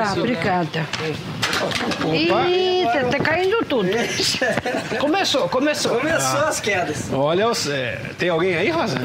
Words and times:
Ah, 0.00 0.14
obrigada. 0.16 0.86
Ih, 2.14 2.84
tá, 2.86 3.04
tá 3.04 3.18
caindo 3.22 3.64
tudo. 3.66 3.88
Começou, 4.98 5.48
começou. 5.48 5.98
Começou 5.98 6.40
as 6.40 6.58
quedas. 6.60 7.12
Olha, 7.12 7.46
tem 8.18 8.30
alguém 8.30 8.56
aí, 8.56 8.70
Rosa? 8.70 8.96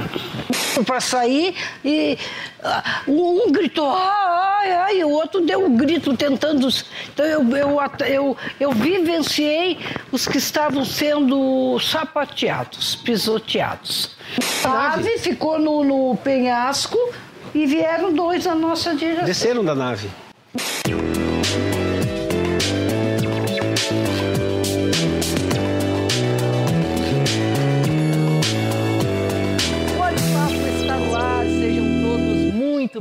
Para 0.86 1.02
sair 1.02 1.56
e 1.84 2.18
ah, 2.64 3.02
um 3.08 3.52
gritou, 3.52 3.90
ai, 3.90 4.72
ai, 4.72 4.98
e 5.00 5.04
o 5.04 5.10
outro 5.10 5.42
deu 5.42 5.66
um 5.66 5.76
grito 5.76 6.16
tentando. 6.16 6.68
Então 7.14 7.26
eu, 7.26 7.42
eu, 7.56 7.80
eu, 8.08 8.38
eu 8.60 8.72
vivenciei 8.72 9.80
os 10.12 10.28
que 10.28 10.38
estavam 10.38 10.84
sendo 10.86 11.78
sapateados, 11.80 12.96
pisoteados. 12.96 14.16
A 14.64 14.94
ave 14.94 15.18
ficou 15.20 15.60
no, 15.60 15.84
no 15.84 16.18
penhasco 16.18 16.98
e 17.54 17.66
vieram 17.66 18.14
dois 18.14 18.46
na 18.46 18.56
nossa 18.56 18.96
direção. 18.96 19.26
Desceram 19.26 19.64
da 19.64 19.76
nave. 19.76 20.10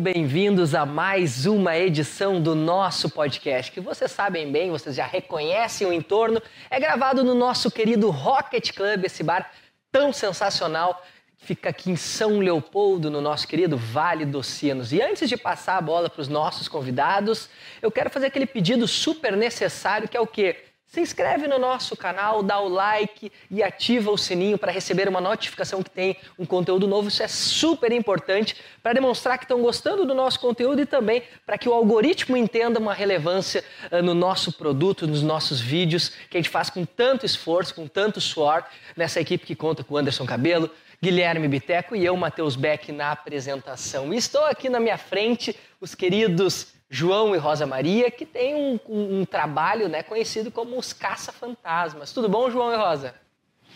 Bem-vindos 0.05 0.75
a 0.75 0.85
mais 0.85 1.47
uma 1.47 1.77
edição 1.77 2.41
do 2.41 2.55
nosso 2.55 3.09
podcast, 3.09 3.73
que 3.73 3.81
vocês 3.81 4.11
sabem 4.11 4.53
bem, 4.53 4.71
vocês 4.71 4.97
já 4.97 5.07
reconhecem 5.07 5.87
o 5.87 5.93
entorno, 5.93 6.43
é 6.69 6.79
gravado 6.79 7.25
no 7.25 7.35
nosso 7.35 7.71
querido 7.71 8.11
Rocket 8.11 8.73
Club, 8.73 9.05
esse 9.05 9.23
bar 9.23 9.51
tão 9.91 10.13
sensacional 10.13 11.03
fica 11.45 11.69
aqui 11.69 11.91
em 11.91 11.97
São 11.97 12.39
Leopoldo, 12.39 13.11
no 13.11 13.21
nosso 13.21 13.47
querido 13.47 13.77
Vale 13.77 14.25
dos 14.25 14.47
Sinos. 14.47 14.93
E 14.93 15.03
antes 15.03 15.29
de 15.29 15.37
passar 15.37 15.77
a 15.77 15.81
bola 15.81 16.09
para 16.09 16.23
os 16.23 16.29
nossos 16.29 16.69
convidados, 16.69 17.51
eu 17.83 17.91
quero 17.91 18.09
fazer 18.09 18.27
aquele 18.27 18.47
pedido 18.47 18.89
super 18.89 19.37
necessário 19.37 20.09
que 20.09 20.17
é 20.17 20.21
o 20.21 20.27
quê? 20.27 20.57
Se 20.87 21.01
inscreve 21.01 21.49
no 21.49 21.59
nosso 21.59 21.97
canal, 21.97 22.41
dá 22.41 22.61
o 22.61 22.69
like 22.69 23.33
e 23.51 23.65
ativa 23.65 24.13
o 24.13 24.17
sininho 24.17 24.57
para 24.57 24.71
receber 24.71 25.09
uma 25.09 25.21
notificação 25.21 25.83
que 25.83 25.91
tem 25.91 26.17
um 26.39 26.47
conteúdo 26.47 26.87
novo. 26.87 27.09
Isso 27.09 27.21
é 27.21 27.27
super 27.27 27.91
importante 27.91 28.55
para 28.81 28.93
demonstrar 28.93 29.37
que 29.37 29.45
estão 29.45 29.61
gostando 29.61 30.07
do 30.07 30.15
nosso 30.15 30.39
conteúdo 30.39 30.81
e 30.81 30.87
também 30.87 31.25
para 31.45 31.59
que 31.59 31.69
o 31.69 31.73
algoritmo 31.73 32.37
entenda 32.37 32.79
uma 32.79 32.95
relevância 32.95 33.65
ah, 33.91 34.01
no 34.01 34.15
nosso 34.15 34.53
produto, 34.53 35.05
nos 35.05 35.21
nossos 35.21 35.61
vídeos, 35.61 36.11
que 36.31 36.37
a 36.37 36.41
gente 36.41 36.49
faz 36.49 36.71
com 36.71 36.85
tanto 36.85 37.27
esforço, 37.27 37.75
com 37.75 37.89
tanto 37.89 38.21
suor, 38.21 38.63
nessa 38.97 39.21
equipe 39.21 39.45
que 39.45 39.57
conta 39.57 39.83
com 39.83 39.95
o 39.95 39.99
Anderson 39.99 40.25
Cabelo, 40.25 40.71
Guilherme 41.05 41.47
Biteco 41.47 41.95
e 41.95 42.03
eu, 42.03 42.17
Matheus 42.17 42.57
Beck, 42.57 42.91
na 42.91 43.13
apresentação. 43.13 44.13
E 44.15 44.17
estou 44.17 44.43
aqui 44.47 44.71
na 44.71 44.81
minha 44.81 44.97
frente 44.97 45.55
os 45.79 45.95
queridos 45.95 46.69
João 46.89 47.35
e 47.35 47.39
Rosa 47.39 47.67
Maria, 47.67 48.11
que 48.11 48.25
tem 48.25 48.55
um, 48.55 48.81
um- 48.89 49.21
um 49.21 49.25
trabalho 49.27 49.87
né, 49.87 50.03
conhecido 50.03 50.51
como 50.51 50.79
os 50.79 50.95
Caça-Fantasmas. 50.95 52.11
Tudo 52.13 52.27
bom, 52.29 52.51
João 52.51 52.73
e 52.73 52.77
Rosa? 52.77 53.15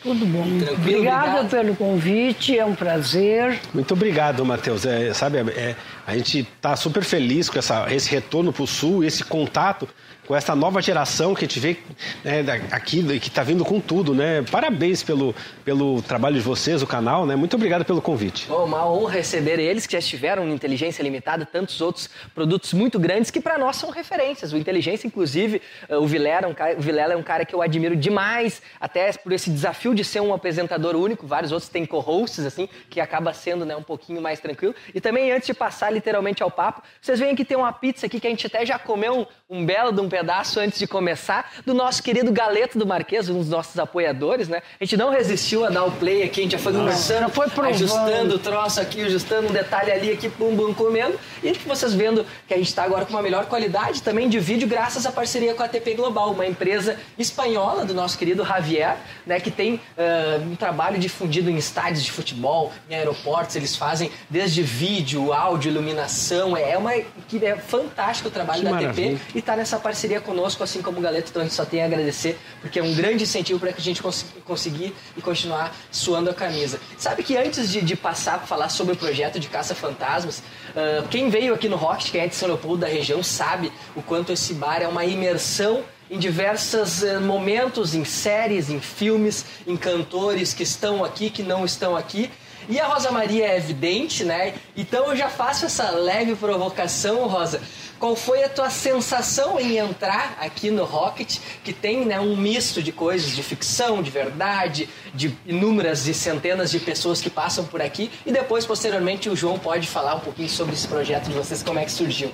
Tudo 0.03 0.25
bom. 0.25 0.43
Tranquilo, 0.45 0.75
Obrigada 0.75 1.41
obrigado. 1.41 1.51
pelo 1.51 1.77
convite, 1.77 2.57
é 2.59 2.65
um 2.65 2.75
prazer. 2.75 3.61
Muito 3.75 3.93
obrigado, 3.93 4.45
Matheus. 4.45 4.87
É, 4.87 5.13
sabe, 5.13 5.39
é, 5.39 5.75
a 6.07 6.17
gente 6.17 6.41
está 6.41 6.77
super 6.77 7.03
feliz 7.05 7.51
com 7.51 7.59
essa, 7.59 7.93
esse 7.93 8.09
retorno 8.09 8.53
para 8.53 8.63
o 8.63 8.67
Sul, 8.67 9.03
esse 9.05 9.25
contato 9.25 9.87
com 10.29 10.37
essa 10.37 10.55
nova 10.55 10.83
geração 10.83 11.35
que 11.35 11.47
a 11.47 11.49
gente 11.49 11.59
vê 11.59 11.79
né, 12.23 12.45
aqui, 12.71 13.03
que 13.19 13.29
está 13.29 13.43
vindo 13.43 13.65
com 13.65 13.81
tudo, 13.81 14.15
né? 14.15 14.45
Parabéns 14.51 15.03
pelo, 15.03 15.35
pelo 15.65 16.03
trabalho 16.03 16.35
de 16.35 16.43
vocês, 16.43 16.83
o 16.83 16.87
canal, 16.87 17.25
né? 17.25 17.35
Muito 17.35 17.57
obrigado 17.57 17.83
pelo 17.83 18.03
convite. 18.03 18.47
Oh, 18.51 18.65
uma 18.65 18.87
honra 18.87 19.15
receber 19.15 19.59
eles 19.59 19.87
que 19.87 19.95
já 19.95 19.99
estiveram 19.99 20.45
no 20.45 20.53
Inteligência 20.53 21.03
Limitada, 21.03 21.47
tantos 21.47 21.81
outros 21.81 22.11
produtos 22.35 22.75
muito 22.75 23.01
grandes 23.01 23.31
que 23.31 23.41
para 23.41 23.57
nós 23.57 23.77
são 23.77 23.89
referências. 23.89 24.53
O 24.53 24.59
Inteligência, 24.59 25.07
inclusive, 25.07 25.63
eh, 25.89 25.97
o 25.97 26.07
Vilela, 26.07 26.45
é 26.45 26.47
um 26.47 26.53
cara, 26.53 26.77
o 26.77 26.83
Vilela 26.83 27.15
é 27.15 27.17
um 27.17 27.23
cara 27.23 27.47
que 27.47 27.55
eu 27.55 27.63
admiro 27.63 27.97
demais, 27.97 28.61
até 28.79 29.11
por 29.15 29.33
esse 29.33 29.49
desafio 29.49 29.95
de 29.95 30.05
ser 30.05 30.21
um 30.21 30.35
apresentador 30.35 30.95
único. 30.95 31.27
Vários 31.27 31.53
outros 31.53 31.71
têm 31.71 31.87
co-hosts, 31.87 32.45
assim, 32.45 32.69
que 32.91 33.01
acaba 33.01 33.33
sendo 33.33 33.65
né, 33.65 33.75
um 33.75 33.83
pouquinho 33.83 34.21
mais 34.21 34.41
tranquilo. 34.41 34.75
E 34.95 35.01
também, 35.01 35.33
antes 35.33 35.47
de 35.47 35.55
passar 35.55 35.91
literalmente 35.91 36.43
ao 36.43 36.51
papo, 36.51 36.83
vocês 37.01 37.19
veem 37.19 37.35
que 37.35 37.47
tem 37.47 37.57
uma 37.57 37.73
pizza 37.73 38.05
aqui 38.05 38.21
que 38.21 38.27
a 38.27 38.31
gente 38.31 38.47
até 38.47 38.67
já 38.67 38.79
comeu 38.79 39.27
um, 39.49 39.59
um 39.61 39.65
belo 39.65 39.91
de 39.91 40.03
um 40.03 40.18
pedaço 40.19 40.59
antes 40.59 40.79
de 40.81 40.87
começar, 40.87 41.53
do 41.65 41.73
nosso 41.73 42.03
querido 42.03 42.33
Galeto 42.33 42.77
do 42.77 42.85
Marquês, 42.85 43.29
um 43.29 43.39
dos 43.39 43.49
nossos 43.49 43.79
apoiadores, 43.79 44.49
né? 44.49 44.63
A 44.81 44.85
gente 44.85 44.97
não 44.97 45.11
resistiu 45.11 45.65
a 45.65 45.71
dar 45.71 45.85
o 45.85 45.93
play 45.93 46.25
aqui, 46.25 46.41
a 46.41 46.43
gente 46.43 46.53
já 46.53 46.59
foi 46.59 46.73
conversando, 46.73 47.21
já 47.21 47.29
foi 47.29 47.49
provando. 47.49 47.75
ajustando 47.75 48.35
o 48.35 48.39
troço 48.39 48.81
aqui, 48.81 49.03
ajustando 49.03 49.49
um 49.49 49.53
detalhe 49.53 49.93
ali, 49.93 50.11
aqui, 50.11 50.29
pum, 50.29 50.57
bum, 50.57 50.75
comendo. 50.75 51.19
E 51.43 51.53
vocês 51.53 51.95
vendo 51.95 52.27
que 52.49 52.55
a 52.55 52.57
gente 52.57 52.67
está 52.67 52.83
agora 52.83 53.05
com 53.05 53.13
uma 53.13 53.23
melhor 53.23 53.47
qualidade 53.47 54.03
também 54.03 54.29
de 54.29 54.41
vídeo, 54.41 54.67
graças 54.67 55.07
à 55.07 55.13
parceria 55.13 55.55
com 55.55 55.63
a 55.63 55.67
ATP 55.67 55.95
Global, 55.95 56.33
uma 56.33 56.47
empresa 56.47 56.97
espanhola 57.17 57.85
do 57.85 57.95
nosso 57.95 58.19
querido 58.19 58.45
Javier, 58.45 58.97
né, 59.25 59.39
que 59.39 59.53
tem 59.53 59.81
ah, 59.97 60.41
um 60.43 60.57
trabalho 60.57 60.99
difundido 60.99 61.49
em 61.49 61.57
estádios 61.57 62.03
de 62.03 62.11
futebol, 62.11 62.73
em 62.91 62.97
aeroportos, 62.97 63.55
eles 63.55 63.77
fazem 63.77 64.11
desde 64.29 64.63
vídeo, 64.63 65.33
áudio, 65.33 65.71
iluminação. 65.71 66.57
É 66.57 66.77
uma 66.77 66.93
é 66.93 67.57
fantástico 67.57 68.29
o 68.29 68.33
trabalho 68.33 68.61
Que 68.61 68.65
da 68.65 68.71
maravilha. 68.73 69.15
ATP 69.15 69.29
e 69.35 69.39
está 69.39 69.57
nessa 69.57 69.79
parceria 69.79 70.08
conosco, 70.21 70.63
assim 70.65 70.81
como 70.81 70.99
o 70.99 71.01
Galeto, 71.01 71.29
então 71.31 71.43
a 71.43 71.45
gente 71.45 71.55
só 71.55 71.65
tem 71.65 71.83
a 71.83 71.85
agradecer, 71.85 72.39
porque 72.61 72.79
é 72.79 72.83
um 72.83 72.95
grande 72.95 73.25
incentivo 73.25 73.61
para 73.61 73.73
que 73.73 73.81
a 73.81 73.85
gente 73.85 74.03
cons- 74.03 74.25
conseguir 74.45 74.95
e 75.17 75.21
continuar 75.21 75.75
suando 75.91 76.31
a 76.31 76.35
camisa. 76.35 76.81
Sabe 76.97 77.23
que 77.23 77.37
antes 77.37 77.71
de, 77.71 77.81
de 77.83 77.95
passar 77.97 78.39
para 78.39 78.47
falar 78.47 78.69
sobre 78.71 78.95
o 78.95 78.97
projeto 78.97 79.39
de 79.39 79.49
Caça 79.49 79.75
Fantasmas, 79.75 80.43
ah, 80.75 81.05
quem 81.11 81.29
veio 81.29 81.53
aqui 81.55 81.69
no 81.69 81.77
Rock, 81.77 82.11
quem 82.11 82.21
é 82.23 82.27
de 82.27 82.35
São 82.35 82.49
Leopoldo 82.49 82.79
da 82.83 82.89
região, 82.89 83.23
sabe 83.23 83.71
o 83.95 84.03
quanto 84.03 84.33
esse 84.33 84.55
bar 84.55 84.81
é 84.81 84.89
uma 84.89 85.05
imersão 85.05 85.83
em 86.11 86.19
diversos 86.19 87.03
eh, 87.03 87.19
momentos, 87.19 87.95
em 87.95 88.03
séries, 88.03 88.71
em 88.71 88.81
filmes, 88.81 89.45
em 89.67 89.77
cantores 89.77 90.55
que 90.55 90.63
estão 90.63 91.05
aqui, 91.05 91.29
que 91.29 91.43
não 91.43 91.67
estão 91.67 91.95
aqui. 91.95 92.31
E 92.69 92.79
a 92.79 92.87
Rosa 92.87 93.11
Maria 93.11 93.47
é 93.47 93.57
evidente, 93.57 94.25
né? 94.25 94.53
Então 94.77 95.07
eu 95.07 95.17
já 95.17 95.31
faço 95.31 95.65
essa 95.65 95.91
leve 95.91 96.37
provocação, 96.37 97.27
Rosa. 97.27 97.63
Qual 97.99 98.15
foi 98.15 98.45
a 98.45 98.49
tua 98.49 98.69
sensação 98.69 99.59
em 99.59 99.79
entrar 99.79 100.37
aqui 100.41 100.71
no 100.71 100.85
Rocket, 100.85 101.39
que 101.65 101.73
tem 101.73 102.05
né, 102.05 102.21
um 102.21 102.37
misto 102.37 102.83
de 102.83 102.93
coisas, 102.93 103.35
de 103.35 103.43
ficção, 103.43 104.03
de 104.03 104.11
verdade, 104.11 104.89
de 105.15 105.35
inúmeras 105.47 106.07
e 106.07 106.15
centenas 106.15 106.71
de 106.71 106.79
pessoas 106.79 107.21
que 107.21 107.31
passam 107.31 107.65
por 107.65 107.81
aqui, 107.81 108.11
e 108.25 108.31
depois, 108.31 108.65
posteriormente, 108.65 109.29
o 109.29 109.35
João 109.35 109.59
pode 109.59 109.89
falar 109.89 110.15
um 110.15 110.21
pouquinho 110.21 110.49
sobre 110.49 110.75
esse 110.75 110.87
projeto 110.87 111.25
de 111.25 111.33
vocês, 111.33 111.63
como 111.63 111.79
é 111.79 111.85
que 111.85 111.91
surgiu. 111.91 112.31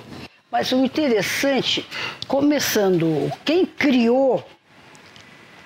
Mas 0.51 0.71
o 0.71 0.75
interessante, 0.75 1.87
começando, 2.27 3.31
quem 3.43 3.65
criou 3.65 4.45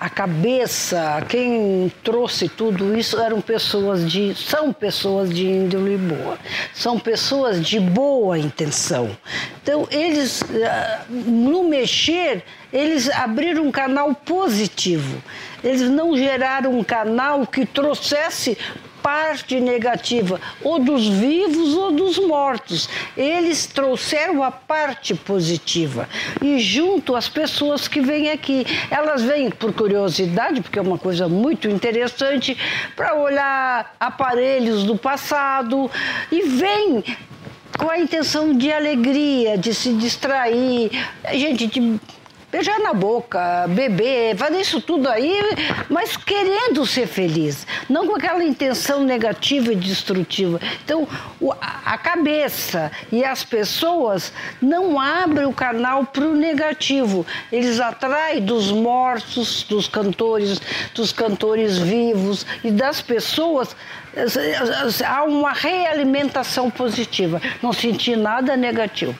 a 0.00 0.08
cabeça, 0.08 1.22
quem 1.28 1.92
trouxe 2.02 2.48
tudo 2.48 2.96
isso 2.96 3.20
eram 3.20 3.38
pessoas 3.38 4.10
de, 4.10 4.34
são 4.34 4.72
pessoas 4.72 5.28
de 5.28 5.46
índole 5.46 5.98
boa, 5.98 6.38
são 6.72 6.98
pessoas 6.98 7.62
de 7.62 7.78
boa 7.78 8.38
intenção. 8.38 9.14
Então 9.62 9.86
eles, 9.90 10.42
ah, 10.64 11.04
no 11.10 11.64
mexer, 11.64 12.42
eles 12.72 13.10
abriram 13.10 13.64
um 13.66 13.70
canal 13.70 14.14
positivo. 14.14 15.22
Eles 15.62 15.82
não 15.82 16.16
geraram 16.16 16.78
um 16.78 16.82
canal 16.82 17.46
que 17.46 17.66
trouxesse 17.66 18.56
parte 19.02 19.60
negativa, 19.60 20.40
ou 20.62 20.78
dos 20.78 21.06
vivos 21.06 21.74
ou 21.74 21.92
dos 21.92 22.18
mortos. 22.18 22.88
Eles 23.16 23.66
trouxeram 23.66 24.42
a 24.42 24.50
parte 24.50 25.14
positiva. 25.14 26.08
E 26.42 26.58
junto 26.58 27.16
as 27.16 27.28
pessoas 27.28 27.88
que 27.88 28.00
vêm 28.00 28.30
aqui, 28.30 28.66
elas 28.90 29.22
vêm 29.22 29.50
por 29.50 29.72
curiosidade, 29.72 30.60
porque 30.60 30.78
é 30.78 30.82
uma 30.82 30.98
coisa 30.98 31.28
muito 31.28 31.68
interessante, 31.68 32.56
para 32.94 33.14
olhar 33.14 33.94
aparelhos 33.98 34.84
do 34.84 34.96
passado 34.96 35.90
e 36.30 36.42
vêm 36.42 37.04
com 37.78 37.88
a 37.88 37.98
intenção 37.98 38.52
de 38.52 38.70
alegria, 38.70 39.56
de 39.56 39.72
se 39.72 39.94
distrair, 39.94 40.90
gente, 41.32 41.66
de 41.66 42.00
beijar 42.50 42.80
na 42.80 42.92
boca, 42.92 43.66
beber, 43.68 44.36
fazer 44.36 44.60
isso 44.60 44.80
tudo 44.80 45.08
aí, 45.08 45.40
mas 45.88 46.16
querendo 46.16 46.84
ser 46.84 47.06
feliz, 47.06 47.66
não 47.88 48.06
com 48.06 48.16
aquela 48.16 48.42
intenção 48.44 49.04
negativa 49.04 49.72
e 49.72 49.76
destrutiva. 49.76 50.60
Então, 50.84 51.06
a 51.84 51.96
cabeça 51.96 52.90
e 53.12 53.24
as 53.24 53.44
pessoas 53.44 54.32
não 54.60 54.98
abrem 55.00 55.46
o 55.46 55.52
canal 55.52 56.04
para 56.04 56.24
o 56.24 56.34
negativo. 56.34 57.26
Eles 57.52 57.78
atraem 57.80 58.44
dos 58.44 58.70
mortos, 58.70 59.64
dos 59.64 59.86
cantores, 59.86 60.60
dos 60.94 61.12
cantores 61.12 61.78
vivos 61.78 62.44
e 62.64 62.70
das 62.70 63.00
pessoas. 63.00 63.76
Há 65.06 65.24
uma 65.24 65.52
realimentação 65.52 66.70
positiva. 66.70 67.40
Não 67.62 67.72
senti 67.72 68.16
nada 68.16 68.56
negativo. 68.56 69.16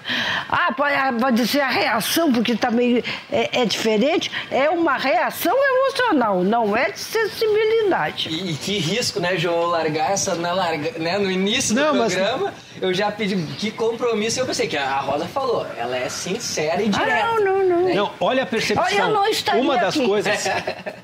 Ah, 0.49 0.73
pode 0.77 0.95
pode 1.21 1.37
dizer 1.37 1.61
a 1.61 1.69
reação, 1.69 2.33
porque 2.33 2.55
também 2.57 3.03
é, 3.31 3.61
é 3.63 3.65
diferente, 3.65 4.31
é 4.51 4.69
uma 4.69 4.97
reação 4.97 5.55
emocional, 5.57 6.43
não 6.43 6.77
é 6.77 6.91
de 6.91 6.99
sensibilidade. 6.99 8.29
E, 8.29 8.53
e 8.53 8.55
que 8.55 8.79
risco, 8.79 9.21
né, 9.21 9.37
João, 9.37 9.67
largar 9.67 10.13
essa 10.13 10.35
na 10.35 10.53
larga, 10.53 10.99
né, 10.99 11.19
no 11.19 11.31
início 11.31 11.75
do 11.75 11.81
Não, 11.81 11.95
mas- 11.95 12.15
programa 12.15 12.53
eu 12.81 12.95
já 12.95 13.11
pedi 13.11 13.37
que 13.57 13.71
compromisso 13.71 14.41
eu 14.41 14.47
pensei 14.47 14.67
que 14.67 14.77
a 14.77 14.99
Rosa 15.01 15.27
falou. 15.27 15.67
Ela 15.77 15.97
é 15.97 16.09
sincera 16.09 16.83
e 16.83 16.89
direta. 16.89 17.27
Ah, 17.27 17.41
não, 17.41 17.45
não, 17.45 17.69
não. 17.69 17.85
né? 17.85 17.95
Não, 17.95 18.11
olha 18.21 18.43
a 18.43 18.47
percepção. 18.47 18.85
Olha, 18.85 19.01
eu 19.01 19.09
não 19.11 19.27
estaria 19.27 19.61
uma 19.61 19.77
das 19.77 19.97
aqui. 19.97 20.07
coisas. 20.07 20.45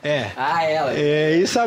É. 0.03 0.31
Ah, 0.37 0.63
ela. 0.63 0.93
É, 0.95 1.37
isso, 1.37 1.59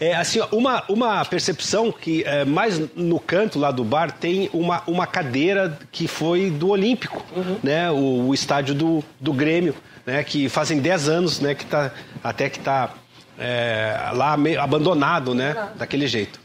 é 0.00 0.14
assim, 0.14 0.38
ó, 0.38 0.46
uma, 0.52 0.84
uma 0.88 1.24
percepção 1.24 1.90
que 1.90 2.22
é, 2.24 2.44
mais 2.44 2.78
no 2.94 3.18
canto 3.18 3.58
lá 3.58 3.72
do 3.72 3.82
bar 3.82 4.12
tem 4.12 4.48
uma, 4.52 4.80
uma 4.86 5.08
cadeira 5.08 5.76
que 5.90 6.06
foi 6.06 6.50
do 6.50 6.68
Olímpico, 6.68 7.24
né? 7.64 7.90
O, 7.90 8.28
o 8.28 8.34
estádio 8.34 8.76
do, 8.76 9.04
do 9.18 9.32
Grêmio, 9.32 9.74
né? 10.06 10.22
Que 10.22 10.48
fazem 10.48 10.78
10 10.78 11.08
anos, 11.08 11.40
né? 11.40 11.52
Que 11.56 11.66
tá, 11.66 11.90
até 12.22 12.48
que 12.48 12.58
está 12.58 12.90
lá 14.12 14.36
meio 14.36 14.60
abandonado, 14.60 15.34
né? 15.34 15.70
Daquele 15.76 16.06
jeito. 16.06 16.38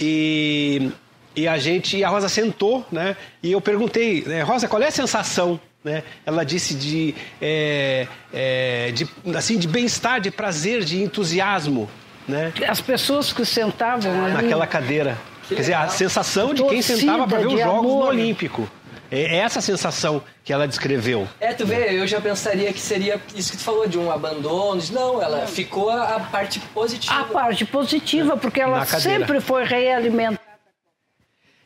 E, 0.00 0.92
e 1.36 1.48
a 1.48 1.58
gente, 1.58 1.96
e 1.96 2.04
a 2.04 2.08
Rosa 2.08 2.28
sentou, 2.28 2.84
né? 2.90 3.16
E 3.42 3.52
eu 3.52 3.60
perguntei, 3.60 4.22
né, 4.24 4.42
Rosa, 4.42 4.68
qual 4.68 4.82
é 4.82 4.88
a 4.88 4.90
sensação? 4.90 5.60
Né? 5.82 6.02
Ela 6.24 6.44
disse 6.44 6.74
de, 6.74 7.14
é, 7.42 8.06
é, 8.32 8.90
de, 8.92 9.06
assim, 9.36 9.58
de 9.58 9.68
bem-estar, 9.68 10.20
de 10.20 10.30
prazer, 10.30 10.82
de 10.82 11.02
entusiasmo, 11.02 11.90
né? 12.26 12.52
As 12.66 12.80
pessoas 12.80 13.32
que 13.32 13.44
sentavam 13.44 14.24
ali. 14.24 14.34
Naquela 14.34 14.66
cadeira. 14.66 15.18
Quer 15.46 15.56
dizer, 15.56 15.74
a 15.74 15.82
legal. 15.82 15.94
sensação 15.94 16.54
de 16.54 16.64
quem 16.64 16.80
sentava 16.80 17.28
para 17.28 17.38
ver 17.38 17.48
os 17.48 17.60
jogos 17.60 17.82
no 17.82 17.90
amor. 17.96 18.08
Olímpico. 18.08 18.68
É 19.10 19.36
essa 19.36 19.60
sensação 19.60 20.22
que 20.42 20.52
ela 20.52 20.66
descreveu. 20.66 21.28
É, 21.38 21.52
tu 21.52 21.66
vê, 21.66 22.00
eu 22.00 22.06
já 22.06 22.20
pensaria 22.20 22.72
que 22.72 22.80
seria 22.80 23.20
isso 23.34 23.52
que 23.52 23.58
tu 23.58 23.62
falou, 23.62 23.86
de 23.86 23.98
um 23.98 24.10
abandono. 24.10 24.82
Não, 24.90 25.22
ela 25.22 25.46
ficou 25.46 25.90
a, 25.90 26.16
a 26.16 26.20
parte 26.20 26.58
positiva. 26.58 27.20
A 27.20 27.24
parte 27.24 27.64
positiva, 27.64 28.36
porque 28.36 28.60
ela 28.60 28.84
sempre 28.86 29.40
foi 29.40 29.64
realimentada. 29.64 30.43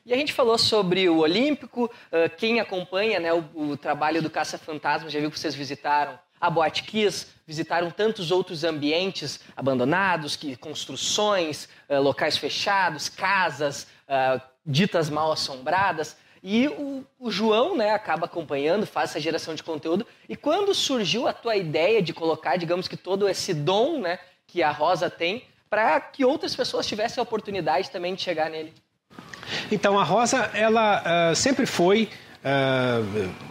E 0.08 0.14
a 0.14 0.16
gente 0.16 0.32
falou 0.32 0.56
sobre 0.56 1.06
o 1.06 1.19
Olímpico, 1.19 1.90
quem 2.38 2.60
acompanha 2.60 3.20
né, 3.20 3.31
o, 3.31 3.44
o 3.55 3.76
trabalho 3.76 4.22
do 4.22 4.31
Caça 4.31 4.56
Fantasma, 4.56 5.10
já 5.10 5.20
viu 5.20 5.31
que 5.31 5.38
vocês 5.38 5.55
visitaram 5.55 6.19
a 6.40 6.49
Boate 6.49 6.84
Kiss, 6.84 7.26
visitaram 7.46 7.90
tantos 7.90 8.31
outros 8.31 8.64
ambientes 8.64 9.38
abandonados, 9.55 10.34
que 10.34 10.56
construções, 10.56 11.69
locais 11.90 12.38
fechados, 12.38 13.10
casas 13.10 13.87
ditas 14.64 15.10
mal 15.10 15.31
assombradas. 15.31 16.16
E 16.43 16.69
o, 16.69 17.05
o 17.19 17.31
João 17.31 17.76
né, 17.76 17.90
acaba 17.90 18.25
acompanhando, 18.25 18.87
faz 18.87 19.10
essa 19.10 19.20
geração 19.20 19.55
de 19.55 19.62
conteúdo. 19.62 20.06
E 20.26 20.34
quando 20.34 20.75
surgiu 20.75 21.28
a 21.28 21.34
tua 21.34 21.55
ideia 21.55 22.00
de 22.00 22.14
colocar, 22.14 22.56
digamos 22.56 22.88
que 22.88 22.96
todo 22.96 23.28
esse 23.28 23.52
dom 23.52 24.00
né, 24.00 24.19
que 24.46 24.62
a 24.62 24.70
Rosa 24.70 25.10
tem, 25.10 25.44
para 25.69 26.00
que 26.00 26.25
outras 26.25 26.56
pessoas 26.56 26.87
tivessem 26.87 27.20
a 27.20 27.25
oportunidade 27.25 27.90
também 27.90 28.14
de 28.14 28.22
chegar 28.22 28.49
nele? 28.49 28.72
Então, 29.70 29.98
a 29.98 30.04
Rosa, 30.04 30.50
ela 30.54 31.02
ah, 31.04 31.34
sempre 31.34 31.66
foi 31.66 32.08
ah, 32.44 33.02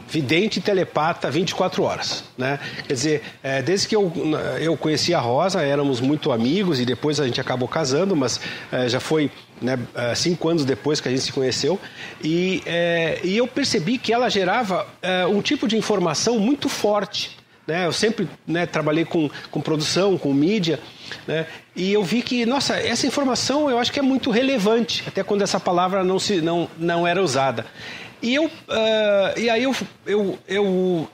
vidente 0.07 0.59
e 0.59 0.61
telepata 0.61 1.29
24 1.29 1.83
horas, 1.83 2.23
né? 2.37 2.59
Quer 2.87 2.93
dizer, 2.93 3.23
eh, 3.43 3.61
desde 3.61 3.87
que 3.87 3.95
eu, 3.95 4.11
eu 4.59 4.77
conheci 4.77 5.13
a 5.13 5.19
Rosa, 5.19 5.61
éramos 5.61 5.99
muito 5.99 6.31
amigos 6.31 6.79
e 6.79 6.85
depois 6.85 7.19
a 7.19 7.25
gente 7.25 7.41
acabou 7.41 7.67
casando, 7.67 8.15
mas 8.15 8.39
eh, 8.71 8.87
já 8.87 8.99
foi 8.99 9.29
né, 9.61 9.77
ah, 9.93 10.15
cinco 10.15 10.47
anos 10.47 10.63
depois 10.63 11.01
que 11.01 11.09
a 11.09 11.11
gente 11.11 11.23
se 11.23 11.33
conheceu 11.33 11.79
e, 12.23 12.63
eh, 12.65 13.19
e 13.23 13.37
eu 13.37 13.47
percebi 13.47 13.97
que 13.97 14.13
ela 14.13 14.29
gerava 14.29 14.87
um 15.29 15.41
tipo 15.41 15.67
de 15.67 15.77
informação 15.77 16.39
muito 16.39 16.69
forte, 16.69 17.37
né? 17.67 17.85
Eu 17.85 17.91
sempre 17.91 18.27
né, 18.47 18.65
trabalhei 18.65 19.03
com, 19.05 19.29
com 19.51 19.59
produção, 19.61 20.17
com 20.17 20.33
mídia, 20.33 20.79
né? 21.27 21.45
e 21.75 21.91
eu 21.93 22.03
vi 22.03 22.21
que, 22.21 22.45
nossa, 22.45 22.75
essa 22.77 23.05
informação 23.05 23.69
eu 23.69 23.77
acho 23.77 23.91
que 23.91 23.99
é 23.99 24.01
muito 24.01 24.31
relevante, 24.31 25.03
até 25.05 25.21
quando 25.23 25.41
essa 25.41 25.59
palavra 25.59 26.03
não, 26.03 26.17
se, 26.17 26.41
não, 26.41 26.69
não 26.77 27.05
era 27.05 27.21
usada. 27.21 27.65
E, 28.21 28.33
eu, 28.33 28.49
ah, 28.69 29.33
e 29.37 29.49
aí 29.49 29.63
eu, 29.63 29.75
eu, 30.05 30.39
eu, 30.47 31.07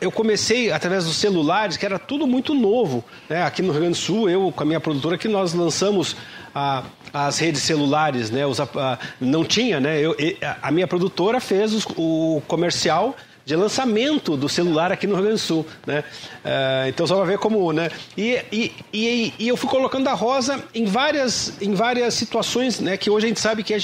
eu 0.00 0.12
comecei 0.12 0.70
através 0.70 1.04
dos 1.04 1.16
celulares, 1.16 1.76
que 1.76 1.86
era 1.86 1.98
tudo 1.98 2.26
muito 2.26 2.52
novo. 2.54 3.02
Né? 3.28 3.42
Aqui 3.42 3.62
no 3.62 3.70
Rio 3.72 3.80
Grande 3.80 3.98
do 3.98 4.02
Sul, 4.02 4.28
eu 4.28 4.52
com 4.54 4.62
a 4.62 4.66
minha 4.66 4.80
produtora, 4.80 5.16
que 5.16 5.26
nós 5.28 5.54
lançamos 5.54 6.14
a, 6.54 6.82
as 7.12 7.38
redes 7.38 7.62
celulares, 7.62 8.30
né? 8.30 8.44
Os, 8.46 8.60
a- 8.60 8.98
não 9.20 9.42
tinha, 9.44 9.80
né? 9.80 9.98
Eu, 10.00 10.14
a 10.60 10.70
minha 10.70 10.86
produtora 10.86 11.40
fez 11.40 11.72
os- 11.72 11.86
o 11.96 12.42
comercial 12.46 13.16
de 13.48 13.56
lançamento 13.56 14.36
do 14.36 14.46
celular 14.46 14.92
aqui 14.92 15.06
no 15.06 15.14
Rio 15.14 15.24
Grande 15.24 15.40
do 15.40 15.44
Sul, 15.46 15.66
né? 15.86 16.04
Ah, 16.44 16.84
então 16.86 17.06
só 17.06 17.16
para 17.16 17.24
ver 17.24 17.38
como, 17.38 17.72
né? 17.72 17.90
E, 18.14 18.38
e, 18.52 18.72
e, 18.92 19.32
e 19.38 19.48
eu 19.48 19.56
fui 19.56 19.70
colocando 19.70 20.06
a 20.06 20.12
Rosa 20.12 20.62
em 20.74 20.84
várias, 20.84 21.54
em 21.62 21.72
várias 21.72 22.12
situações, 22.12 22.78
né? 22.78 22.98
Que 22.98 23.08
hoje 23.08 23.24
a 23.24 23.28
gente 23.30 23.40
sabe 23.40 23.62
que 23.62 23.72
é, 23.72 23.78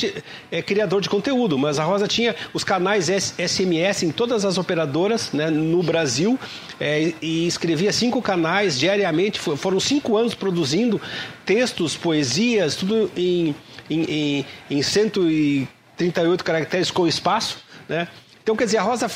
é 0.53 0.61
criador 0.61 1.01
de 1.01 1.09
conteúdo, 1.09 1.57
mas 1.59 1.79
a 1.79 1.85
Rosa 1.85 2.07
tinha 2.07 2.37
os 2.53 2.63
canais 2.63 3.07
SMS 3.09 4.03
em 4.03 4.11
todas 4.13 4.45
as 4.45 4.59
operadoras, 4.59 5.33
né? 5.33 5.49
No 5.49 5.83
Brasil 5.83 6.39
é, 6.79 7.15
e 7.23 7.47
escrevia 7.47 7.91
cinco 7.91 8.21
canais 8.21 8.79
diariamente. 8.79 9.41
Fo- 9.41 9.57
Foram 9.57 9.81
cinco 9.81 10.15
anos 10.19 10.35
produzindo 10.35 11.01
textos, 11.47 11.97
poesias, 11.97 12.77
tudo 12.77 13.11
em, 13.17 13.55
em, 13.89 14.03
em, 14.03 14.47
em 14.71 14.83
138 14.83 16.45
caracteres 16.45 16.91
com 16.91 17.07
espaço, 17.07 17.57
né? 17.89 18.09
Então, 18.45 18.55
quer 18.55 18.67
dizer, 18.67 18.77
a 18.77 18.83
Rosa, 18.83 19.11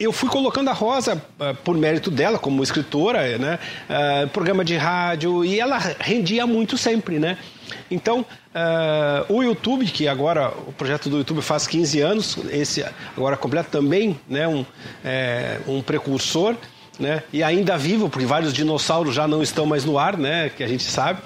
eu 0.00 0.10
fui 0.10 0.28
colocando 0.28 0.68
a 0.68 0.72
Rosa 0.72 1.24
ah, 1.38 1.54
por 1.54 1.76
mérito 1.76 2.10
dela 2.10 2.40
como 2.40 2.60
escritora, 2.60 3.38
né? 3.38 3.56
ah, 3.88 4.26
programa 4.32 4.64
de 4.64 4.76
rádio, 4.76 5.44
e 5.44 5.60
ela 5.60 5.78
rendia 6.00 6.44
muito 6.44 6.76
sempre, 6.76 7.20
né? 7.20 7.38
Então, 7.88 8.26
ah, 8.52 9.24
o 9.28 9.44
YouTube, 9.44 9.86
que 9.86 10.08
agora 10.08 10.52
o 10.66 10.72
projeto 10.72 11.08
do 11.08 11.18
YouTube 11.18 11.40
faz 11.40 11.68
15 11.68 12.00
anos, 12.00 12.36
esse 12.50 12.84
agora 13.16 13.36
completo 13.36 13.70
também, 13.70 14.18
né? 14.28 14.48
Um, 14.48 14.66
é, 15.04 15.60
um 15.68 15.80
precursor, 15.80 16.56
né? 16.98 17.22
E 17.32 17.44
ainda 17.44 17.78
vivo, 17.78 18.10
porque 18.10 18.26
vários 18.26 18.52
dinossauros 18.52 19.14
já 19.14 19.28
não 19.28 19.40
estão 19.40 19.66
mais 19.66 19.84
no 19.84 20.00
ar, 20.00 20.16
né? 20.16 20.48
Que 20.48 20.64
a 20.64 20.68
gente 20.68 20.82
sabe, 20.82 21.22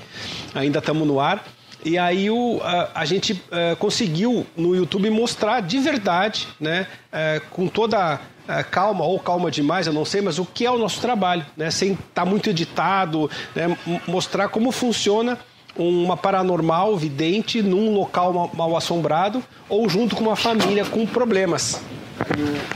ainda 0.54 0.80
estamos 0.80 1.08
no 1.08 1.18
ar. 1.18 1.42
E 1.84 1.96
aí 1.96 2.30
o, 2.30 2.60
a, 2.62 2.90
a 2.94 3.04
gente 3.04 3.40
eh, 3.50 3.76
conseguiu 3.78 4.46
no 4.56 4.74
YouTube 4.74 5.08
mostrar 5.10 5.60
de 5.60 5.78
verdade, 5.78 6.48
né, 6.58 6.86
eh, 7.12 7.40
com 7.50 7.68
toda 7.68 8.20
eh, 8.48 8.62
calma 8.64 9.04
ou 9.04 9.18
calma 9.20 9.50
demais, 9.50 9.86
eu 9.86 9.92
não 9.92 10.04
sei, 10.04 10.20
mas 10.20 10.38
o 10.38 10.44
que 10.44 10.66
é 10.66 10.70
o 10.70 10.76
nosso 10.76 11.00
trabalho, 11.00 11.46
né, 11.56 11.70
sem 11.70 11.92
estar 11.92 12.24
muito 12.24 12.50
editado, 12.50 13.30
né, 13.54 13.76
mostrar 14.08 14.48
como 14.48 14.72
funciona 14.72 15.38
uma 15.76 16.16
paranormal 16.16 16.96
vidente 16.96 17.62
num 17.62 17.94
local 17.94 18.50
mal 18.54 18.76
assombrado 18.76 19.42
ou 19.68 19.88
junto 19.88 20.16
com 20.16 20.24
uma 20.24 20.36
família 20.36 20.84
com 20.84 21.06
problemas. 21.06 21.80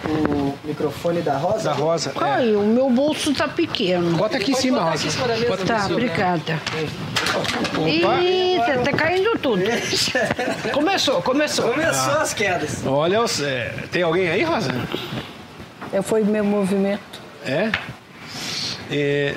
O, 0.09 0.55
microfone 0.65 1.21
da 1.23 1.37
Rosa? 1.37 1.71
Da 1.71 1.73
Rosa. 1.73 2.11
é. 2.11 2.25
Ai, 2.25 2.55
o 2.55 2.63
meu 2.63 2.89
bolso 2.91 3.35
tá 3.35 3.49
pequeno. 3.49 4.17
Bota 4.17 4.37
aqui 4.37 4.53
em 4.53 4.55
cima, 4.55 4.79
botar 4.79 4.91
Rosa. 4.91 4.99
aqui 5.01 5.09
em 5.09 5.11
cima 5.11 5.29
da 5.29 5.35
mesa, 5.37 5.49
Bota 5.49 5.65
Tá, 5.65 5.87
obrigada. 5.87 6.61
Ih, 7.87 8.59
tá, 8.59 8.79
tá 8.79 8.93
caindo 8.97 9.39
tudo. 9.39 9.63
Começou, 10.73 11.23
começou. 11.23 11.71
Começou 11.73 12.15
as 12.15 12.35
quedas. 12.35 12.87
Olha, 12.87 13.21
é, 13.43 13.75
tem 13.91 14.03
alguém 14.03 14.29
aí, 14.29 14.43
Rosa? 14.43 14.73
É, 15.93 16.01
foi 16.01 16.23
meu 16.25 16.45
movimento. 16.45 17.21
É? 17.45 17.71
É, 18.91 19.35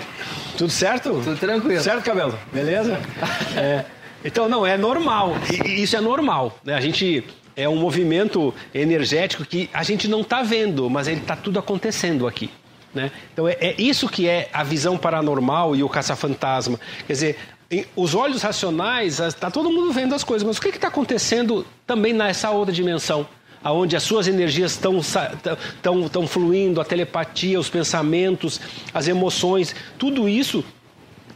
Tudo 0.58 0.70
certo? 0.70 1.10
Tudo 1.24 1.38
tranquilo. 1.38 1.82
Certo, 1.82 2.03
cabelo? 2.03 2.38
Beleza? 2.51 3.00
É. 3.58 3.86
Então, 4.24 4.50
não, 4.50 4.65
é 4.65 4.75
normal. 4.75 5.36
E 5.51 5.84
Isso 5.84 5.96
é 5.96 6.01
normal. 6.01 6.58
Né? 6.63 6.74
A 6.74 6.82
gente. 6.82 7.24
É 7.55 7.67
um 7.69 7.77
movimento 7.77 8.53
energético 8.74 9.45
que 9.45 9.69
a 9.74 9.83
gente 9.83 10.07
não 10.07 10.21
está 10.21 10.43
vendo, 10.43 10.89
mas 10.89 11.07
ele 11.07 11.21
está 11.21 11.35
tudo 11.35 11.57
acontecendo 11.57 12.27
aqui. 12.27 12.50
Né? 12.93 13.12
Então, 13.33 13.47
é, 13.47 13.57
é 13.59 13.75
isso 13.81 14.07
que 14.07 14.27
é 14.27 14.50
a 14.53 14.63
visão 14.63 14.97
paranormal 14.97 15.75
e 15.75 15.83
o 15.83 15.89
caça-fantasma. 15.89 16.79
Quer 17.05 17.13
dizer, 17.13 17.38
em- 17.69 17.85
os 17.95 18.15
olhos 18.15 18.41
racionais, 18.41 19.19
está 19.19 19.50
todo 19.51 19.69
mundo 19.69 19.91
vendo 19.91 20.15
as 20.15 20.24
coisas, 20.24 20.45
mas 20.47 20.57
o 20.57 20.62
que 20.62 20.69
está 20.69 20.88
acontecendo 20.88 21.65
também 21.85 22.13
nessa 22.13 22.50
outra 22.51 22.74
dimensão? 22.74 23.27
aonde 23.63 23.95
as 23.95 24.03
suas 24.03 24.27
energias 24.27 24.74
estão 24.74 26.27
fluindo, 26.27 26.79
a 26.79 26.85
telepatia, 26.85 27.59
os 27.59 27.67
pensamentos, 27.67 28.62
as 28.93 29.07
emoções, 29.07 29.75
tudo 29.97 30.29
isso 30.29 30.63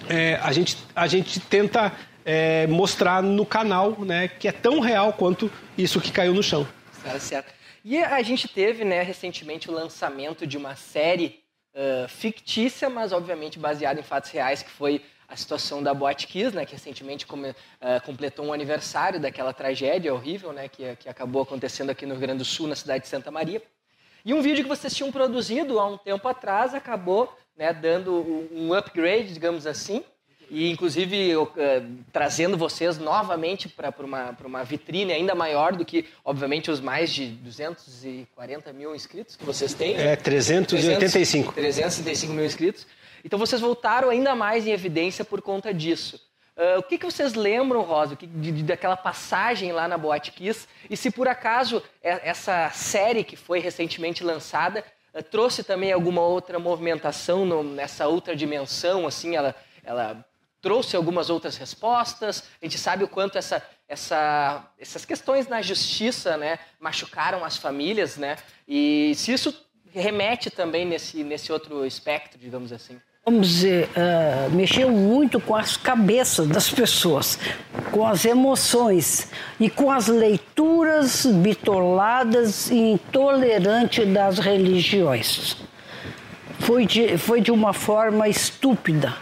é, 0.07 0.39
a 0.43 0.51
gente 0.51 0.77
a 0.95 1.07
gente 1.07 1.39
tenta 1.39 1.91
é, 2.31 2.67
mostrar 2.67 3.23
no 3.23 3.43
canal, 3.43 3.99
né, 4.01 4.27
que 4.27 4.47
é 4.47 4.51
tão 4.51 4.79
real 4.79 5.11
quanto 5.13 5.51
isso 5.75 5.99
que 5.99 6.11
caiu 6.11 6.31
no 6.31 6.43
chão. 6.43 6.67
Tá 7.03 7.19
certo. 7.19 7.51
E 7.83 7.97
a 7.97 8.21
gente 8.21 8.47
teve, 8.47 8.85
né, 8.85 9.01
recentemente 9.01 9.67
o 9.67 9.73
lançamento 9.73 10.45
de 10.45 10.55
uma 10.55 10.75
série 10.75 11.39
ah, 11.73 12.07
fictícia, 12.07 12.87
mas 12.87 13.11
obviamente 13.11 13.57
baseada 13.57 13.99
em 13.99 14.03
fatos 14.03 14.29
reais, 14.29 14.61
que 14.61 14.69
foi 14.69 15.01
a 15.27 15.35
situação 15.35 15.81
da 15.81 15.91
Boate 15.91 16.27
Kiss, 16.27 16.55
né, 16.55 16.67
que 16.67 16.73
recentemente 16.73 17.25
come- 17.25 17.55
ah, 17.81 17.99
completou 17.99 18.45
um 18.45 18.53
aniversário 18.53 19.19
daquela 19.19 19.51
tragédia 19.51 20.13
horrível, 20.13 20.53
né, 20.53 20.67
que, 20.67 20.95
que 20.97 21.09
acabou 21.09 21.41
acontecendo 21.41 21.89
aqui 21.89 22.05
no 22.05 22.13
Rio 22.13 22.21
Grande 22.21 22.39
do 22.39 22.45
Sul, 22.45 22.67
na 22.67 22.75
cidade 22.75 23.05
de 23.05 23.09
Santa 23.09 23.31
Maria. 23.31 23.59
E 24.23 24.35
um 24.35 24.41
vídeo 24.41 24.63
que 24.63 24.69
vocês 24.69 24.93
tinham 24.93 25.11
produzido 25.11 25.79
há 25.79 25.87
um 25.87 25.97
tempo 25.97 26.27
atrás 26.27 26.75
acabou 26.75 27.35
né, 27.57 27.73
dando 27.73 28.47
um 28.51 28.71
upgrade, 28.71 29.33
digamos 29.33 29.65
assim. 29.65 30.03
E 30.49 30.71
inclusive 30.71 31.15
eu, 31.29 31.43
uh, 31.43 32.03
trazendo 32.11 32.57
vocês 32.57 32.97
novamente 32.97 33.69
para 33.69 33.93
uma, 33.99 34.35
uma 34.43 34.63
vitrine 34.63 35.13
ainda 35.13 35.35
maior 35.35 35.73
do 35.73 35.85
que, 35.85 36.05
obviamente, 36.25 36.71
os 36.71 36.79
mais 36.79 37.11
de 37.11 37.27
240 37.27 38.73
mil 38.73 38.95
inscritos 38.95 39.35
que 39.35 39.45
vocês 39.45 39.73
têm. 39.73 39.95
É, 39.95 40.15
385. 40.15 41.53
365 41.53 42.33
mil 42.33 42.45
inscritos. 42.45 42.87
Então 43.23 43.37
vocês 43.37 43.61
voltaram 43.61 44.09
ainda 44.09 44.33
mais 44.35 44.65
em 44.65 44.71
evidência 44.71 45.23
por 45.23 45.41
conta 45.41 45.73
disso. 45.73 46.19
Uh, 46.57 46.79
o 46.79 46.83
que, 46.83 46.97
que 46.97 47.05
vocês 47.05 47.35
lembram, 47.35 47.81
Rosa, 47.81 48.17
de, 48.17 48.51
de, 48.51 48.63
daquela 48.63 48.97
passagem 48.97 49.71
lá 49.71 49.87
na 49.87 49.97
Boate 49.97 50.31
Kiss? 50.31 50.67
E 50.89 50.97
se 50.97 51.09
por 51.09 51.27
acaso 51.27 51.81
essa 52.01 52.69
série 52.71 53.23
que 53.23 53.37
foi 53.37 53.59
recentemente 53.59 54.23
lançada 54.23 54.83
uh, 55.13 55.23
trouxe 55.23 55.63
também 55.63 55.93
alguma 55.93 56.21
outra 56.21 56.59
movimentação 56.59 57.45
no, 57.45 57.63
nessa 57.63 58.07
outra 58.07 58.35
dimensão, 58.35 59.07
assim, 59.07 59.37
ela, 59.37 59.55
ela 59.83 60.25
trouxe 60.61 60.95
algumas 60.95 61.29
outras 61.29 61.57
respostas. 61.57 62.43
A 62.61 62.65
gente 62.65 62.77
sabe 62.77 63.03
o 63.03 63.07
quanto 63.07 63.37
essa, 63.37 63.61
essa, 63.87 64.65
essas 64.79 65.05
questões 65.05 65.47
na 65.47 65.61
justiça 65.61 66.37
né, 66.37 66.59
machucaram 66.79 67.43
as 67.43 67.57
famílias, 67.57 68.17
né? 68.17 68.37
E 68.67 69.13
se 69.15 69.31
isso 69.31 69.53
remete 69.91 70.49
também 70.49 70.85
nesse, 70.85 71.23
nesse 71.23 71.51
outro 71.51 71.85
espectro, 71.85 72.39
digamos 72.39 72.71
assim 72.71 72.99
vamos 73.25 73.47
dizer, 73.47 73.89
uh, 73.89 74.49
mexeu 74.55 74.89
muito 74.89 75.39
com 75.39 75.55
as 75.55 75.77
cabeças 75.77 76.47
das 76.47 76.69
pessoas, 76.71 77.37
com 77.91 78.03
as 78.03 78.25
emoções 78.25 79.31
e 79.59 79.69
com 79.69 79.91
as 79.91 80.07
leituras 80.07 81.27
bitoladas 81.27 82.71
e 82.71 82.93
intolerantes 82.93 84.07
das 84.11 84.39
religiões. 84.39 85.57
Foi 86.59 86.87
de, 86.87 87.17
foi 87.19 87.39
de 87.39 87.51
uma 87.51 87.71
forma 87.71 88.27
estúpida 88.27 89.15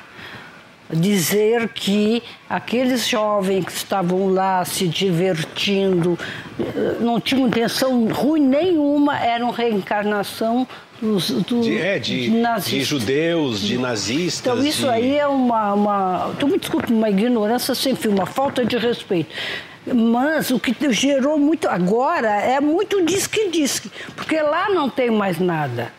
dizer 0.91 1.70
que 1.70 2.24
aqueles 2.50 3.08
jovens 3.08 3.65
que 3.65 3.72
estavam 3.72 4.29
lá 4.29 4.63
se 4.63 4.88
divertindo, 4.88 6.17
eh, 6.60 6.98
não 7.00 7.20
tinham 7.20 7.48
intenção 7.48 8.08
ruim 8.08 8.41
nenhuma, 8.41 9.20
eram 9.20 9.51
reencarnação 9.51 10.67
dos, 11.01 11.29
do, 11.29 11.62
de, 11.62 11.77
é, 11.77 12.00
de, 12.00 12.29
de, 12.29 12.70
de, 12.70 12.84
judeus, 12.84 13.62
de 13.62 13.77
nazistas. 13.77 14.53
Então 14.53 14.65
isso 14.65 14.84
de... 14.84 14.89
aí 14.89 15.17
é 15.17 15.27
uma, 15.27 15.74
uma. 15.74 16.36
Tu 16.39 16.48
me 16.48 16.58
desculpe, 16.58 16.91
uma 16.91 17.10
ignorância 17.10 17.75
sem 17.75 17.96
fim, 17.96 18.10
uma 18.10 18.25
falta 18.25 18.65
de 18.65 18.77
respeito. 18.77 19.29
Mas 19.94 20.51
o 20.51 20.60
que 20.60 20.75
gerou 20.91 21.39
muito 21.39 21.67
agora 21.70 22.29
é 22.41 22.60
muito 22.60 23.06
disque-disque, 23.06 23.89
porque 24.15 24.41
lá 24.41 24.70
não 24.70 24.89
tem 24.89 25.10
mais 25.10 25.39
nada. 25.39 25.94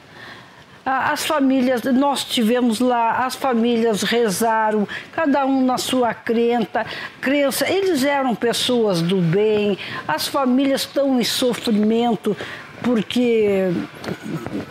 As 0.90 1.26
famílias, 1.26 1.83
nós 1.83 2.25
tivemos 2.25 2.80
lá, 2.80 3.26
as 3.26 3.35
famílias 3.35 4.02
rezaram, 4.02 4.88
cada 5.12 5.45
um 5.45 5.62
na 5.62 5.76
sua 5.76 6.14
crença. 6.14 6.87
Eles 7.68 8.04
eram 8.04 8.35
pessoas 8.35 9.02
do 9.02 9.16
bem, 9.21 9.76
as 10.07 10.26
famílias 10.26 10.80
estão 10.80 11.21
em 11.21 11.25
sofrimento, 11.25 12.35
porque, 12.83 13.71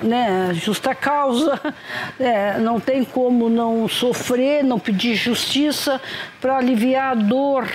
né, 0.02 0.56
justa 0.56 0.96
causa, 0.96 1.62
é, 2.20 2.58
não 2.58 2.80
tem 2.80 3.04
como 3.06 3.48
não 3.48 3.88
sofrer, 3.88 4.64
não 4.64 4.80
pedir 4.80 5.14
justiça 5.14 6.02
para 6.42 6.58
aliviar 6.58 7.12
a 7.12 7.14
dor 7.14 7.68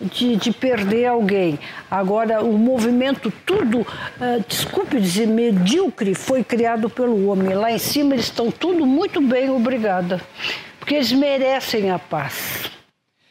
de, 0.00 0.36
de, 0.36 0.52
perder 0.52 1.06
alguém. 1.06 1.58
Agora, 1.90 2.42
o 2.42 2.56
movimento, 2.56 3.32
tudo, 3.44 3.80
uh, 3.80 4.44
desculpe 4.46 5.00
dizer, 5.00 5.26
medíocre, 5.26 6.14
foi 6.14 6.44
criado 6.44 6.88
pelo 6.88 7.26
homem. 7.28 7.54
Lá 7.54 7.70
em 7.70 7.78
cima 7.78 8.14
eles 8.14 8.26
estão 8.26 8.50
tudo 8.50 8.86
muito 8.86 9.20
bem, 9.20 9.50
obrigada, 9.50 10.20
porque 10.78 10.94
eles 10.94 11.12
merecem 11.12 11.90
a 11.90 11.98
paz. 11.98 12.70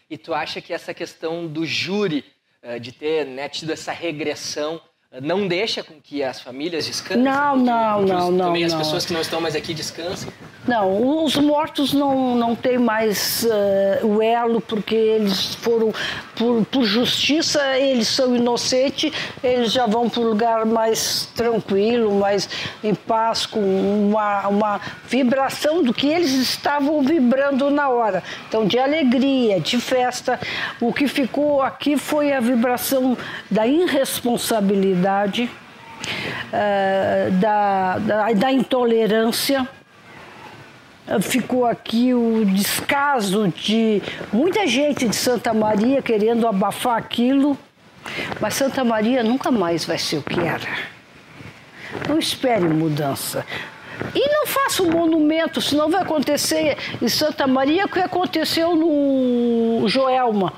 E 0.09 0.17
tu 0.17 0.33
acha 0.33 0.61
que 0.61 0.73
essa 0.73 0.93
questão 0.93 1.47
do 1.47 1.65
júri, 1.65 2.23
uh, 2.63 2.79
de 2.79 2.91
ter 2.91 3.25
né, 3.25 3.47
tido 3.49 3.71
essa 3.71 3.91
regressão, 3.91 4.81
não 5.21 5.47
deixa 5.47 5.83
com 5.83 5.95
que 6.01 6.23
as 6.23 6.39
famílias 6.39 6.85
descansem? 6.85 7.23
Não, 7.23 7.55
não, 7.55 8.01
não, 8.01 8.31
não. 8.31 8.45
Também 8.47 8.67
não. 8.67 8.67
as 8.67 8.85
pessoas 8.85 9.05
que 9.05 9.13
não 9.13 9.21
estão 9.21 9.41
mais 9.41 9.55
aqui 9.55 9.73
descansem? 9.73 10.29
Não, 10.67 11.23
os 11.23 11.37
mortos 11.37 11.93
não, 11.93 12.35
não 12.35 12.53
têm 12.53 12.77
mais 12.77 13.45
uh, 13.45 14.05
o 14.05 14.21
elo, 14.21 14.59
porque 14.59 14.95
eles 14.95 15.55
foram, 15.55 15.93
por, 16.35 16.65
por 16.65 16.83
justiça, 16.83 17.77
eles 17.77 18.09
são 18.09 18.35
inocentes, 18.35 19.13
eles 19.41 19.71
já 19.71 19.85
vão 19.85 20.09
para 20.09 20.19
um 20.19 20.25
lugar 20.25 20.65
mais 20.65 21.29
tranquilo, 21.33 22.19
mais 22.19 22.49
em 22.83 22.93
paz, 22.93 23.45
com 23.45 23.61
uma, 23.61 24.47
uma 24.49 24.81
vibração 25.07 25.81
do 25.81 25.93
que 25.93 26.07
eles 26.07 26.31
estavam 26.33 27.01
vibrando 27.01 27.69
na 27.71 27.87
hora. 27.87 28.21
Então, 28.49 28.65
de 28.65 28.77
alegria, 28.77 29.61
de 29.61 29.79
festa. 29.79 30.37
O 30.81 30.91
que 30.91 31.07
ficou 31.07 31.61
aqui 31.61 31.97
foi 31.97 32.33
a 32.33 32.41
vibração 32.41 33.17
da 33.49 33.65
irresponsabilidade, 33.65 35.06
uh, 35.15 36.51
da, 37.39 37.97
da, 37.99 38.33
da 38.33 38.51
intolerância 38.51 39.67
ficou 41.21 41.65
aqui 41.65 42.13
o 42.13 42.43
descaso 42.45 43.47
de 43.47 44.01
muita 44.31 44.67
gente 44.67 45.07
de 45.07 45.15
Santa 45.15 45.53
Maria 45.53 46.01
querendo 46.01 46.45
abafar 46.45 46.97
aquilo, 46.97 47.57
mas 48.41 48.55
Santa 48.55 48.83
Maria 48.83 49.23
nunca 49.23 49.49
mais 49.49 49.85
vai 49.85 49.97
ser 49.97 50.17
o 50.17 50.21
que 50.21 50.39
era. 50.39 50.67
Não 52.07 52.19
espere 52.19 52.67
mudança. 52.67 53.45
E 54.13 54.29
não 54.29 54.45
faça 54.45 54.83
um 54.83 54.91
monumento, 54.91 55.61
senão 55.61 55.89
vai 55.89 56.01
acontecer 56.01 56.77
em 57.01 57.07
Santa 57.07 57.47
Maria 57.47 57.85
o 57.85 57.89
que 57.89 57.99
aconteceu 57.99 58.75
no 58.75 59.87
Joelma. 59.87 60.53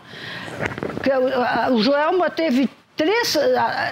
O 1.72 1.82
Joelma 1.82 2.30
teve 2.30 2.70
Três, 3.00 3.34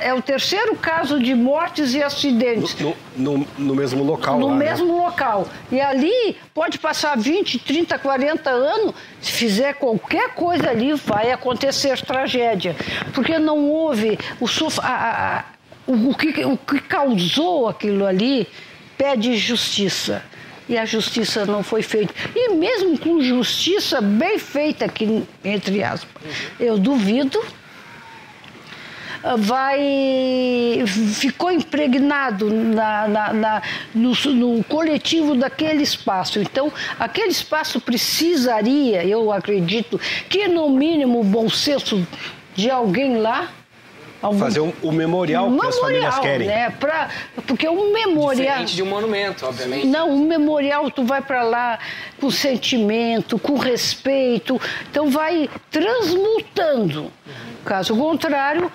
é 0.02 0.14
o 0.14 0.22
terceiro 0.22 0.76
caso 0.76 1.18
de 1.18 1.34
mortes 1.34 1.94
e 1.94 2.04
acidentes. 2.04 2.76
No, 2.76 2.94
no, 3.16 3.48
no 3.58 3.74
mesmo 3.74 4.04
local. 4.04 4.38
No 4.38 4.48
lá, 4.48 4.56
né? 4.56 4.66
mesmo 4.66 4.98
né? 4.98 5.02
local. 5.06 5.48
E 5.72 5.80
ali 5.80 6.36
pode 6.54 6.78
passar 6.78 7.18
20, 7.18 7.58
30, 7.60 7.98
40 7.98 8.50
anos, 8.50 8.94
se 9.22 9.32
fizer 9.32 9.76
qualquer 9.76 10.32
coisa 10.34 10.70
ali, 10.70 10.94
vai 10.94 11.32
acontecer 11.32 11.98
tragédia. 12.02 12.76
Porque 13.14 13.40
não 13.40 13.70
houve 13.70 14.20
o, 14.42 14.46
a, 14.82 15.38
a, 15.38 15.44
o, 15.90 16.10
o, 16.10 16.14
que, 16.14 16.44
o 16.44 16.58
que 16.58 16.82
causou 16.82 17.70
aquilo 17.70 18.06
ali 18.06 18.46
pede 18.98 19.38
justiça 19.38 20.22
e 20.68 20.78
a 20.78 20.84
justiça 20.84 21.46
não 21.46 21.64
foi 21.64 21.82
feita. 21.82 22.14
E 22.36 22.50
mesmo 22.56 22.98
com 22.98 23.22
justiça 23.22 24.02
bem 24.02 24.38
feita 24.38 24.84
aqui, 24.84 25.24
entre 25.46 25.82
aspas, 25.82 26.22
eu 26.60 26.78
duvido 26.78 27.42
vai 29.36 30.84
ficou 30.86 31.52
impregnado 31.52 32.50
na, 32.50 33.08
na, 33.08 33.34
na 33.34 33.62
no, 33.94 34.14
no, 34.34 34.64
coletivo 34.64 35.36
daquele 35.36 35.84
espaço. 35.84 36.40
Então, 36.40 36.72
aquele 37.00 37.30
espaço 37.30 37.82
precisaria, 37.82 39.04
eu 39.06 39.32
acredito, 39.32 40.00
que 40.30 40.48
no 40.48 40.70
mínimo 40.70 41.22
o 41.22 41.24
bom 41.24 41.50
senso 41.50 42.08
de 42.56 42.70
alguém 42.70 43.18
lá 43.18 43.50
Algum... 44.22 44.40
Fazer 44.40 44.60
o 44.60 44.66
um, 44.66 44.74
um 44.84 44.92
memorial, 44.92 45.46
um 45.46 45.50
que 45.50 45.56
memorial, 45.56 45.70
as 45.70 45.80
famílias 45.80 46.20
querem. 46.20 46.48
Né? 46.48 46.70
Pra, 46.72 47.10
porque 47.46 47.70
um 47.70 47.94
memorial. 47.94 48.36
Diferente 48.36 48.76
de 48.76 48.82
um 48.82 48.88
monumento, 48.88 49.46
obviamente. 49.46 49.86
Não, 49.86 50.10
um 50.10 50.26
memorial 50.26 50.90
tu 50.90 51.04
vai 51.04 51.22
para 51.22 51.44
lá 51.44 51.80
com 52.20 52.32
sentimento, 52.32 53.38
com 53.38 53.58
respeito. 53.58 54.60
Então 54.90 55.10
vai 55.10 55.48
transmutando. 55.70 57.02
Uhum. 57.02 57.12
Caso 57.64 57.96
contrário, 57.96 58.72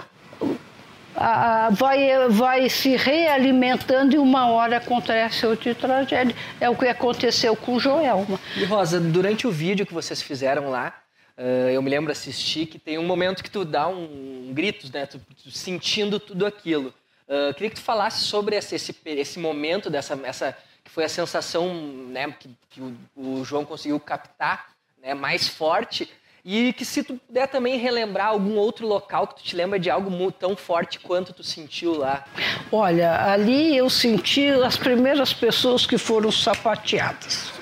vai, 1.73 2.28
vai 2.28 2.69
se 2.69 2.97
realimentando 2.97 4.14
e 4.14 4.19
uma 4.19 4.50
hora 4.50 4.78
acontece 4.78 5.47
outra 5.47 5.75
tragédia. 5.75 6.35
É 6.61 6.69
o 6.69 6.76
que 6.76 6.87
aconteceu 6.87 7.54
com 7.57 7.78
Joelma. 7.78 8.38
E 8.57 8.64
Rosa, 8.64 9.00
durante 9.00 9.47
o 9.47 9.50
vídeo 9.50 9.87
que 9.87 9.95
vocês 9.95 10.23
fizeram 10.23 10.71
lá, 10.71 10.95
uh, 11.37 11.71
eu 11.71 11.83
me 11.83 11.90
lembro 11.90 12.12
assistir 12.12 12.66
que 12.66 12.78
tem 12.78 12.99
um 12.99 13.07
momento 13.07 13.42
que 13.42 13.50
tu 13.50 13.64
dá 13.64 13.88
um, 13.88 14.49
um 14.49 14.52
gritos, 14.54 14.90
né? 14.90 15.07
Tu, 15.07 15.21
tu, 15.42 15.50
sentindo 15.50 16.19
tudo 16.19 16.47
aquilo. 16.47 16.92
Uh, 17.28 17.54
queria 17.54 17.71
que 17.71 17.76
tu 17.76 17.83
falasse 17.83 18.21
sobre 18.25 18.57
esse, 18.57 18.75
esse, 18.75 18.95
esse 19.07 19.38
momento 19.38 19.88
dessa 19.88 20.19
essa 20.25 20.57
que 20.85 20.90
foi 20.90 21.04
a 21.04 21.09
sensação, 21.09 21.73
né, 22.09 22.35
que, 22.38 22.50
que 22.71 22.81
o, 22.81 22.97
o 23.14 23.45
João 23.45 23.64
conseguiu 23.64 24.00
captar, 24.00 24.71
né, 25.00 25.14
mais 25.14 25.47
forte 25.47 26.11
e 26.45 26.73
que 26.73 26.85
se 26.85 27.05
tu 27.05 27.15
puder 27.15 27.47
também 27.47 27.79
relembrar 27.79 28.29
algum 28.29 28.57
outro 28.57 28.87
local 28.87 29.29
que 29.29 29.37
tu 29.37 29.43
te 29.45 29.55
lembra 29.55 29.79
de 29.79 29.89
algo 29.89 30.33
tão 30.33 30.57
forte 30.57 30.99
quanto 30.99 31.33
tu 31.33 31.45
sentiu 31.45 31.97
lá. 31.97 32.25
Olha, 32.71 33.33
ali 33.33 33.77
eu 33.77 33.89
senti 33.89 34.49
as 34.49 34.77
primeiras 34.77 35.33
pessoas 35.33 35.87
que 35.87 35.97
foram 35.97 36.33
sapateadas. 36.33 37.62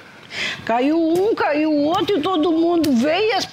Caiu 0.64 0.98
um, 0.98 1.34
caiu 1.34 1.72
o 1.72 1.84
outro 1.84 2.18
e 2.18 2.20
todo 2.20 2.52
mundo 2.52 2.92
veio 2.92 3.30
e 3.30 3.32
as 3.32 3.48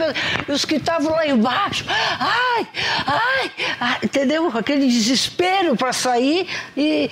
os 0.48 0.66
que 0.66 0.76
estavam 0.76 1.12
lá 1.12 1.28
embaixo, 1.28 1.86
ai, 1.88 2.68
ai, 3.06 3.52
ai 3.80 3.98
entendeu? 4.04 4.48
Aquele 4.56 4.88
desespero 4.88 5.76
para 5.76 5.94
sair 5.94 6.48
e 6.76 7.10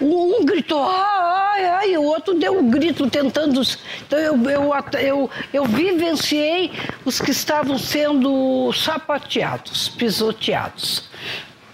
uh, 0.00 0.04
um 0.04 0.44
gritou 0.44 0.82
ai, 0.82 1.64
ai, 1.64 1.90
e 1.92 1.98
o 1.98 2.02
outro 2.02 2.34
deu 2.34 2.58
um 2.58 2.70
grito 2.70 3.08
tentando. 3.10 3.60
Então 4.06 4.18
eu, 4.18 4.50
eu, 4.50 4.74
eu, 5.00 5.30
eu 5.52 5.64
vivenciei 5.64 6.72
os 7.04 7.20
que 7.20 7.30
estavam 7.30 7.78
sendo 7.78 8.72
sapateados, 8.72 9.88
pisoteados. 9.88 11.08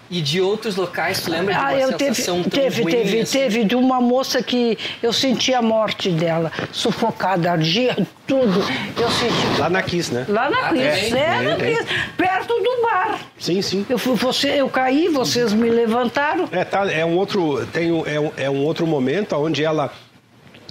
E 0.09 0.21
de 0.21 0.39
outros 0.39 0.75
locais, 0.75 1.19
tu 1.21 1.31
lembra 1.31 1.53
de 1.53 1.59
uma 1.59 1.67
Ah, 1.67 1.75
eu 1.75 1.97
sensação 1.97 2.43
teve, 2.43 2.49
tão 2.49 2.61
teve, 2.61 2.81
ruim 2.83 2.91
teve, 2.93 3.19
assim? 3.21 3.39
teve 3.39 3.63
de 3.63 3.75
uma 3.75 3.99
moça 3.99 4.43
que 4.43 4.77
eu 5.01 5.11
senti 5.11 5.53
a 5.53 5.61
morte 5.61 6.09
dela, 6.11 6.51
sufocada, 6.71 7.51
ardia, 7.51 7.97
tudo. 8.27 8.59
Eu 8.99 9.09
senti. 9.09 9.59
Lá 9.59 9.69
na 9.69 9.81
Kiss, 9.81 10.13
né? 10.13 10.25
Lá 10.29 10.49
na 10.49 10.67
Ah, 10.67 10.73
tem? 10.73 10.81
é, 10.83 11.41
na 11.41 11.55
Tem, 11.55 11.75
Cris, 11.75 11.87
perto 12.15 12.53
do 12.53 12.81
bar. 12.83 13.19
Sim, 13.39 13.61
sim. 13.63 13.85
Eu, 13.89 13.97
fui, 13.97 14.15
você, 14.15 14.49
eu 14.49 14.69
caí, 14.69 15.07
vocês 15.07 15.53
me 15.53 15.69
levantaram. 15.69 16.47
É, 16.51 16.63
tá, 16.63 16.91
é 16.91 17.03
um 17.03 17.17
outro, 17.17 17.65
tem 17.73 17.91
um, 17.91 18.05
é, 18.05 18.19
um, 18.19 18.31
é 18.37 18.49
um 18.49 18.63
outro 18.63 18.85
momento 18.85 19.35
onde 19.35 19.63
ela 19.63 19.91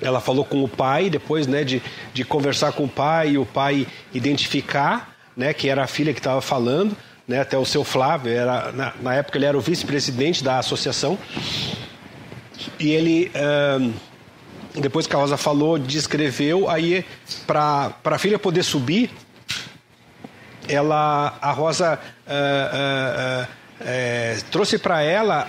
ela 0.03 0.21
falou 0.21 0.45
com 0.45 0.62
o 0.62 0.69
pai 0.69 1.09
depois, 1.09 1.47
né, 1.47 1.64
de, 1.64 1.81
de 2.12 2.25
conversar 2.25 2.73
com 2.73 2.85
o 2.85 2.88
pai 2.88 3.31
e 3.31 3.38
o 3.38 3.47
pai 3.47 3.87
identificar, 4.12 5.14
né, 5.37 5.55
que 5.55 5.69
era 5.69 5.85
a 5.85 5.87
filha 5.87 6.12
que 6.12 6.19
estava 6.21 6.41
falando, 6.41 6.97
né, 7.26 7.40
até 7.40 7.57
o 7.57 7.64
seu 7.64 7.85
Flávio 7.85 8.33
era 8.33 8.73
na, 8.73 8.93
na 9.00 9.14
época 9.14 9.38
ele 9.38 9.47
era 9.47 9.57
o 9.57 9.61
vice-presidente 9.61 10.45
da 10.45 10.59
associação 10.59 11.19
e 12.78 12.90
ele 12.90 13.31
ahn, 13.35 13.93
depois 14.75 15.07
que 15.07 15.14
a 15.14 15.19
Rosa 15.19 15.37
falou, 15.37 15.78
descreveu, 15.78 16.69
aí 16.69 17.04
para 17.47 17.95
a 18.04 18.19
filha 18.19 18.38
poder 18.38 18.62
subir, 18.62 19.11
ela, 20.69 21.37
a 21.40 21.52
Rosa 21.52 21.99
ah, 22.26 23.47
eh, 23.81 24.38
trouxe 24.50 24.78
para 24.78 25.02
ela 25.02 25.47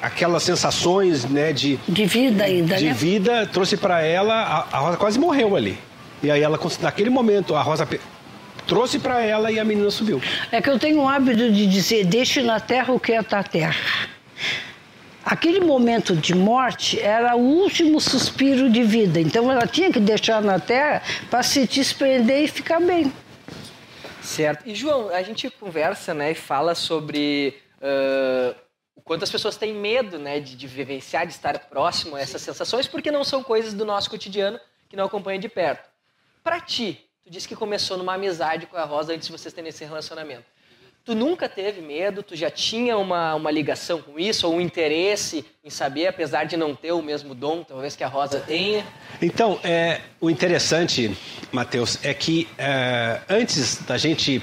aquelas 0.00 0.42
sensações 0.42 1.24
né, 1.24 1.52
de, 1.52 1.78
De 1.88 2.06
vida 2.06 2.44
ainda, 2.44 2.76
de 2.76 2.86
né? 2.86 2.92
vida, 2.92 3.46
trouxe 3.46 3.76
para 3.76 4.02
ela, 4.02 4.34
a, 4.34 4.76
a 4.76 4.78
Rosa 4.80 4.96
quase 4.96 5.18
morreu 5.18 5.54
ali. 5.54 5.78
E 6.22 6.30
aí 6.30 6.42
ela, 6.42 6.58
naquele 6.80 7.10
momento, 7.10 7.54
a 7.54 7.62
Rosa 7.62 7.86
trouxe 8.66 8.98
para 8.98 9.20
ela 9.20 9.50
e 9.50 9.58
a 9.58 9.64
menina 9.64 9.90
subiu. 9.90 10.20
É 10.50 10.60
que 10.60 10.70
eu 10.70 10.78
tenho 10.78 11.00
o 11.00 11.08
hábito 11.08 11.50
de 11.50 11.66
dizer, 11.66 12.04
deixe 12.04 12.42
na 12.42 12.60
terra 12.60 12.92
o 12.92 13.00
que 13.00 13.12
é 13.12 13.22
da 13.22 13.42
terra. 13.42 13.76
Aquele 15.24 15.60
momento 15.60 16.16
de 16.16 16.34
morte 16.34 17.00
era 17.00 17.36
o 17.36 17.40
último 17.40 18.00
suspiro 18.00 18.68
de 18.68 18.82
vida. 18.82 19.20
Então 19.20 19.50
ela 19.50 19.66
tinha 19.66 19.92
que 19.92 20.00
deixar 20.00 20.42
na 20.42 20.58
terra 20.58 21.02
para 21.30 21.42
se 21.42 21.66
desprender 21.66 22.42
e 22.42 22.48
ficar 22.48 22.80
bem. 22.80 23.12
Certo. 24.20 24.68
E 24.68 24.74
João, 24.74 25.10
a 25.10 25.22
gente 25.22 25.48
conversa, 25.50 26.14
né, 26.14 26.32
e 26.32 26.34
fala 26.34 26.74
sobre 26.74 27.54
ah, 27.80 28.54
o 28.94 29.00
quanto 29.00 29.24
as 29.24 29.30
pessoas 29.30 29.56
têm 29.56 29.74
medo, 29.74 30.18
né, 30.18 30.38
de, 30.38 30.56
de 30.56 30.66
vivenciar, 30.66 31.26
de 31.26 31.32
estar 31.32 31.58
próximo 31.58 32.14
a 32.14 32.20
essas 32.20 32.40
sensações, 32.40 32.86
porque 32.86 33.10
não 33.10 33.24
são 33.24 33.42
coisas 33.42 33.74
do 33.74 33.84
nosso 33.84 34.08
cotidiano 34.08 34.60
que 34.88 34.96
não 34.96 35.06
acompanham 35.06 35.40
de 35.40 35.48
perto. 35.48 35.90
Pra 36.44 36.60
ti, 36.60 37.04
tu 37.24 37.30
disse 37.30 37.46
que 37.46 37.56
começou 37.56 37.96
numa 37.96 38.14
amizade 38.14 38.66
com 38.66 38.76
a 38.76 38.84
Rosa 38.84 39.12
antes 39.12 39.26
de 39.26 39.32
vocês 39.32 39.52
terem 39.54 39.68
esse 39.68 39.84
relacionamento. 39.84 40.44
Tu 41.04 41.16
nunca 41.16 41.48
teve 41.48 41.80
medo? 41.80 42.22
Tu 42.22 42.36
já 42.36 42.48
tinha 42.48 42.96
uma, 42.96 43.34
uma 43.34 43.50
ligação 43.50 44.00
com 44.00 44.20
isso 44.20 44.46
ou 44.46 44.54
um 44.54 44.60
interesse 44.60 45.44
em 45.64 45.70
saber, 45.70 46.06
apesar 46.06 46.44
de 46.44 46.56
não 46.56 46.76
ter 46.76 46.92
o 46.92 47.02
mesmo 47.02 47.34
dom, 47.34 47.64
talvez 47.64 47.96
que 47.96 48.04
a 48.04 48.08
Rosa 48.08 48.38
tenha? 48.38 48.86
Então, 49.20 49.58
é, 49.64 50.00
o 50.20 50.30
interessante, 50.30 51.16
Matheus, 51.50 51.98
é 52.04 52.14
que 52.14 52.48
é, 52.56 53.20
antes 53.28 53.82
da 53.82 53.96
gente 53.96 54.40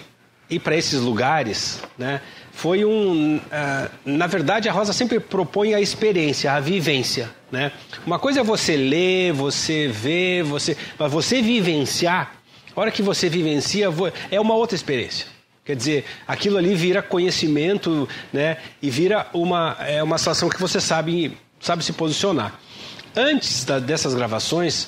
ir 0.49 0.59
para 0.59 0.75
esses 0.75 0.99
lugares, 0.99 1.81
né, 1.97 2.21
foi 2.51 2.83
um. 2.83 3.39
é, 3.49 3.89
na 4.03 4.27
verdade, 4.27 4.67
a 4.67 4.73
Rosa 4.73 4.91
sempre 4.91 5.17
propõe 5.17 5.73
a 5.73 5.79
experiência, 5.79 6.51
a 6.51 6.59
vivência. 6.59 7.29
Né? 7.49 7.71
Uma 8.05 8.19
coisa 8.19 8.41
é 8.41 8.43
você 8.43 8.75
ler, 8.75 9.31
você 9.31 9.87
ver, 9.87 10.43
você, 10.43 10.75
mas 10.97 11.09
você 11.09 11.41
vivenciar, 11.41 12.35
hora 12.79 12.91
que 12.91 13.01
você 13.01 13.29
vivencia, 13.29 13.87
é 14.31 14.39
uma 14.39 14.53
outra 14.55 14.75
experiência. 14.75 15.27
Quer 15.65 15.75
dizer, 15.75 16.05
aquilo 16.27 16.57
ali 16.57 16.73
vira 16.73 17.01
conhecimento, 17.01 18.07
né? 18.33 18.57
E 18.81 18.89
vira 18.89 19.27
uma, 19.33 19.75
é 19.81 20.01
uma 20.01 20.17
situação 20.17 20.49
que 20.49 20.59
você 20.59 20.81
sabe, 20.81 21.37
sabe 21.59 21.83
se 21.83 21.93
posicionar. 21.93 22.59
Antes 23.15 23.65
da- 23.65 23.77
dessas 23.79 24.15
gravações, 24.15 24.87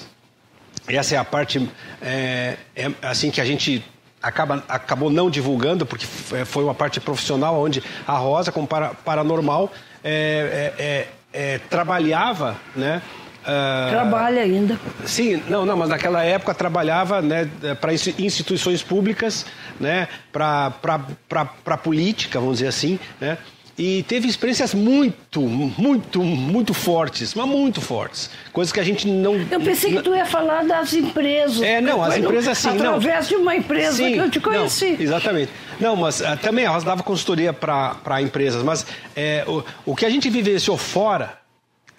essa 0.88 1.14
é 1.16 1.18
a 1.18 1.24
parte 1.24 1.70
é, 2.02 2.58
é, 2.76 2.92
assim 3.04 3.30
que 3.30 3.40
a 3.40 3.46
gente 3.46 3.84
acaba, 4.22 4.64
acabou 4.68 5.10
não 5.12 5.30
divulgando, 5.30 5.86
porque 5.86 6.06
f- 6.06 6.46
foi 6.46 6.64
uma 6.64 6.74
parte 6.74 7.00
profissional 7.00 7.62
onde 7.62 7.84
a 8.08 8.14
Rosa, 8.18 8.52
como 8.52 8.66
para, 8.66 8.90
paranormal, 8.96 9.72
é, 10.04 10.74
é, 10.80 10.84
é, 10.84 11.08
é, 11.56 11.58
trabalhava, 11.70 12.58
né? 12.76 13.02
Ah, 13.46 13.88
Trabalha 13.90 14.42
ainda. 14.42 14.80
Sim, 15.06 15.42
não, 15.48 15.66
não, 15.66 15.76
mas 15.76 15.90
naquela 15.90 16.24
época 16.24 16.54
trabalhava 16.54 17.22
né, 17.22 17.50
para 17.80 17.94
instituições 17.94 18.84
públicas, 18.84 19.46
né, 19.80 20.08
para 20.32 21.78
política, 21.82 22.40
vamos 22.40 22.58
dizer 22.58 22.68
assim, 22.68 23.00
né, 23.20 23.38
e 23.78 24.04
teve 24.04 24.28
experiências 24.28 24.76
muito, 24.76 25.42
muito, 25.42 26.22
muito 26.22 26.74
fortes, 26.74 27.34
mas 27.34 27.48
muito 27.48 27.82
fortes. 27.82 28.30
Coisas 28.54 28.72
que 28.72 28.80
a 28.80 28.84
gente 28.84 29.08
não. 29.08 29.36
Eu 29.50 29.60
pensei 29.60 29.96
que 29.96 30.04
tu 30.04 30.14
ia 30.14 30.26
falar 30.26 30.64
das 30.66 30.94
empresas. 30.94 31.62
É, 31.64 31.82
não, 31.82 32.04
as 32.04 32.18
empresas 32.18 32.58
sim, 32.60 32.74
não. 32.74 32.98
Através 32.98 33.28
de 33.28 33.36
uma 33.36 33.56
empresa 33.56 33.98
Sim, 33.98 34.14
que 34.14 34.18
eu 34.20 34.30
te 34.30 34.40
conheci. 34.40 34.92
não, 34.92 35.02
exatamente. 35.02 35.52
Não, 35.80 35.96
mas 35.96 36.22
ah, 36.22 36.38
também 36.38 36.66
a 36.66 36.70
Rosa 36.70 36.86
dava 36.86 37.02
consultoria 37.02 37.54
para 37.54 38.22
empresas, 38.22 38.62
mas 38.62 38.86
é, 39.16 39.44
o, 39.48 39.64
o 39.86 39.96
que 39.96 40.06
a 40.06 40.10
gente 40.12 40.30
vivenciou 40.30 40.78
fora 40.78 41.41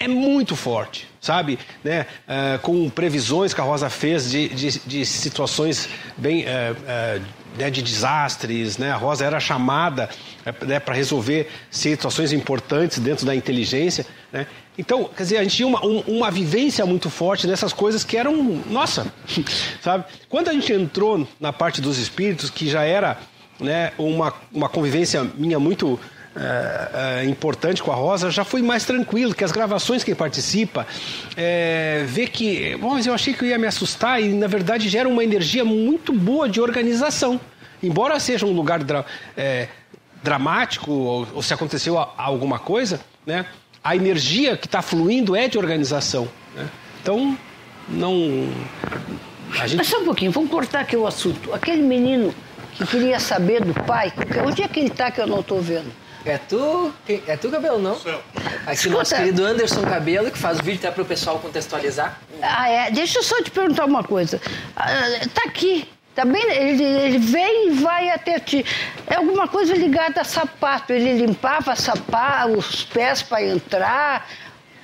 é 0.04 0.08
muito 0.08 0.54
forte, 0.56 1.06
sabe? 1.20 1.58
Né? 1.84 2.06
Ah, 2.26 2.58
com 2.62 2.88
previsões 2.90 3.52
que 3.54 3.60
a 3.60 3.64
Rosa 3.64 3.88
fez 3.90 4.30
de, 4.30 4.48
de, 4.48 4.78
de 4.80 5.06
situações 5.06 5.88
bem. 6.16 6.44
ah, 6.46 6.74
ah, 6.86 7.42
né, 7.54 7.68
de 7.68 7.82
desastres, 7.82 8.78
né? 8.78 8.90
A 8.90 8.96
Rosa 8.96 9.26
era 9.26 9.38
chamada 9.38 10.08
né, 10.66 10.80
para 10.80 10.94
resolver 10.94 11.50
situações 11.70 12.32
importantes 12.32 12.98
dentro 12.98 13.26
da 13.26 13.36
inteligência, 13.36 14.06
né? 14.32 14.46
Então, 14.78 15.04
quer 15.14 15.22
dizer, 15.22 15.36
a 15.36 15.42
gente 15.42 15.56
tinha 15.56 15.68
uma, 15.68 15.84
um- 15.84 16.00
uma 16.06 16.30
vivência 16.30 16.86
muito 16.86 17.10
forte 17.10 17.46
nessas 17.46 17.74
coisas 17.74 18.04
que 18.04 18.16
eram, 18.16 18.34
nossa, 18.70 19.12
sabe? 19.82 20.06
Quando 20.30 20.48
a 20.48 20.52
gente 20.54 20.72
entrou 20.72 21.28
na 21.38 21.52
parte 21.52 21.82
dos 21.82 21.98
espíritos, 21.98 22.48
que 22.48 22.66
já 22.70 22.84
era 22.84 23.18
né, 23.60 23.92
uma, 23.98 24.32
uma 24.50 24.70
convivência 24.70 25.22
minha 25.36 25.58
muito 25.58 26.00
é, 26.34 27.20
é, 27.20 27.24
importante 27.26 27.82
com 27.82 27.92
a 27.92 27.94
Rosa, 27.94 28.30
já 28.30 28.44
fui 28.44 28.62
mais 28.62 28.84
tranquilo, 28.84 29.34
que 29.34 29.44
as 29.44 29.52
gravações 29.52 30.02
quem 30.02 30.14
participa 30.14 30.86
é, 31.36 32.04
vê 32.06 32.26
que, 32.26 32.76
bom, 32.76 32.94
mas 32.94 33.06
eu 33.06 33.12
achei 33.14 33.34
que 33.34 33.44
eu 33.44 33.48
ia 33.48 33.58
me 33.58 33.66
assustar 33.66 34.20
e 34.22 34.28
na 34.32 34.46
verdade 34.46 34.88
gera 34.88 35.08
uma 35.08 35.22
energia 35.22 35.64
muito 35.64 36.12
boa 36.12 36.48
de 36.48 36.60
organização. 36.60 37.40
Embora 37.82 38.18
seja 38.20 38.46
um 38.46 38.52
lugar 38.52 38.82
dra- 38.82 39.04
é, 39.36 39.68
dramático 40.22 40.90
ou, 40.92 41.28
ou 41.34 41.42
se 41.42 41.52
aconteceu 41.52 41.98
a- 41.98 42.12
alguma 42.16 42.58
coisa, 42.58 43.00
né, 43.26 43.44
a 43.84 43.96
energia 43.96 44.56
que 44.56 44.66
está 44.66 44.80
fluindo 44.80 45.34
é 45.36 45.48
de 45.48 45.58
organização. 45.58 46.28
né? 46.54 46.66
Então, 47.02 47.36
não. 47.88 48.48
A 49.60 49.66
gente 49.66 49.78
Mas 49.78 49.88
só 49.88 49.98
um 50.00 50.04
pouquinho, 50.04 50.30
vamos 50.30 50.48
cortar 50.50 50.80
aqui 50.80 50.96
o 50.96 51.06
assunto. 51.06 51.52
Aquele 51.52 51.82
menino 51.82 52.32
que 52.74 52.86
queria 52.86 53.18
saber 53.20 53.62
do 53.64 53.74
pai, 53.84 54.12
onde 54.46 54.62
é 54.62 54.68
que 54.68 54.80
ele 54.80 54.88
está 54.88 55.10
que 55.10 55.20
eu 55.20 55.26
não 55.26 55.40
estou 55.40 55.60
vendo? 55.60 55.92
É 56.24 56.38
tu? 56.38 56.92
É 57.26 57.36
tu, 57.36 57.50
Cabelo, 57.50 57.78
não? 57.78 57.94
Aqui 57.94 58.72
Escuta. 58.72 58.98
nosso 58.98 59.14
querido 59.16 59.44
Anderson 59.44 59.82
Cabelo, 59.82 60.30
que 60.30 60.38
faz 60.38 60.58
o 60.60 60.62
vídeo 60.62 60.78
até 60.78 60.90
para 60.90 61.02
o 61.02 61.06
pessoal 61.06 61.38
contextualizar. 61.40 62.18
Ah, 62.40 62.68
é? 62.68 62.90
Deixa 62.90 63.18
eu 63.18 63.22
só 63.22 63.42
te 63.42 63.50
perguntar 63.50 63.84
uma 63.86 64.04
coisa. 64.04 64.40
Ah, 64.76 64.92
tá 65.34 65.42
aqui. 65.46 65.88
Tá 66.14 66.24
bem? 66.24 66.42
Ele, 66.42 66.84
ele 66.84 67.18
vem 67.18 67.68
e 67.68 67.70
vai 67.70 68.10
até 68.10 68.38
ti. 68.38 68.64
É 69.06 69.16
alguma 69.16 69.48
coisa 69.48 69.74
ligada 69.74 70.20
a 70.20 70.24
sapato. 70.24 70.92
Ele 70.92 71.24
limpava 71.26 71.74
sapato, 71.74 72.52
os 72.58 72.84
pés 72.84 73.22
para 73.22 73.42
entrar. 73.44 74.28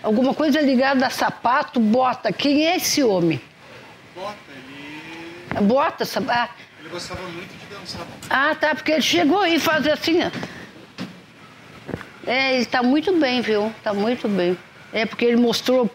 Alguma 0.02 0.32
coisa 0.34 0.60
ligada 0.60 1.06
a 1.06 1.10
sapato, 1.10 1.78
bota. 1.78 2.32
Quem 2.32 2.66
é 2.66 2.76
esse 2.76 3.04
homem? 3.04 3.40
Bota, 4.16 4.34
ele, 4.50 5.66
Bota, 5.66 6.04
sapato. 6.04 6.54
ele 6.80 6.88
gostava 6.88 7.20
muito 7.22 7.52
de 7.52 7.66
dançar. 7.76 8.00
Ah, 8.30 8.54
tá, 8.54 8.74
porque 8.74 8.92
ele 8.92 9.02
chegou 9.02 9.46
e 9.46 9.60
faz 9.60 9.86
assim, 9.86 10.20
ó. 10.24 10.30
É, 12.28 12.56
ele 12.56 12.66
tá 12.66 12.82
muito 12.82 13.18
bem, 13.18 13.40
viu? 13.40 13.72
Tá 13.82 13.94
muito 13.94 14.28
bem. 14.28 14.58
É 14.92 15.06
porque 15.06 15.24
ele 15.24 15.38
mostrou. 15.38 15.90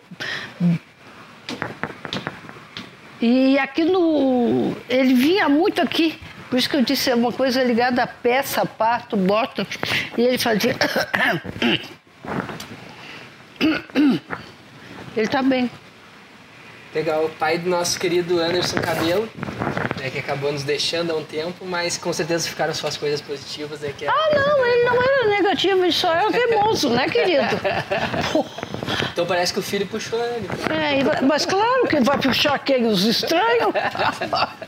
E 3.21 3.59
aqui 3.59 3.83
no. 3.83 4.75
Ele 4.89 5.13
vinha 5.13 5.47
muito 5.47 5.79
aqui. 5.79 6.19
Por 6.49 6.57
isso 6.57 6.67
que 6.67 6.75
eu 6.75 6.81
disse 6.81 7.11
é 7.11 7.15
uma 7.15 7.31
coisa 7.31 7.63
ligada 7.63 8.01
a 8.01 8.07
pé, 8.07 8.41
sapato, 8.41 9.15
bota. 9.15 9.67
E 10.17 10.21
ele 10.21 10.39
fazia. 10.39 10.75
Ele 15.15 15.27
tá 15.27 15.43
bem. 15.43 15.69
Legal, 16.93 17.25
o 17.25 17.29
pai 17.29 17.57
do 17.57 17.69
nosso 17.69 17.99
querido 17.99 18.39
Anderson 18.39 18.79
Cabelo, 18.79 19.27
né, 19.99 20.09
que 20.11 20.19
acabou 20.19 20.51
nos 20.51 20.63
deixando 20.63 21.11
há 21.11 21.15
um 21.15 21.23
tempo, 21.23 21.65
mas 21.65 21.97
com 21.97 22.13
certeza 22.13 22.47
ficaram 22.47 22.73
suas 22.73 22.97
coisas 22.97 23.19
positivas. 23.19 23.79
Né, 23.79 23.91
que 23.97 24.05
é- 24.05 24.09
Ah, 24.09 24.29
não, 24.35 24.65
ele 24.65 24.83
não 24.85 25.01
era 25.01 25.27
negativo, 25.29 25.83
ele 25.83 25.91
só 25.91 26.13
era 26.13 26.31
teimoso, 26.31 26.89
né, 26.89 27.07
querido? 27.09 27.43
Então 29.11 29.25
parece 29.25 29.53
que 29.53 29.59
o 29.59 29.61
filho 29.63 29.85
puxou 29.87 30.19
ele. 30.23 30.47
É, 30.69 31.21
mas 31.21 31.45
claro 31.45 31.87
que 31.87 31.99
vai 32.01 32.17
puxar 32.17 32.57
quem? 32.59 32.85
Os 32.85 33.03
estranhos? 33.05 33.73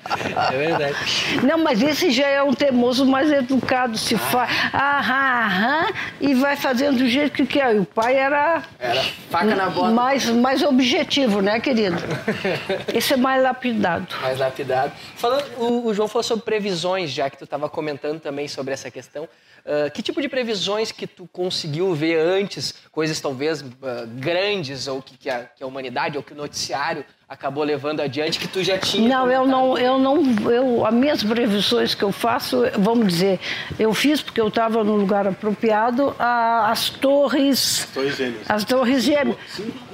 É 0.51 0.57
verdade. 0.57 0.95
Não, 1.43 1.57
mas 1.57 1.81
esse 1.81 2.11
já 2.11 2.27
é 2.27 2.41
um 2.41 2.53
teimoso 2.53 3.05
mais 3.05 3.31
educado, 3.31 3.97
se 3.97 4.15
faz 4.17 4.49
aham, 4.73 5.45
aham, 5.45 5.87
e 6.21 6.33
vai 6.35 6.55
fazendo 6.55 6.99
do 6.99 7.07
jeito 7.07 7.33
que 7.33 7.45
quer. 7.45 7.75
E 7.75 7.79
o 7.79 7.85
pai 7.85 8.15
era 8.15 8.63
Era 8.79 9.03
faca 9.29 9.55
na 9.55 9.69
bota. 9.69 9.91
mais, 9.91 10.29
mais 10.29 10.61
objetivo, 10.61 11.41
né, 11.41 11.59
querido? 11.59 11.97
Esse 12.93 13.13
é 13.13 13.17
mais 13.17 13.41
lapidado. 13.41 14.07
mais 14.21 14.37
lapidado. 14.39 14.91
Falando, 15.15 15.45
o, 15.57 15.87
o 15.87 15.93
João 15.93 16.07
falou 16.07 16.23
sobre 16.23 16.45
previsões, 16.45 17.09
já 17.11 17.29
que 17.29 17.37
tu 17.37 17.43
estava 17.45 17.67
comentando 17.67 18.19
também 18.19 18.47
sobre 18.47 18.73
essa 18.73 18.91
questão. 18.91 19.27
Ah, 19.65 19.89
que 19.89 20.01
tipo 20.03 20.21
de 20.21 20.29
previsões 20.29 20.91
que 20.91 21.07
tu 21.07 21.27
conseguiu 21.33 21.93
ver 21.95 22.19
antes, 22.19 22.75
coisas 22.91 23.19
talvez 23.19 23.65
ah, 23.81 24.04
grandes 24.05 24.87
ou 24.87 25.01
que, 25.01 25.17
que, 25.17 25.29
a, 25.29 25.45
que 25.55 25.63
a 25.63 25.67
humanidade 25.67 26.17
ou 26.17 26.23
que 26.23 26.33
o 26.33 26.35
noticiário 26.35 27.03
acabou 27.27 27.63
levando 27.63 28.01
adiante 28.01 28.37
que 28.37 28.47
tu 28.47 28.63
já 28.63 28.77
tinha? 28.77 29.09
Não, 29.09 29.31
eu 29.31 29.41
comentado? 29.41 29.61
não, 29.61 29.77
eu 29.79 29.97
não, 29.99 30.51
eu, 30.51 30.85
as 30.85 30.93
minhas 30.93 31.23
previsões 31.23 31.95
que 31.95 32.03
eu 32.03 32.11
faço, 32.11 32.63
vamos 32.77 33.07
dizer, 33.07 33.39
eu 33.79 33.93
fiz 33.95 34.21
porque 34.21 34.39
eu 34.39 34.47
estava 34.47 34.83
no 34.83 34.95
lugar 34.95 35.25
apropriado, 35.27 36.15
a- 36.19 36.69
as 36.69 36.89
torres, 36.89 37.87
Torres 37.93 38.15
Gêmeas. 38.15 38.49
as 38.49 38.63
torres 38.63 39.03
gêmeas. 39.03 39.37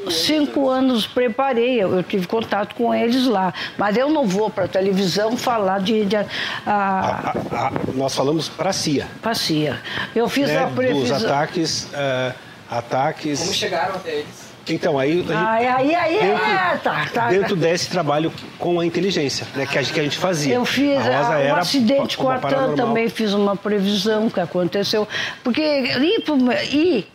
Cinco 0.10 0.68
anos 0.68 1.06
preparei, 1.08 1.82
eu, 1.82 1.96
eu 1.96 2.04
tive 2.04 2.28
contato 2.28 2.76
com 2.76 2.94
eles 2.94 3.26
lá, 3.28 3.54
mas 3.78 3.96
eu 3.96 4.10
não 4.10 4.26
vou 4.28 4.50
para 4.50 4.66
a 4.66 4.68
televisão 4.68 5.38
falar 5.38 5.80
de, 5.80 6.04
de 6.06 6.16
a, 6.18 6.26
a, 6.66 6.72
A- 6.72 7.68
a- 7.68 7.72
nós 7.96 8.14
falamos 8.14 8.50
para 8.50 8.72
a 8.72 8.74
CIA, 8.74 9.08
passia. 9.22 9.80
Eu 10.14 10.28
fiz 10.28 10.48
né, 10.50 10.58
a 10.58 10.66
dos 10.66 10.76
previsão. 10.76 11.18
ataques, 11.18 11.88
eh, 11.94 12.34
ataques. 12.72 13.40
Como 13.40 13.54
chegaram 13.54 13.96
até 13.96 14.16
eles? 14.16 14.50
Então 14.70 14.98
aí, 14.98 15.12
a 15.12 15.16
gente- 15.16 15.34
Aí, 15.34 15.68
aí, 15.68 15.96
aí, 15.96 16.20
dentro, 16.20 16.46
é, 16.46 16.78
tá, 16.78 17.08
tá. 17.14 17.28
dentro 17.30 17.56
desse 17.56 17.90
trabalho 17.90 18.32
com 18.58 18.80
a 18.80 18.86
inteligência, 18.86 19.46
né, 19.56 19.66
que, 19.66 19.78
a, 19.78 19.82
gente- 19.82 19.94
que 19.94 20.00
a 20.00 20.04
gente 20.04 20.18
fazia. 20.18 20.56
Eu 20.56 20.64
fiz 20.64 20.98
a 20.98 21.02
Rosa 21.02 21.34
ah, 21.34 21.38
um 21.38 21.42
era 21.42 21.60
acidente 21.60 22.16
com 22.18 22.30
a 22.30 22.38
TAM 22.38 22.76
também, 22.76 23.10
fiz 23.10 23.34
uma 23.34 23.56
previsão 23.56 24.30
que 24.30 24.40
aconteceu. 24.40 25.08
Porque 25.44 25.62
ir 25.62 27.08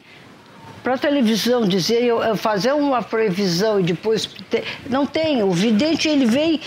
para 0.82 0.94
a 0.94 0.98
televisão 0.98 1.66
dizer, 1.66 2.02
eu, 2.02 2.22
eu 2.22 2.36
fazer 2.36 2.72
uma 2.72 3.00
previsão 3.00 3.80
e 3.80 3.84
depois. 3.84 4.26
ter- 4.50 4.64
não 4.90 5.06
tem. 5.06 5.42
O 5.42 5.50
vidente 5.52 6.08
ele 6.08 6.26
vem 6.26 6.60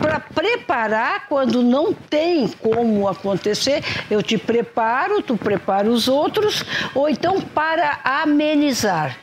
para 0.00 0.18
preparar 0.18 1.26
quando 1.28 1.62
não 1.62 1.92
tem 1.92 2.48
como 2.48 3.06
acontecer. 3.06 3.84
Eu 4.10 4.22
te 4.22 4.38
preparo, 4.38 5.22
tu 5.22 5.36
prepara 5.36 5.88
os 5.88 6.08
outros, 6.08 6.64
ou 6.94 7.08
então 7.08 7.40
para 7.40 8.00
amenizar. 8.02 9.16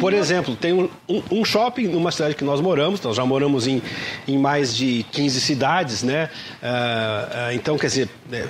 Por 0.00 0.14
exemplo, 0.14 0.56
tem 0.56 0.72
um, 0.72 0.88
um- 1.30 1.44
shopping 1.44 1.88
numa 1.88 2.10
cidade 2.10 2.34
que 2.34 2.44
nós 2.44 2.62
moramos, 2.62 2.98
nós 3.02 3.14
já 3.14 3.26
moramos 3.26 3.66
em, 3.66 3.82
em 4.26 4.38
mais 4.38 4.74
de 4.74 5.04
15 5.12 5.38
cidades, 5.38 6.02
né? 6.02 6.30
Ah, 6.62 7.28
ah, 7.48 7.54
então, 7.54 7.76
quer 7.76 7.88
dizer, 7.88 8.08
é, 8.32 8.48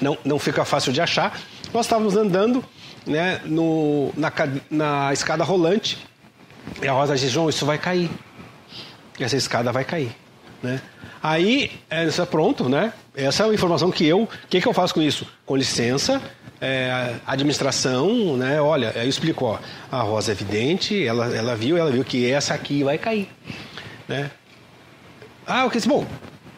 não, 0.00 0.16
não 0.24 0.38
fica 0.38 0.64
fácil 0.64 0.92
de 0.92 1.00
achar. 1.00 1.36
Nós 1.74 1.86
estávamos 1.86 2.16
andando 2.16 2.64
né, 3.04 3.40
no, 3.44 4.12
na, 4.16 4.32
na 4.70 5.12
escada 5.12 5.42
rolante 5.42 5.98
e 6.80 6.86
a 6.86 6.92
Rosa 6.92 7.14
disse, 7.14 7.28
João, 7.28 7.48
isso 7.48 7.66
vai 7.66 7.78
cair. 7.78 8.08
Essa 9.18 9.36
escada 9.36 9.72
vai 9.72 9.84
cair. 9.84 10.14
Né? 10.62 10.80
Aí, 11.22 11.72
é, 11.88 12.06
pronto, 12.26 12.68
né? 12.68 12.92
Essa 13.14 13.44
é 13.44 13.50
a 13.50 13.54
informação 13.54 13.90
que 13.90 14.06
eu... 14.06 14.22
O 14.22 14.28
que, 14.48 14.60
que 14.60 14.68
eu 14.68 14.74
faço 14.74 14.94
com 14.94 15.02
isso? 15.02 15.26
Com 15.46 15.56
licença, 15.56 16.20
é, 16.60 17.14
administração, 17.26 18.36
né? 18.36 18.60
Olha, 18.60 18.92
aí 18.94 19.06
eu 19.06 19.08
explico, 19.08 19.44
ó, 19.46 19.58
a 19.90 20.02
Rosa 20.02 20.32
é 20.32 20.34
vidente, 20.34 21.06
ela, 21.06 21.34
ela 21.34 21.56
viu, 21.56 21.76
ela 21.76 21.90
viu 21.90 22.04
que 22.04 22.30
essa 22.30 22.52
aqui 22.54 22.84
vai 22.84 22.98
cair, 22.98 23.28
né? 24.06 24.30
Ah, 25.46 25.64
ok, 25.64 25.80
bom, 25.86 26.06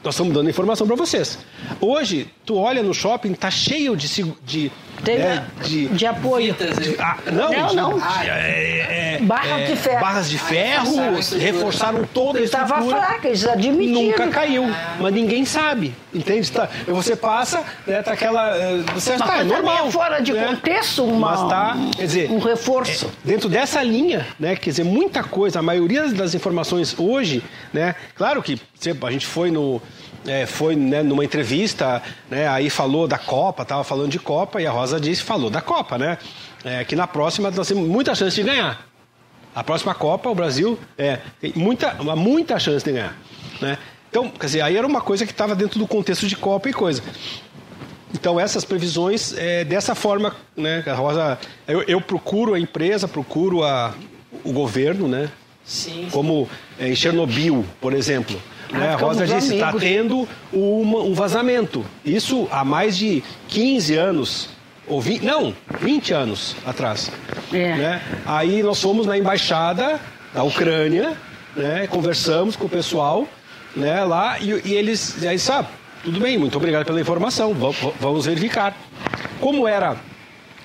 nós 0.02 0.14
estamos 0.14 0.34
dando 0.34 0.50
informação 0.50 0.86
para 0.86 0.96
vocês. 0.96 1.38
Hoje, 1.80 2.28
tu 2.44 2.56
olha 2.56 2.82
no 2.82 2.92
shopping, 2.92 3.32
tá 3.34 3.50
cheio 3.50 3.96
de... 3.96 4.08
de, 4.44 4.72
Tem, 5.04 5.18
né, 5.18 5.44
de, 5.64 5.88
de 5.88 6.06
apoio. 6.06 6.54
De- 6.54 6.96
ah, 7.00 7.16
não, 7.32 7.50
Não, 7.52 7.66
de- 7.68 7.76
não. 7.76 7.98
de- 7.98 8.28
é, 8.28 9.16
é, 9.16 9.18
Barra 9.22 9.60
é, 9.60 9.64
de 9.66 9.76
ferro. 9.76 10.00
Barras 10.00 10.30
de 10.30 10.38
ferro, 10.38 10.96
reforçaram 10.96 11.40
reforçaram 11.40 12.04
toda 12.12 12.38
a 12.38 12.42
Estava 12.42 12.74
estrutura. 12.78 13.00
fraca, 13.06 13.28
eles 13.28 13.46
admitiram. 13.46 14.02
Nunca 14.02 14.28
caiu, 14.28 14.64
mas 15.00 15.12
ninguém 15.14 15.44
sabe, 15.44 15.94
entende? 16.14 16.50
Tá, 16.50 16.68
você 16.86 17.14
passa, 17.16 17.62
né, 17.86 18.02
tá 18.02 18.12
aquela... 18.12 18.56
eh, 18.56 18.80
Você 18.94 19.10
Mas 19.16 19.18
tá, 19.28 19.34
é 19.34 19.38
também 19.38 19.52
normal. 19.62 19.86
é 19.86 19.90
fora 19.90 20.20
de 20.20 20.32
né? 20.32 20.46
contexto 20.46 21.04
uma, 21.04 21.30
Mas 21.36 21.48
tá, 21.48 21.76
quer 21.96 22.06
dizer... 22.06 22.30
um 22.30 22.38
reforço. 22.38 23.06
é, 23.06 23.08
dentro 23.28 23.48
dessa 23.48 23.82
linha, 23.82 24.26
né, 24.38 24.56
quer 24.56 24.70
dizer, 24.70 24.84
muita 24.84 25.22
coisa, 25.22 25.58
a 25.58 25.62
maioria 25.62 26.08
das 26.08 26.34
informações 26.34 26.94
hoje, 26.98 27.42
né, 27.72 27.94
claro 28.14 28.42
que 28.42 28.60
a 29.04 29.10
gente 29.10 29.26
foi 29.26 29.50
no... 29.50 29.80
é, 30.26 30.46
foi 30.46 30.74
né, 30.76 31.02
numa 31.02 31.24
entrevista, 31.24 32.02
né, 32.30 32.46
aí 32.48 32.70
falou 32.70 33.06
da 33.08 33.18
Copa, 33.18 33.64
tava 33.64 33.84
falando 33.84 34.10
de 34.10 34.18
Copa, 34.18 34.60
e 34.60 34.66
a 34.66 34.70
Rosa 34.70 35.00
disse, 35.00 35.22
falou 35.22 35.50
da 35.50 35.60
Copa, 35.60 35.98
né? 35.98 36.18
É, 36.64 36.84
que 36.84 36.94
na 36.94 37.06
próxima 37.06 37.50
nós 37.50 37.66
temos 37.68 37.88
muita 37.88 38.14
chance 38.14 38.36
de 38.36 38.42
ganhar. 38.42 38.86
A 39.54 39.62
próxima 39.64 39.94
Copa, 39.94 40.30
o 40.30 40.34
Brasil 40.34 40.78
é, 40.96 41.18
tem 41.40 41.52
muita, 41.56 41.94
uma- 42.00 42.16
muita 42.16 42.58
chance 42.58 42.84
de 42.84 42.92
ganhar. 42.92 43.16
Né? 43.60 43.76
Então, 44.08 44.28
quer 44.30 44.46
dizer, 44.46 44.60
aí 44.62 44.76
era 44.76 44.86
uma 44.86 45.00
coisa 45.00 45.26
que 45.26 45.32
estava 45.32 45.54
dentro 45.54 45.78
do 45.78 45.86
contexto 45.86 46.26
de 46.26 46.36
Copa 46.36 46.68
e 46.68 46.72
coisa. 46.72 47.02
Então, 48.14 48.38
essas 48.38 48.64
previsões, 48.64 49.34
é, 49.36 49.64
dessa 49.64 49.94
forma, 49.94 50.36
né, 50.56 50.82
a 50.86 50.92
Rosa, 50.94 51.38
eu, 51.66 51.82
eu 51.82 52.00
procuro 52.00 52.54
a 52.54 52.60
empresa, 52.60 53.08
procuro 53.08 53.64
a, 53.64 53.94
o 54.44 54.52
governo, 54.52 55.08
né? 55.08 55.30
Sim. 55.64 56.08
Como 56.12 56.48
é, 56.78 56.88
em 56.88 56.94
Chernobyl, 56.94 57.64
por 57.80 57.92
exemplo. 57.94 58.40
Ah, 58.72 58.78
né? 58.78 58.88
A 58.94 58.96
Rosa 58.96 59.26
disse, 59.26 59.54
está 59.54 59.72
tendo 59.72 60.28
uma- 60.52 61.00
um 61.00 61.14
vazamento. 61.14 61.84
Isso 62.04 62.48
há 62.50 62.64
mais 62.64 62.96
de 62.96 63.22
15 63.48 63.96
anos, 63.96 64.48
ou 64.86 65.00
20, 65.00 65.22
não, 65.24 65.54
20 65.80 66.12
anos 66.12 66.56
atrás. 66.66 67.10
É. 67.52 67.74
Né? 67.76 68.02
Aí 68.26 68.62
nós 68.62 68.80
fomos 68.80 69.06
na 69.06 69.16
embaixada 69.18 70.00
da 70.34 70.42
Ucrânia, 70.42 71.16
né? 71.56 71.86
conversamos 71.86 72.56
com 72.56 72.64
o 72.66 72.68
pessoal 72.68 73.26
né? 73.76 74.02
lá, 74.04 74.38
e, 74.40 74.50
e 74.68 74.74
eles, 74.74 75.22
aí 75.24 75.38
sabe, 75.38 75.68
tudo 76.04 76.18
bem, 76.20 76.36
muito 76.38 76.56
obrigado 76.56 76.84
pela 76.84 77.00
informação, 77.00 77.54
va- 77.54 77.70
va- 77.70 77.92
vamos 78.00 78.26
verificar. 78.26 78.74
Como 79.40 79.66
era 79.68 79.96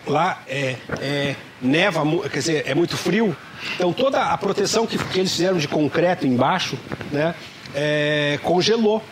lá 0.06 0.42
é, 0.48 0.76
é, 1.02 1.36
neva, 1.62 2.02
quer 2.30 2.40
dizer, 2.40 2.64
é 2.66 2.74
muito 2.74 2.96
frio. 2.96 3.36
Então 3.76 3.92
toda 3.92 4.24
a 4.24 4.38
proteção 4.38 4.86
que, 4.88 4.98
que 4.98 5.20
eles 5.20 5.32
fizeram 5.32 5.58
de 5.58 5.68
concreto 5.68 6.26
embaixo, 6.26 6.78
né, 7.12 7.34
é, 7.76 8.40
congelou. 8.44 9.04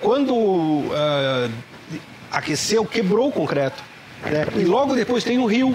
Quando 0.00 0.90
ah, 0.94 1.48
aqueceu, 2.30 2.84
quebrou 2.84 3.28
o 3.28 3.32
concreto. 3.32 3.82
né, 4.24 4.46
E 4.56 4.64
logo 4.64 4.94
depois 4.94 5.24
tem 5.24 5.38
o 5.38 5.46
rio. 5.46 5.74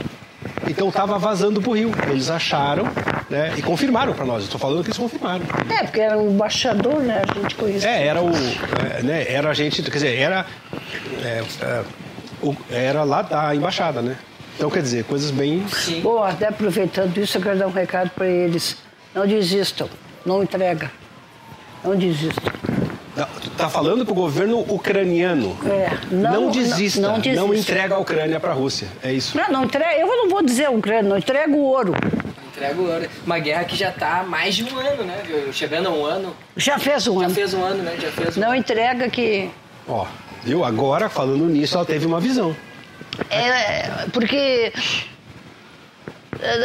Então 0.68 0.90
estava 0.90 1.18
vazando 1.18 1.62
para 1.62 1.70
o 1.70 1.76
rio. 1.76 1.92
Eles 2.10 2.30
acharam 2.30 2.86
né, 3.30 3.54
e 3.58 3.62
confirmaram 3.62 4.14
para 4.14 4.26
nós. 4.26 4.44
Estou 4.44 4.60
falando 4.60 4.84
que 4.84 4.90
eles 4.90 4.98
confirmaram. 4.98 5.44
É, 5.70 5.84
porque 5.84 6.00
era 6.00 6.18
o 6.18 6.32
embaixador, 6.32 7.02
né? 7.02 7.22
A 7.28 7.40
gente 7.40 7.56
conhecia. 7.56 7.90
É, 7.90 8.08
era 8.08 8.22
o. 8.22 8.30
é, 8.30 9.04
né, 9.04 9.26
era 9.28 9.50
a 9.50 9.54
gente. 9.54 9.82
Quer 9.84 9.92
dizer, 9.92 10.18
era. 10.18 10.46
é, 11.24 11.44
é, 11.62 12.86
era 12.86 13.04
lá 13.04 13.22
da 13.22 13.56
embaixada, 13.56 14.02
né? 14.02 14.18
Então, 14.56 14.70
quer 14.70 14.82
dizer, 14.82 15.04
coisas 15.04 15.32
bem. 15.32 15.68
Sim. 15.68 16.02
Bom, 16.02 16.24
até 16.24 16.48
aproveitando 16.48 17.18
isso, 17.18 17.38
eu 17.38 17.42
quero 17.42 17.60
dar 17.60 17.68
um 17.68 17.72
recado 17.72 18.10
para 18.12 18.28
eles. 18.28 18.78
Não 19.14 19.28
desistam, 19.28 19.90
não 20.26 20.44
entrega. 20.44 20.92
Não 21.86 21.96
desistam. 21.96 22.54
Tá 23.58 23.70
falando 23.70 24.06
pro 24.06 24.14
governo 24.14 24.60
ucraniano. 24.68 25.58
É, 25.66 25.90
não, 26.12 26.42
não- 26.42 26.52
desista, 26.52 27.00
não- 27.00 27.10
não, 27.10 27.16
não 27.16 27.22
desista. 27.50 27.72
entrega 27.72 27.96
a 27.96 28.00
Ucrânia 28.00 28.40
para 28.40 28.52
a 28.52 28.54
Rússia. 28.54 28.88
É 29.02 29.14
isso. 29.14 29.38
Não, 29.38 29.48
não 29.50 29.64
entrega. 29.64 29.98
Eu 29.98 30.08
não 30.08 30.30
vou 30.30 30.44
dizer 30.44 30.70
Ucrânia, 30.70 31.04
não 31.04 31.18
entrega 31.18 31.50
o 31.54 31.62
ouro. 31.62 31.94
Entrega 32.54 32.82
o 32.82 32.92
ouro. 32.92 33.08
Uma 33.26 33.40
guerra 33.40 33.64
que 33.64 33.76
já 33.78 33.92
tá 33.92 34.20
há 34.20 34.24
mais 34.24 34.56
de 34.56 34.66
um 34.66 34.78
ano, 34.78 35.04
né? 35.04 35.22
viu? 35.26 35.54
Chegando 35.54 35.88
a 35.88 35.92
um 35.92 36.04
ano. 36.06 36.36
Já 36.58 36.78
fez 36.78 37.08
um 37.08 37.20
Já 37.20 37.26
ano. 37.28 37.36
fez 37.36 37.54
um 37.54 37.64
ano, 37.64 37.84
né? 37.84 37.96
Já 38.02 38.12
fez 38.12 38.36
um 38.36 38.42
Não 38.42 38.54
entrega 38.54 39.10
que. 39.10 39.50
Ó, 39.88 40.06
viu? 40.44 40.66
Agora, 40.66 41.08
falando 41.08 41.46
nisso, 41.46 41.78
ela 41.78 41.86
teve 41.86 42.06
uma 42.06 42.20
visão. 42.20 42.54
É, 43.30 44.06
porque 44.12 44.74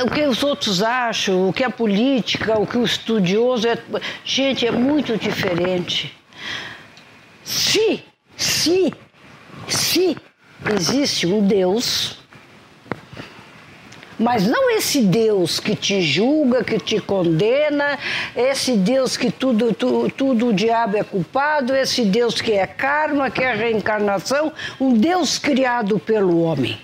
o 0.05 0.11
que 0.11 0.23
os 0.27 0.43
outros 0.43 0.83
acham, 0.83 1.49
o 1.49 1.53
que 1.53 1.63
a 1.65 1.71
política, 1.71 2.59
o 2.59 2.67
que 2.67 2.77
o 2.79 2.85
estudioso 2.85 3.69
é. 3.69 3.79
Gente, 4.25 4.67
é 4.67 4.71
muito 4.71 5.17
diferente. 5.17 6.17
Se, 7.45 8.03
se, 8.37 8.93
se 9.69 10.17
existe 10.75 11.27
um 11.27 11.47
Deus, 11.47 12.19
mas 14.19 14.47
não 14.47 14.71
esse 14.71 15.01
Deus 15.01 15.59
que 15.59 15.75
te 15.75 16.03
julga, 16.03 16.63
que 16.63 16.79
te 16.79 17.01
condena, 17.01 17.99
esse 18.37 18.77
Deus 18.77 19.17
que 19.17 19.31
tudo, 19.31 19.73
tu- 19.73 20.11
tudo 20.11 20.49
o 20.49 20.53
diabo 20.53 20.97
é 20.99 21.03
culpado, 21.03 21.75
esse 21.75 22.05
Deus 22.05 22.41
que 22.41 22.53
é 22.53 22.67
karma, 22.67 23.31
que 23.31 23.43
é 23.43 23.55
reencarnação, 23.55 24.53
um 24.79 24.93
Deus 24.93 25.39
criado 25.39 25.99
pelo 25.99 26.43
homem. 26.43 26.79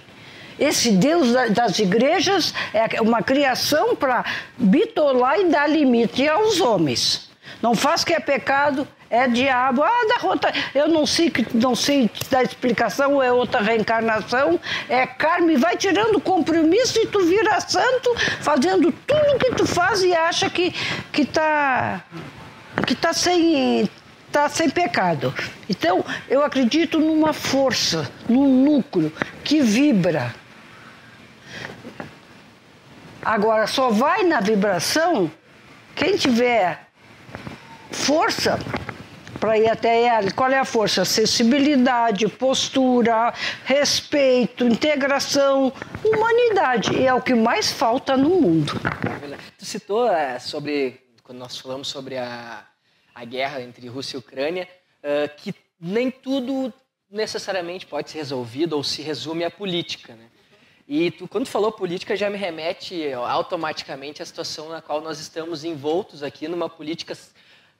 Esse 0.58 0.90
Deus 0.92 1.32
das 1.50 1.78
igrejas 1.78 2.54
é 2.72 3.00
uma 3.00 3.22
criação 3.22 3.94
para 3.94 4.24
bitolar 4.56 5.38
e 5.38 5.44
dar 5.44 5.68
limite 5.68 6.26
aos 6.28 6.60
homens. 6.60 7.30
Não 7.62 7.74
faz 7.74 8.04
que 8.04 8.12
é 8.12 8.20
pecado, 8.20 8.86
é 9.10 9.26
diabo. 9.28 9.82
Ah, 9.82 10.06
da 10.08 10.20
rota. 10.20 10.52
Eu 10.74 10.88
não 10.88 11.06
sei 11.06 11.32
não 11.54 11.74
sei 11.74 12.10
da 12.30 12.42
explicação, 12.42 13.22
é 13.22 13.32
outra 13.32 13.60
reencarnação, 13.60 14.58
é 14.88 15.06
karma, 15.06 15.56
vai 15.58 15.76
tirando 15.76 16.20
compromisso 16.20 16.98
e 16.98 17.06
tu 17.06 17.20
vira 17.24 17.60
santo, 17.60 18.14
fazendo 18.40 18.92
tudo 19.06 19.38
que 19.38 19.54
tu 19.54 19.66
faz 19.66 20.02
e 20.02 20.12
acha 20.14 20.50
que 20.50 20.72
que 21.12 21.24
tá 21.24 22.02
que 22.86 22.94
tá 22.94 23.12
sem 23.12 23.88
tá 24.30 24.48
sem 24.48 24.68
pecado. 24.68 25.34
Então, 25.68 26.04
eu 26.28 26.44
acredito 26.44 26.98
numa 26.98 27.32
força, 27.32 28.10
num 28.28 28.64
núcleo 28.64 29.12
que 29.42 29.60
vibra. 29.62 30.34
Agora, 33.26 33.66
só 33.66 33.90
vai 33.90 34.22
na 34.22 34.38
vibração 34.38 35.28
quem 35.96 36.16
tiver 36.16 36.86
força 37.90 38.56
para 39.40 39.58
ir 39.58 39.68
até 39.68 40.04
ela. 40.04 40.30
Qual 40.30 40.48
é 40.48 40.56
a 40.56 40.64
força? 40.64 41.04
Sensibilidade, 41.04 42.28
postura, 42.28 43.34
respeito, 43.64 44.64
integração, 44.64 45.72
humanidade. 46.04 46.94
E 46.94 47.04
é 47.04 47.12
o 47.12 47.20
que 47.20 47.34
mais 47.34 47.72
falta 47.72 48.16
no 48.16 48.28
mundo. 48.28 48.74
Tu 49.58 49.64
citou 49.64 50.08
é, 50.08 50.38
sobre, 50.38 51.00
quando 51.24 51.38
nós 51.38 51.58
falamos 51.58 51.88
sobre 51.88 52.16
a, 52.16 52.64
a 53.12 53.24
guerra 53.24 53.60
entre 53.60 53.88
Rússia 53.88 54.18
e 54.18 54.20
Ucrânia, 54.20 54.68
que 55.38 55.52
nem 55.80 56.12
tudo 56.12 56.72
necessariamente 57.10 57.86
pode 57.86 58.08
ser 58.08 58.18
resolvido 58.18 58.74
ou 58.74 58.84
se 58.84 59.02
resume 59.02 59.42
à 59.42 59.50
política, 59.50 60.14
né? 60.14 60.26
E 60.88 61.10
tu, 61.10 61.26
quando 61.26 61.46
falou 61.46 61.72
política, 61.72 62.14
já 62.14 62.30
me 62.30 62.38
remete 62.38 63.12
automaticamente 63.12 64.22
à 64.22 64.26
situação 64.26 64.68
na 64.68 64.80
qual 64.80 65.00
nós 65.00 65.18
estamos 65.18 65.64
envoltos 65.64 66.22
aqui 66.22 66.46
numa 66.46 66.68
política 66.68 67.16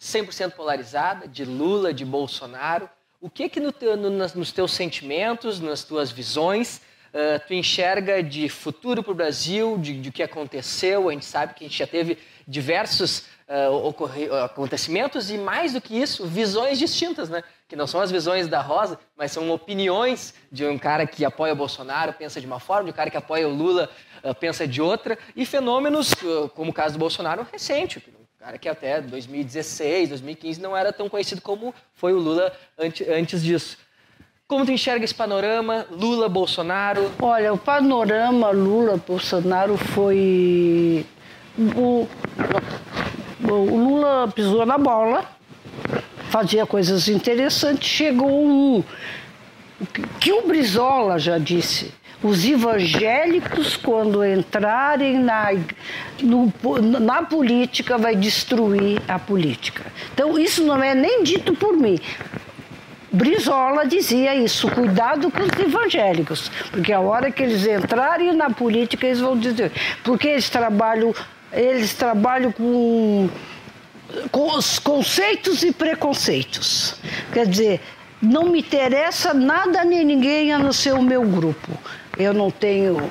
100% 0.01 0.53
polarizada, 0.53 1.29
de 1.29 1.45
Lula, 1.45 1.95
de 1.95 2.05
Bolsonaro. 2.05 2.90
O 3.21 3.31
que 3.31 3.49
que 3.49 3.61
no 3.61 3.71
teu, 3.71 3.97
no, 3.97 4.11
nos 4.11 4.51
teus 4.51 4.73
sentimentos, 4.73 5.61
nas 5.61 5.85
tuas 5.85 6.11
visões, 6.11 6.81
uh, 7.14 7.40
tu 7.47 7.55
enxerga 7.55 8.23
de 8.23 8.49
futuro 8.49 9.05
para 9.05 9.12
o 9.12 9.14
Brasil, 9.14 9.79
de, 9.79 10.01
de 10.01 10.09
o 10.09 10.12
que 10.12 10.23
aconteceu? 10.23 11.09
A 11.09 11.12
gente 11.12 11.25
sabe 11.25 11.55
que 11.55 11.64
a 11.64 11.69
gente 11.69 11.79
já 11.79 11.87
teve 11.87 12.19
diversos 12.47 13.21
uh, 13.49 14.35
acontecimentos 14.45 15.31
e, 15.31 15.38
mais 15.38 15.73
do 15.73 15.81
que 15.81 15.97
isso, 15.97 16.27
visões 16.27 16.77
distintas, 16.77 17.29
né? 17.29 17.45
Que 17.68 17.76
não 17.76 17.87
são 17.87 18.00
as 18.00 18.11
visões 18.11 18.46
da 18.46 18.61
Rosa, 18.61 18.98
mas 19.16 19.33
são 19.33 19.50
opiniões 19.50 20.35
de 20.52 20.64
um 20.64 20.79
cara 20.79 21.07
que 21.07 21.24
apoia 21.24 21.52
o 21.52 21.57
Bolsonaro, 21.57 22.12
pensa 22.12 22.40
de 22.40 22.46
uma 22.46 22.61
forma, 22.61 22.85
de 22.85 22.90
um 22.90 22.94
cara 22.94 23.11
que 23.11 23.16
apoia 23.16 23.48
o 23.48 23.55
Lula, 23.55 23.90
uh, 24.22 24.35
pensa 24.35 24.66
de 24.66 24.81
outra, 24.81 25.18
e 25.35 25.44
fenômenos, 25.44 26.14
como 26.55 26.70
o 26.70 26.74
caso 26.74 26.94
do 26.94 27.00
Bolsonaro, 27.00 27.46
recente, 27.50 28.02
cara 28.46 28.59
que 28.59 28.68
até 28.68 29.00
2016, 29.00 30.11
2015 30.11 30.61
não 30.61 30.76
era 30.76 30.92
tão 30.92 31.09
conhecido 31.09 31.40
como 31.40 31.74
foi 31.94 32.12
o 32.12 32.18
Lula 32.18 32.52
antes 32.79 33.42
disso. 33.42 33.76
Como 34.46 34.64
tu 34.64 34.70
enxerga 34.70 35.05
esse 35.05 35.14
panorama, 35.14 35.85
Lula, 35.90 36.29
Bolsonaro? 36.29 37.11
Olha, 37.20 37.52
o 37.52 37.59
panorama 37.59 38.50
Lula, 38.50 38.96
Bolsonaro 38.96 39.76
foi... 39.76 41.05
O, 41.59 42.07
o 43.42 43.76
Lula 43.76 44.29
pisou 44.33 44.64
na 44.64 44.79
bola, 44.79 45.29
fazia 46.30 46.66
coisas 46.66 47.08
interessantes, 47.08 47.88
chegou 47.88 48.30
um... 48.30 48.84
Que 50.18 50.32
o 50.32 50.46
Brizola 50.46 51.18
já 51.18 51.36
disse, 51.36 51.92
os 52.22 52.44
evangélicos, 52.46 53.76
quando 53.76 54.24
entrarem 54.24 55.18
na, 55.18 55.48
no, 56.22 56.52
na 57.00 57.22
política, 57.22 57.98
vai 57.98 58.16
destruir 58.16 59.00
a 59.06 59.18
política. 59.18 59.82
Então, 60.14 60.38
isso 60.38 60.64
não 60.64 60.82
é 60.82 60.94
nem 60.94 61.22
dito 61.22 61.54
por 61.54 61.76
mim. 61.76 61.98
Brizola 63.12 63.86
dizia 63.86 64.34
isso, 64.34 64.68
cuidado 64.70 65.30
com 65.30 65.42
os 65.42 65.58
evangélicos, 65.58 66.50
porque 66.70 66.92
a 66.92 67.00
hora 67.00 67.30
que 67.30 67.42
eles 67.42 67.66
entrarem 67.66 68.32
na 68.34 68.50
política, 68.50 69.06
eles 69.06 69.20
vão 69.20 69.38
dizer, 69.38 69.70
porque 70.02 70.28
eles 70.28 70.50
trabalham, 70.50 71.14
eles 71.52 71.94
trabalham 71.94 72.50
com, 72.50 73.28
com 74.31 74.57
os 74.57 74.79
conceitos 74.79 75.62
e 75.62 75.73
preconceitos. 75.73 76.97
Quer 77.33 77.47
dizer, 77.47 77.81
não 78.23 78.45
me 78.45 78.61
interessa 78.61 79.35
nada 79.35 79.85
nem 79.85 80.05
ninguém 80.05 80.53
a 80.53 80.59
não 80.59 80.73
ser 80.73 80.95
o 80.95 81.03
meu 81.03 81.23
grupo 81.23 81.79
eu 82.19 82.33
não 82.33 82.51
tenho 82.51 83.11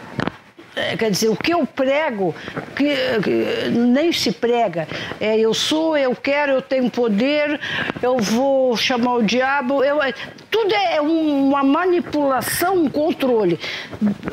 é, 0.75 0.97
quer 0.97 1.09
dizer, 1.09 1.29
o 1.29 1.37
que 1.37 1.53
eu 1.53 1.65
prego, 1.65 2.35
que, 2.75 2.93
que, 3.23 3.69
nem 3.69 4.11
se 4.11 4.29
prega, 4.29 4.85
é 5.21 5.39
eu 5.39 5.53
sou, 5.53 5.95
eu 5.95 6.13
quero, 6.13 6.51
eu 6.51 6.61
tenho 6.61 6.91
poder, 6.91 7.61
eu 8.01 8.17
vou 8.17 8.75
chamar 8.75 9.13
o 9.13 9.23
diabo, 9.23 9.81
eu, 9.85 10.03
é, 10.03 10.13
tudo 10.51 10.75
é 10.75 10.99
uma 10.99 11.63
manipulação, 11.63 12.75
um 12.75 12.89
controle. 12.89 13.57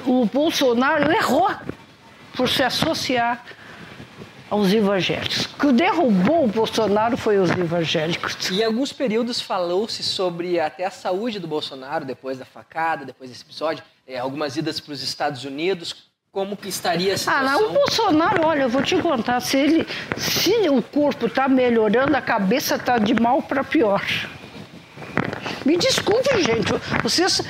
O 0.05 0.27
Bolsonaro 0.27 1.12
errou 1.12 1.48
por 2.35 2.48
se 2.48 2.64
associar 2.64 3.44
aos 4.52 4.70
evangélicos. 4.70 5.46
O 5.46 5.58
que 5.58 5.72
derrubou 5.72 6.44
o 6.44 6.46
Bolsonaro 6.46 7.16
foi 7.16 7.38
os 7.38 7.50
evangélicos. 7.52 8.50
E 8.50 8.60
em 8.60 8.64
alguns 8.64 8.92
períodos 8.92 9.40
falou-se 9.40 10.02
sobre 10.02 10.60
até 10.60 10.84
a 10.84 10.90
saúde 10.90 11.38
do 11.38 11.48
Bolsonaro 11.48 12.04
depois 12.04 12.38
da 12.38 12.44
facada, 12.44 13.06
depois 13.06 13.30
desse 13.30 13.42
episódio 13.42 13.82
é, 14.06 14.18
algumas 14.18 14.54
idas 14.54 14.78
para 14.78 14.92
os 14.92 15.02
Estados 15.02 15.44
Unidos. 15.44 16.12
Como 16.30 16.54
que 16.54 16.68
estaria 16.68 17.14
a 17.14 17.18
situação? 17.18 17.46
Ah, 17.46 17.50
não, 17.50 17.70
o 17.70 17.72
Bolsonaro, 17.72 18.46
olha, 18.46 18.62
eu 18.62 18.68
vou 18.68 18.82
te 18.82 18.96
contar, 19.00 19.40
se, 19.40 19.56
ele, 19.56 19.86
se 20.18 20.68
o 20.68 20.82
corpo 20.82 21.26
está 21.26 21.48
melhorando, 21.48 22.14
a 22.14 22.20
cabeça 22.20 22.74
está 22.74 22.98
de 22.98 23.18
mal 23.18 23.40
para 23.40 23.64
pior. 23.64 24.02
Me 25.64 25.76
desculpe, 25.76 26.42
gente, 26.42 26.72
vocês 27.02 27.40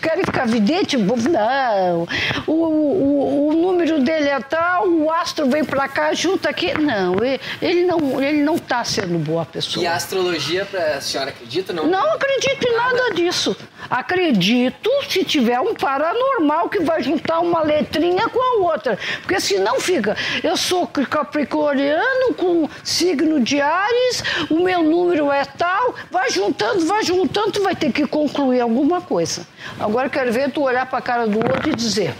querem 0.00 0.24
ficar 0.24 0.46
vidente? 0.46 0.96
Não. 0.96 2.06
O, 2.46 2.52
o, 2.52 3.48
o 3.48 3.52
número 3.52 4.02
dele 4.02 4.28
é 4.28 4.40
tal, 4.40 4.83
o 5.04 5.10
astro 5.10 5.48
vem 5.48 5.64
para 5.64 5.86
cá, 5.88 6.12
junta 6.14 6.48
aqui. 6.48 6.72
Não, 6.78 7.16
ele 7.60 7.84
não 7.84 8.22
ele 8.22 8.42
não 8.42 8.58
está 8.74 8.84
sendo 8.84 9.18
boa 9.18 9.46
pessoa. 9.46 9.82
E 9.82 9.86
a 9.86 9.94
astrologia, 9.94 10.64
pra, 10.64 10.96
a 10.96 11.00
senhora 11.00 11.30
acredita? 11.30 11.72
Não, 11.72 11.86
não 11.86 12.12
acredito 12.14 12.66
em 12.66 12.76
nada 12.76 13.14
disso. 13.14 13.56
Acredito 13.88 14.90
se 15.08 15.24
tiver 15.24 15.60
um 15.60 15.74
paranormal 15.74 16.68
que 16.68 16.80
vai 16.80 17.02
juntar 17.02 17.38
uma 17.40 17.62
letrinha 17.62 18.28
com 18.28 18.40
a 18.40 18.72
outra. 18.72 18.98
Porque 19.20 19.38
senão 19.38 19.80
fica. 19.80 20.16
Eu 20.42 20.56
sou 20.56 20.86
capricorniano 20.86 22.34
com 22.34 22.68
signo 22.82 23.40
de 23.40 23.60
Ares, 23.60 24.24
o 24.50 24.60
meu 24.60 24.82
número 24.82 25.30
é 25.30 25.44
tal, 25.44 25.94
vai 26.10 26.30
juntando, 26.30 26.86
vai 26.86 27.04
juntando, 27.04 27.52
tu 27.52 27.62
vai 27.62 27.76
ter 27.76 27.92
que 27.92 28.06
concluir 28.06 28.60
alguma 28.60 29.00
coisa. 29.00 29.46
Agora 29.78 30.08
quero 30.08 30.32
ver 30.32 30.50
tu 30.50 30.62
olhar 30.62 30.86
para 30.86 30.98
a 30.98 31.02
cara 31.02 31.26
do 31.26 31.38
outro 31.38 31.70
e 31.70 31.74
dizer. 31.74 32.14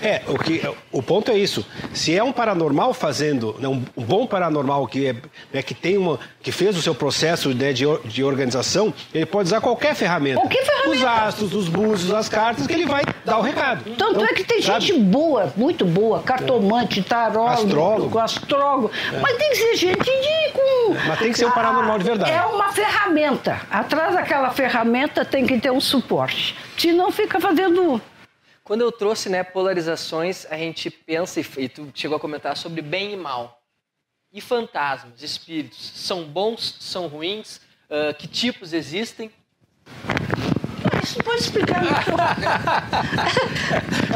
É, 0.00 0.22
o, 0.26 0.38
que, 0.38 0.62
o 0.92 1.02
ponto 1.02 1.30
é 1.30 1.36
isso. 1.36 1.66
Se 1.92 2.16
é 2.16 2.22
um 2.22 2.32
paranormal 2.32 2.94
fazendo, 2.94 3.56
né, 3.58 3.68
um, 3.68 3.82
bom 3.96 4.26
paranormal 4.26 4.86
que, 4.86 5.08
é, 5.08 5.12
né, 5.52 5.62
que, 5.62 5.74
tem 5.74 5.97
uma, 5.98 6.18
que 6.42 6.50
fez 6.50 6.76
o 6.76 6.82
seu 6.82 6.94
processo 6.94 7.50
né, 7.54 7.72
de, 7.72 7.84
de 8.04 8.24
organização, 8.24 8.92
ele 9.12 9.26
pode 9.26 9.48
usar 9.48 9.60
qualquer 9.60 9.94
ferramenta. 9.94 10.40
Qualquer 10.40 10.64
ferramenta. 10.64 10.96
Os 10.96 11.04
astros, 11.04 11.54
os 11.54 11.68
búzios, 11.68 12.12
as 12.12 12.28
cartas, 12.28 12.66
que 12.66 12.72
ele 12.72 12.86
vai 12.86 13.02
dar 13.24 13.38
o 13.38 13.42
recado. 13.42 13.84
Tanto 13.96 14.16
então, 14.16 14.24
é 14.24 14.32
que 14.32 14.44
tem 14.44 14.62
sabe? 14.62 14.86
gente 14.86 14.98
boa, 14.98 15.52
muito 15.56 15.84
boa, 15.84 16.22
cartomante, 16.22 17.02
tarólogo, 17.02 17.50
astrólogo. 17.50 18.18
astrólogo. 18.18 18.90
É. 19.12 19.20
Mas 19.20 19.36
tem 19.36 19.50
que 19.50 19.56
ser 19.56 19.76
gente 19.76 20.04
de. 20.04 20.52
Com, 20.52 20.94
Mas 21.06 21.18
tem 21.18 21.32
que 21.32 21.38
ser 21.38 21.46
um 21.46 21.50
paranormal 21.50 21.98
de 21.98 22.04
verdade. 22.04 22.30
É 22.30 22.42
uma 22.42 22.72
ferramenta. 22.72 23.60
Atrás 23.70 24.14
daquela 24.14 24.50
ferramenta 24.50 25.24
tem 25.24 25.46
que 25.46 25.58
ter 25.58 25.70
um 25.70 25.80
suporte. 25.80 26.56
Senão 26.76 27.12
fica 27.12 27.38
fazendo 27.40 28.00
quando 28.68 28.82
eu 28.82 28.92
trouxe 28.92 29.30
né, 29.30 29.42
polarizações, 29.42 30.44
a 30.50 30.56
gente 30.58 30.90
pensa, 30.90 31.40
e 31.40 31.68
tu 31.70 31.90
chegou 31.94 32.18
a 32.18 32.20
comentar 32.20 32.54
sobre 32.54 32.82
bem 32.82 33.14
e 33.14 33.16
mal. 33.16 33.57
E 34.38 34.40
fantasmas, 34.40 35.20
espíritos, 35.20 35.90
são 35.96 36.22
bons, 36.22 36.76
são 36.78 37.08
ruins? 37.08 37.56
Uh, 37.90 38.14
que 38.16 38.28
tipos 38.28 38.72
existem? 38.72 39.32
Isso 41.02 41.18
pode 41.24 41.40
explicar 41.40 41.82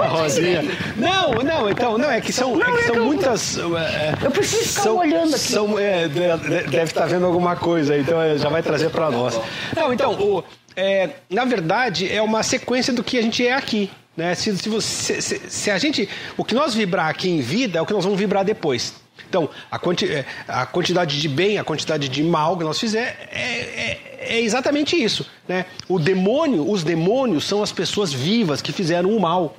A 0.00 0.06
Rosinha. 0.06 0.62
Não, 0.96 1.32
não, 1.42 1.68
então, 1.68 1.98
não, 1.98 2.08
é 2.08 2.20
que 2.20 2.32
são, 2.32 2.54
não, 2.54 2.68
é 2.68 2.72
que 2.72 2.78
é 2.78 2.82
são 2.84 2.92
que 2.92 2.98
eu, 3.00 3.04
muitas. 3.04 3.58
É, 3.58 4.14
eu 4.22 4.30
preciso 4.30 4.68
ficar 4.68 4.82
são, 4.82 4.98
olhando 4.98 5.34
aqui. 5.34 5.38
São, 5.40 5.76
é, 5.76 6.06
deve 6.06 6.84
estar 6.84 7.06
vendo 7.06 7.26
alguma 7.26 7.56
coisa, 7.56 7.98
então 7.98 8.22
é, 8.22 8.38
já 8.38 8.48
vai 8.48 8.62
trazer 8.62 8.90
para 8.90 9.10
nós. 9.10 9.40
Não, 9.74 9.92
então, 9.92 10.12
o, 10.12 10.44
é, 10.76 11.10
na 11.28 11.44
verdade, 11.44 12.08
é 12.08 12.22
uma 12.22 12.44
sequência 12.44 12.92
do 12.92 13.02
que 13.02 13.18
a 13.18 13.22
gente 13.22 13.44
é 13.44 13.54
aqui. 13.54 13.90
Né? 14.16 14.36
Se, 14.36 14.56
se, 14.56 14.68
você, 14.68 15.20
se, 15.20 15.50
se, 15.50 15.68
a 15.68 15.78
gente, 15.78 16.08
o 16.36 16.44
que 16.44 16.54
nós 16.54 16.74
vibrar 16.74 17.08
aqui 17.08 17.28
em 17.28 17.40
vida 17.40 17.80
é 17.80 17.82
o 17.82 17.86
que 17.86 17.92
nós 17.92 18.04
vamos 18.04 18.20
vibrar 18.20 18.44
depois. 18.44 19.01
Então, 19.32 19.48
a, 19.70 19.78
quanti, 19.78 20.04
é, 20.04 20.26
a 20.46 20.66
quantidade 20.66 21.18
de 21.18 21.26
bem, 21.26 21.56
a 21.56 21.64
quantidade 21.64 22.06
de 22.06 22.22
mal 22.22 22.54
que 22.58 22.64
nós 22.64 22.78
fizer 22.78 23.30
é, 23.32 23.40
é, 23.40 24.36
é, 24.36 24.40
exatamente 24.42 24.94
isso. 24.94 25.26
Né? 25.48 25.64
O 25.88 25.98
demônio, 25.98 26.70
os 26.70 26.84
demônios 26.84 27.44
são 27.44 27.62
as 27.62 27.72
pessoas 27.72 28.12
vivas 28.12 28.60
que 28.60 28.72
fizeram 28.72 29.08
o 29.16 29.18
mal. 29.18 29.56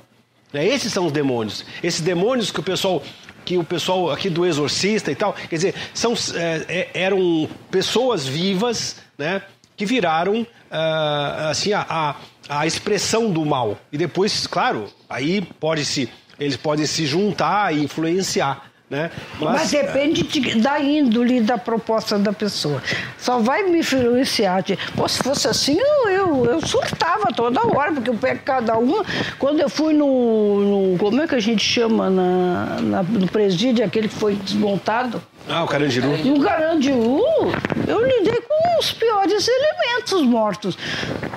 Né? 0.52 0.64
Esses 0.64 0.92
são 0.92 1.06
os 1.06 1.12
demônios. 1.12 1.64
Esses 1.82 2.00
demônios 2.00 2.52
que 2.52 2.60
o 2.60 2.62
pessoal 2.62 3.02
que 3.44 3.58
o 3.58 3.64
pessoal 3.64 4.10
aqui 4.10 4.30
do 4.30 4.46
exorcista 4.46 5.10
e 5.10 5.14
tal, 5.14 5.34
quer 5.34 5.56
dizer, 5.56 5.74
são, 5.92 6.14
é, 6.34 6.88
eram 6.94 7.46
pessoas 7.70 8.26
vivas, 8.26 8.96
né, 9.18 9.42
que 9.76 9.84
viraram 9.84 10.40
uh, 10.40 11.48
assim 11.50 11.74
a, 11.74 11.84
a, 11.86 12.16
a, 12.48 12.66
expressão 12.66 13.30
do 13.30 13.44
mal. 13.44 13.76
E 13.92 13.98
depois, 13.98 14.46
claro, 14.46 14.88
aí 15.10 15.42
pode 15.60 15.84
se 15.84 16.08
eles 16.38 16.56
podem 16.56 16.86
se 16.86 17.04
juntar 17.04 17.74
e 17.74 17.84
influenciar. 17.84 18.73
Né? 18.94 19.10
Mas, 19.40 19.52
Mas 19.54 19.70
depende 19.72 20.22
de, 20.22 20.60
da 20.60 20.78
índole 20.78 21.40
da 21.40 21.58
proposta 21.58 22.16
da 22.16 22.32
pessoa. 22.32 22.80
Só 23.18 23.40
vai 23.40 23.64
me 23.64 23.80
influenciar. 23.80 24.62
De, 24.62 24.78
Pô, 24.94 25.08
se 25.08 25.18
fosse 25.20 25.48
assim, 25.48 25.76
eu, 25.76 26.10
eu, 26.10 26.46
eu, 26.46 26.60
surtava 26.64 27.32
toda 27.34 27.60
hora, 27.66 27.90
porque 27.90 28.08
eu 28.08 28.14
pego 28.14 28.40
cada 28.44 28.78
uma. 28.78 29.04
Quando 29.36 29.58
eu 29.58 29.68
fui 29.68 29.92
no, 29.94 30.92
no 30.92 30.98
Como 30.98 31.20
é 31.20 31.26
que 31.26 31.34
a 31.34 31.40
gente 31.40 31.64
chama? 31.64 32.08
Na, 32.08 32.78
na, 32.80 33.02
no 33.02 33.26
presídio, 33.26 33.84
aquele 33.84 34.06
que 34.06 34.14
foi 34.14 34.36
desmontado. 34.36 35.20
Ah, 35.48 35.64
o 35.64 35.66
Carandiru. 35.66 36.16
No 36.24 36.40
Carandiru, 36.40 37.20
eu 37.88 38.06
lidei 38.06 38.40
com 38.40 38.78
os 38.78 38.92
piores 38.92 39.48
elementos 39.48 40.22
mortos. 40.22 40.78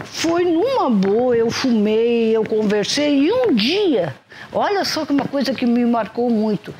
Foi 0.05 0.45
numa 0.45 0.91
boa, 0.91 1.35
eu 1.35 1.49
fumei, 1.49 2.35
eu 2.35 2.45
conversei, 2.45 3.25
e 3.25 3.31
um 3.31 3.53
dia, 3.53 4.15
olha 4.53 4.85
só 4.85 5.05
que 5.05 5.11
uma 5.11 5.25
coisa 5.25 5.53
que 5.53 5.65
me 5.65 5.83
marcou 5.85 6.29
muito. 6.29 6.73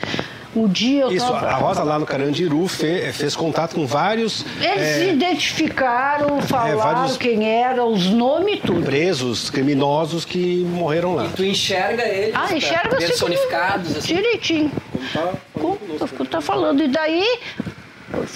O 0.55 0.67
dia 0.67 1.03
eu 1.03 1.11
Isso, 1.11 1.25
tava... 1.25 1.47
a 1.47 1.55
Rosa 1.55 1.83
lá 1.83 1.99
no 1.99 2.05
Carandiru 2.05 2.67
fez, 2.67 3.15
fez 3.15 3.35
contato 3.35 3.75
com 3.75 3.85
vários. 3.85 4.45
Eles 4.59 4.81
é, 4.81 4.93
se 4.99 5.09
identificaram, 5.09 6.41
falaram 6.41 6.73
é, 6.73 6.75
vários 6.75 7.17
quem 7.17 7.47
era, 7.47 7.85
os 7.85 8.07
nomes 8.07 8.55
e 8.55 8.57
tudo. 8.57 8.83
Presos, 8.83 9.49
criminosos 9.49 10.25
que 10.25 10.63
morreram 10.63 11.15
lá. 11.15 11.25
E 11.25 11.29
tu 11.29 11.43
enxerga 11.43 12.03
eles 12.03 12.33
ah, 12.35 12.55
enxerga 12.55 12.95
personificados, 12.97 13.95
assim, 13.97 14.15
direitinho. 14.15 14.71
Como 15.53 15.77
tá, 15.77 16.07
como 16.07 16.29
tá 16.29 16.41
falando. 16.41 16.83
E 16.83 16.87
daí 16.87 17.25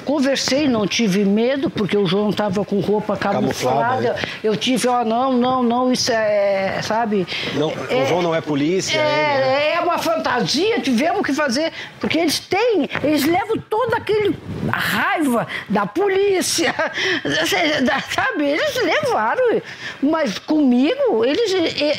Conversei, 0.06 0.68
não 0.68 0.88
tive 0.88 1.24
medo, 1.24 1.70
porque 1.70 1.98
o 1.98 2.06
João 2.06 2.30
estava 2.30 2.64
com 2.66 2.80
roupa 2.80 3.16
camuflada. 3.18 4.14
Né? 4.14 4.20
Eu 4.44 4.56
tive, 4.56 4.88
ó, 4.88 5.02
oh, 5.02 5.06
não, 5.06 5.34
não, 5.34 5.64
não, 5.64 5.92
isso 5.92 6.12
é, 6.12 6.82
sabe? 6.82 7.28
Não, 7.56 7.72
é, 7.90 8.04
o 8.04 8.06
João 8.08 8.22
não 8.22 8.36
é 8.36 8.42
polícia. 8.42 9.00
É, 9.00 9.72
é, 9.72 9.76
é 9.76 9.80
uma 9.82 9.98
fantasia, 9.98 10.80
tivemos 10.80 11.26
que 11.26 11.34
fazer, 11.34 11.72
porque 12.00 12.20
eles 12.20 12.40
têm, 12.40 12.90
eles 13.04 13.26
levam 13.26 13.58
toda 13.70 13.98
aquele 13.98 14.36
raiva 14.72 15.48
da 15.70 15.86
polícia, 15.86 16.74
sabe? 18.14 18.46
Eles 18.46 18.76
levaram, 18.76 19.62
mas 20.02 20.38
comigo, 20.40 21.26
eles, 21.26 21.54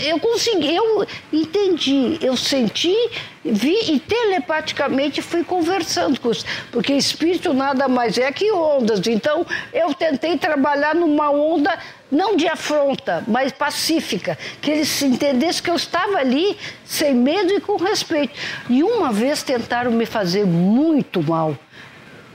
eu 0.07 0.19
consegui, 0.19 0.77
eu 0.77 1.07
entendi, 1.33 2.19
eu 2.21 2.37
senti 2.37 2.95
vi 3.45 3.93
e 3.93 4.01
telepaticamente 4.01 5.21
fui 5.21 5.43
conversando 5.43 6.21
com 6.21 6.29
os, 6.29 6.45
porque 6.71 6.93
espírito 6.93 7.53
nada 7.53 7.89
mais 7.89 8.17
é 8.19 8.31
que 8.31 8.53
ondas. 8.53 9.05
Então 9.07 9.47
eu 9.73 9.93
tentei 9.95 10.39
trabalhar 10.39 10.95
numa 10.95 11.31
onda 11.31 11.77
não 12.11 12.37
de 12.37 12.47
afronta, 12.47 13.25
mas 13.27 13.51
pacífica, 13.53 14.39
que 14.61 14.71
eles 14.71 15.03
entendessem 15.03 15.63
que 15.63 15.71
eu 15.71 15.77
estava 15.77 16.19
ali 16.19 16.57
sem 16.85 17.15
medo 17.15 17.53
e 17.53 17.61
com 17.61 17.77
respeito. 17.77 18.35
E 18.69 18.83
uma 18.83 19.13
vez 19.13 19.43
tentaram 19.43 19.91
me 19.91 20.07
fazer 20.07 20.45
muito 20.45 21.23
mal. 21.23 21.57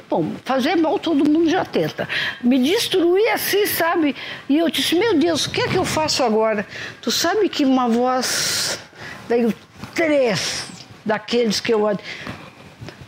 Bom, 0.09 0.31
fazer 0.45 0.77
mal 0.77 0.97
todo 0.97 1.29
mundo 1.29 1.49
já 1.49 1.65
tenta. 1.65 2.07
Me 2.41 2.57
destruir 2.57 3.27
assim, 3.33 3.65
sabe? 3.65 4.15
E 4.47 4.57
eu 4.57 4.69
disse, 4.69 4.95
meu 4.95 5.13
Deus, 5.13 5.45
o 5.45 5.51
que 5.51 5.61
é 5.61 5.67
que 5.67 5.75
eu 5.75 5.83
faço 5.83 6.23
agora? 6.23 6.65
Tu 7.01 7.11
sabe 7.11 7.49
que 7.49 7.65
uma 7.65 7.89
voz 7.89 8.79
veio 9.27 9.53
três 9.93 10.76
daqueles 11.07 11.59
que 11.59 11.73
eu. 11.73 11.89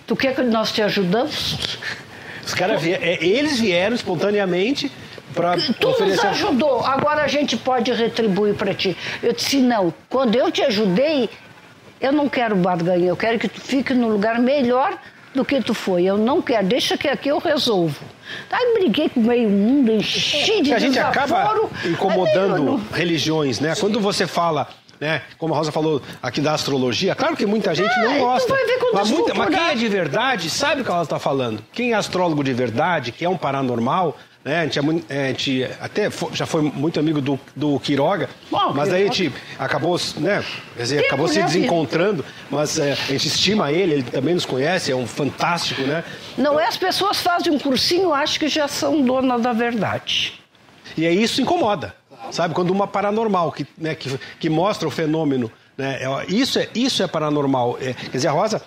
Tu 0.07 0.15
quer 0.15 0.33
que 0.33 0.41
nós 0.41 0.71
te 0.71 0.81
ajudamos? 0.81 1.77
Os 2.43 2.53
caras 2.55 2.81
vieram, 2.81 3.03
é, 3.03 3.23
eles 3.23 3.59
vieram 3.59 3.95
espontaneamente 3.95 4.91
para 5.35 5.55
Tu 5.57 6.05
nos 6.05 6.25
ajudou, 6.25 6.83
agora 6.83 7.23
a 7.23 7.27
gente 7.27 7.55
pode 7.55 7.91
retribuir 7.91 8.55
para 8.55 8.73
ti. 8.73 8.97
Eu 9.21 9.33
disse, 9.33 9.57
não, 9.57 9.93
quando 10.09 10.35
eu 10.35 10.51
te 10.51 10.63
ajudei, 10.63 11.29
eu 12.01 12.11
não 12.11 12.27
quero 12.27 12.55
barganha, 12.55 13.05
eu 13.05 13.15
quero 13.15 13.37
que 13.37 13.47
tu 13.47 13.61
fique 13.61 13.93
no 13.93 14.09
lugar 14.09 14.39
melhor 14.39 14.97
do 15.35 15.45
que 15.45 15.61
tu 15.61 15.75
foi. 15.75 16.05
Eu 16.05 16.17
não 16.17 16.41
quero, 16.41 16.65
deixa 16.65 16.97
que 16.97 17.07
aqui 17.07 17.29
eu 17.29 17.37
resolvo. 17.37 17.99
Aí 18.51 18.73
briguei 18.79 19.09
com 19.09 19.19
meio 19.19 19.49
mundo, 19.49 19.91
enchi 19.91 20.63
de 20.63 20.73
A 20.73 20.79
gente 20.79 20.97
acaba 20.97 21.53
incomodando 21.85 22.81
religiões, 22.91 23.59
né? 23.59 23.75
Quando 23.79 23.99
você 23.99 24.25
fala 24.25 24.67
né? 24.99 25.21
Como 25.37 25.53
a 25.53 25.57
Rosa 25.57 25.71
falou 25.71 26.01
aqui 26.21 26.41
da 26.41 26.53
astrologia, 26.53 27.15
claro 27.15 27.35
que 27.35 27.45
muita 27.45 27.73
gente 27.73 27.91
é, 27.91 28.03
não 28.03 28.19
gosta. 28.19 28.53
Mas, 28.93 29.09
muita, 29.09 29.33
mas 29.33 29.49
quem 29.49 29.69
é 29.69 29.75
de 29.75 29.87
verdade 29.87 30.49
sabe 30.49 30.81
o 30.81 30.83
que 30.83 30.91
a 30.91 30.93
Rosa 30.93 31.05
está 31.05 31.19
falando. 31.19 31.63
Quem 31.71 31.93
é 31.93 31.95
astrólogo 31.95 32.43
de 32.43 32.53
verdade, 32.53 33.11
que 33.11 33.23
é 33.23 33.29
um 33.29 33.37
paranormal, 33.37 34.17
né? 34.43 34.61
A 34.61 34.63
gente, 34.63 35.05
é, 35.09 35.25
a 35.25 35.27
gente 35.27 35.67
até 35.79 36.09
já 36.33 36.45
foi 36.45 36.61
muito 36.61 36.99
amigo 36.99 37.21
do, 37.21 37.39
do 37.55 37.79
Quiroga, 37.79 38.29
Bom, 38.49 38.73
mas 38.73 38.91
aí 38.91 39.03
a 39.03 39.05
gente 39.05 39.33
acabou, 39.57 39.99
né? 40.17 40.43
Dizer, 40.77 41.05
acabou 41.05 41.27
se 41.27 41.41
desencontrando, 41.43 42.23
mas 42.49 42.79
é, 42.79 42.93
a 42.93 42.95
gente 42.95 43.27
estima 43.27 43.71
ele, 43.71 43.93
ele 43.93 44.03
também 44.03 44.33
nos 44.33 44.45
conhece, 44.45 44.91
é 44.91 44.95
um 44.95 45.07
fantástico, 45.07 45.81
né? 45.81 46.03
Não 46.37 46.59
é 46.59 46.67
as 46.67 46.77
pessoas 46.77 47.19
fazem 47.19 47.51
um 47.53 47.59
cursinho, 47.59 48.13
acho 48.13 48.39
que 48.39 48.47
já 48.47 48.67
são 48.67 49.01
donas 49.01 49.41
da 49.41 49.53
verdade. 49.53 50.39
E 50.97 51.05
aí 51.05 51.21
isso 51.21 51.41
incomoda. 51.41 51.98
Sabe? 52.31 52.53
Quando 52.53 52.71
uma 52.71 52.87
paranormal 52.87 53.51
que, 53.51 53.65
né, 53.77 53.95
que, 53.95 54.19
que 54.39 54.49
mostra 54.49 54.87
o 54.87 54.91
fenômeno. 54.91 55.51
Né, 55.77 55.99
é, 56.01 56.25
isso, 56.27 56.59
é, 56.59 56.67
isso 56.75 57.01
é 57.03 57.07
paranormal. 57.07 57.77
É, 57.81 57.93
quer 57.93 58.17
dizer, 58.17 58.27
a 58.27 58.31
Rosa 58.31 58.61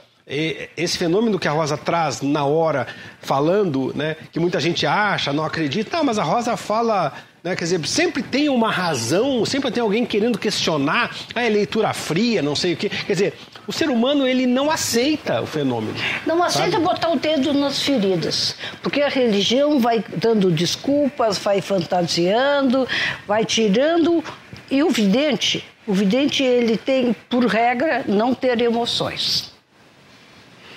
esse 0.77 0.97
fenômeno 0.97 1.39
que 1.39 1.49
a 1.49 1.53
Rosa 1.53 1.77
traz 1.77 2.23
na 2.23 2.45
hora, 2.45 2.87
falando, 3.21 3.93
né, 3.95 4.17
que 4.31 4.39
muita 4.39 4.61
gente 4.61 4.87
acha, 4.87 5.33
não 5.33 5.45
acredita, 5.45 5.97
não, 5.97 6.05
mas 6.05 6.19
a 6.19 6.23
Rosa 6.23 6.57
fala, 6.57 7.13
né, 7.43 7.57
quer 7.57 7.65
dizer, 7.65 7.87
sempre 7.87 8.23
tem 8.23 8.49
uma 8.49 8.71
razão, 8.71 9.45
sempre 9.45 9.71
tem 9.71 9.83
alguém 9.83 10.07
querendo 10.07 10.39
questionar, 10.39 11.15
ah, 11.35 11.43
é 11.43 11.49
leitura 11.49 11.93
fria, 11.93 12.41
não 12.41 12.55
sei 12.55 12.75
o 12.75 12.77
quê. 12.77 12.89
Quer 12.89 13.13
dizer, 13.13 13.35
o 13.67 13.73
ser 13.73 13.89
humano 13.89 14.27
ele 14.27 14.47
não 14.47 14.71
aceita 14.71 15.41
o 15.41 15.47
fenômeno. 15.47 15.95
Não 16.27 16.43
aceita 16.43 16.73
sabe? 16.73 16.85
botar 16.85 17.11
o 17.11 17.19
dedo 17.19 17.53
nas 17.53 17.83
feridas, 17.83 18.57
porque 18.83 19.03
a 19.03 19.09
religião 19.09 19.79
vai 19.79 20.05
dando 20.17 20.51
desculpas, 20.51 21.39
vai 21.39 21.61
fantasiando, 21.61 22.87
vai 23.27 23.45
tirando 23.45 24.23
e 24.71 24.83
o 24.83 24.91
vidente, 24.91 25.65
o 25.87 25.93
vidente 25.93 26.43
ele 26.43 26.77
tem 26.77 27.15
por 27.29 27.45
regra 27.47 28.05
não 28.07 28.35
ter 28.35 28.61
emoções. 28.61 29.53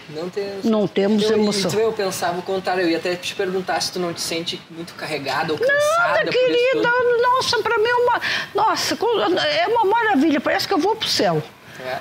Não 0.08 0.30
temos, 0.30 0.64
não 0.66 0.88
temos 0.88 1.24
eu, 1.24 1.38
emoção. 1.38 1.72
Então 1.72 1.82
eu 1.82 1.92
pensava 1.92 2.38
o 2.38 2.42
contrário, 2.44 2.84
eu 2.84 2.90
ia 2.90 2.98
até 2.98 3.16
te 3.16 3.34
perguntar 3.34 3.82
se 3.82 3.92
tu 3.92 4.00
não 4.00 4.14
te 4.14 4.22
sente 4.22 4.62
muito 4.70 4.94
carregada 4.94 5.52
ou 5.52 5.58
cansada. 5.58 6.20
Nada, 6.20 6.32
querida, 6.32 6.90
nossa, 7.24 7.58
para 7.64 7.78
mim 7.80 7.88
é 7.88 7.96
uma. 7.96 8.22
Nossa, 8.54 8.96
é 9.64 9.68
uma 9.68 9.86
maravilha, 9.86 10.40
parece 10.40 10.68
que 10.68 10.74
eu 10.76 10.78
vou 10.78 10.96
pro 10.96 11.08
céu. 11.08 11.42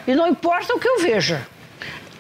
E 0.07 0.15
não 0.15 0.27
importa 0.27 0.75
o 0.75 0.79
que 0.79 0.89
eu 0.89 1.01
veja. 1.01 1.47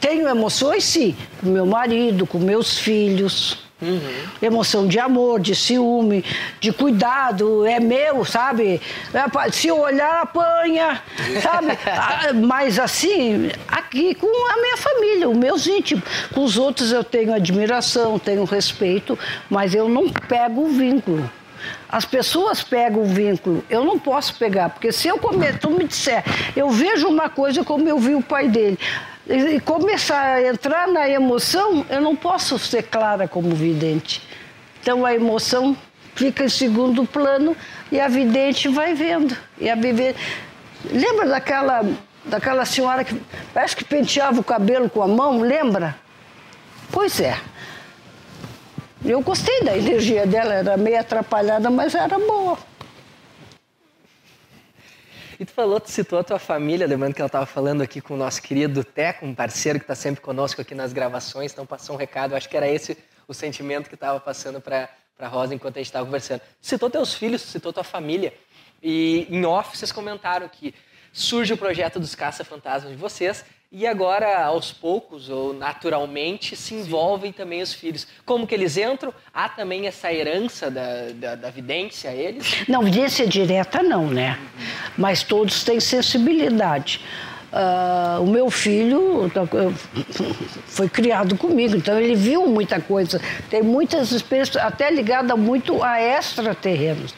Tenho 0.00 0.28
emoções, 0.28 0.84
sim, 0.84 1.16
com 1.40 1.48
meu 1.48 1.64
marido, 1.64 2.26
com 2.26 2.38
meus 2.38 2.78
filhos. 2.78 3.64
Uhum. 3.82 4.00
Emoção 4.40 4.86
de 4.86 4.98
amor, 4.98 5.40
de 5.40 5.54
ciúme, 5.54 6.24
de 6.60 6.72
cuidado, 6.72 7.66
é 7.66 7.80
meu, 7.80 8.24
sabe? 8.24 8.80
É, 9.12 9.50
se 9.50 9.68
eu 9.68 9.80
olhar, 9.80 10.22
apanha, 10.22 11.02
sabe? 11.42 11.78
Ah, 11.86 12.32
mas 12.32 12.78
assim, 12.78 13.50
aqui 13.68 14.14
com 14.14 14.26
a 14.26 14.56
minha 14.60 14.76
família, 14.76 15.28
os 15.28 15.36
meus 15.36 15.66
íntimos. 15.66 16.04
Com 16.32 16.44
os 16.44 16.56
outros 16.56 16.92
eu 16.92 17.02
tenho 17.02 17.34
admiração, 17.34 18.18
tenho 18.18 18.44
respeito, 18.44 19.18
mas 19.50 19.74
eu 19.74 19.88
não 19.88 20.08
pego 20.10 20.62
o 20.62 20.68
vínculo. 20.68 21.30
As 21.88 22.04
pessoas 22.04 22.62
pegam 22.62 23.02
o 23.02 23.06
vínculo, 23.06 23.64
eu 23.70 23.84
não 23.84 23.98
posso 23.98 24.34
pegar, 24.36 24.70
porque 24.70 24.90
se 24.92 25.08
eu 25.08 25.18
comer, 25.18 25.58
tu 25.58 25.70
me 25.70 25.84
disser, 25.84 26.24
eu 26.56 26.70
vejo 26.70 27.08
uma 27.08 27.28
coisa 27.28 27.64
como 27.64 27.88
eu 27.88 27.98
vi 27.98 28.14
o 28.14 28.22
pai 28.22 28.48
dele, 28.48 28.78
e 29.26 29.58
começar 29.60 30.36
a 30.36 30.46
entrar 30.46 30.86
na 30.88 31.08
emoção, 31.08 31.86
eu 31.88 32.00
não 32.00 32.14
posso 32.14 32.58
ser 32.58 32.82
clara 32.82 33.26
como 33.26 33.54
vidente. 33.54 34.22
Então 34.82 35.06
a 35.06 35.14
emoção 35.14 35.74
fica 36.14 36.44
em 36.44 36.48
segundo 36.48 37.04
plano 37.06 37.56
e 37.90 37.98
a 37.98 38.06
vidente 38.06 38.68
vai 38.68 38.94
vendo. 38.94 39.36
E 39.58 39.70
a 39.70 39.74
viver. 39.74 40.14
Lembra 40.90 41.26
daquela, 41.26 41.82
daquela 42.24 42.64
senhora 42.64 43.02
que 43.02 43.18
parece 43.52 43.74
que 43.74 43.84
penteava 43.84 44.40
o 44.40 44.44
cabelo 44.44 44.90
com 44.90 45.02
a 45.02 45.08
mão? 45.08 45.40
Lembra? 45.40 45.96
Pois 46.92 47.18
é. 47.20 47.38
Eu 49.06 49.20
gostei 49.20 49.62
da 49.62 49.76
energia 49.76 50.26
dela, 50.26 50.54
era 50.54 50.78
meio 50.78 50.98
atrapalhada, 50.98 51.68
mas 51.68 51.94
era 51.94 52.18
boa. 52.18 52.58
E 55.38 55.44
tu 55.44 55.52
falou, 55.52 55.78
tu 55.78 55.90
citou 55.90 56.18
a 56.18 56.24
tua 56.24 56.38
família, 56.38 56.86
lembrando 56.86 57.12
que 57.12 57.20
ela 57.20 57.26
estava 57.26 57.44
falando 57.44 57.82
aqui 57.82 58.00
com 58.00 58.14
o 58.14 58.16
nosso 58.16 58.40
querido 58.40 58.82
Teco, 58.82 59.26
um 59.26 59.34
parceiro 59.34 59.78
que 59.78 59.84
está 59.84 59.94
sempre 59.94 60.22
conosco 60.22 60.62
aqui 60.62 60.74
nas 60.74 60.94
gravações, 60.94 61.52
então 61.52 61.66
passou 61.66 61.96
um 61.96 61.98
recado, 61.98 62.34
acho 62.34 62.48
que 62.48 62.56
era 62.56 62.66
esse 62.66 62.96
o 63.28 63.34
sentimento 63.34 63.90
que 63.90 63.94
estava 63.94 64.18
passando 64.18 64.58
para 64.58 64.88
a 65.18 65.28
Rosa 65.28 65.54
enquanto 65.54 65.76
a 65.76 65.80
gente 65.80 65.88
estava 65.88 66.06
conversando. 66.06 66.40
Citou 66.62 66.88
teus 66.88 67.12
filhos, 67.12 67.42
citou 67.42 67.74
tua 67.74 67.84
família, 67.84 68.32
e 68.82 69.26
em 69.28 69.44
off 69.44 69.76
vocês 69.76 69.92
comentaram 69.92 70.48
que 70.48 70.74
surge 71.12 71.52
o 71.52 71.58
projeto 71.58 72.00
dos 72.00 72.14
caça-fantasmas 72.14 72.92
de 72.92 72.98
vocês 72.98 73.44
e 73.76 73.88
agora, 73.88 74.44
aos 74.44 74.70
poucos 74.70 75.28
ou 75.28 75.52
naturalmente, 75.52 76.54
se 76.54 76.74
envolvem 76.74 77.32
Sim. 77.32 77.36
também 77.36 77.60
os 77.60 77.74
filhos. 77.74 78.06
Como 78.24 78.46
que 78.46 78.54
eles 78.54 78.76
entram? 78.76 79.12
Há 79.34 79.48
também 79.48 79.88
essa 79.88 80.12
herança 80.12 80.70
da, 80.70 81.10
da, 81.12 81.34
da 81.34 81.50
vidência 81.50 82.08
a 82.08 82.14
eles? 82.14 82.62
Não, 82.68 82.84
vidência 82.84 83.26
direta 83.26 83.82
não, 83.82 84.06
né? 84.06 84.38
Uhum. 84.38 84.66
Mas 84.96 85.24
todos 85.24 85.64
têm 85.64 85.80
sensibilidade. 85.80 87.00
Uh, 87.52 88.22
o 88.22 88.26
meu 88.28 88.48
filho 88.48 89.28
foi 90.66 90.88
criado 90.88 91.36
comigo, 91.36 91.76
então 91.76 91.98
ele 91.98 92.14
viu 92.14 92.46
muita 92.46 92.80
coisa. 92.80 93.20
Tem 93.50 93.60
muitas 93.60 94.12
experiências, 94.12 94.56
até 94.56 94.88
ligada 94.88 95.34
muito 95.36 95.82
a 95.82 96.00
extraterrenos. 96.00 97.12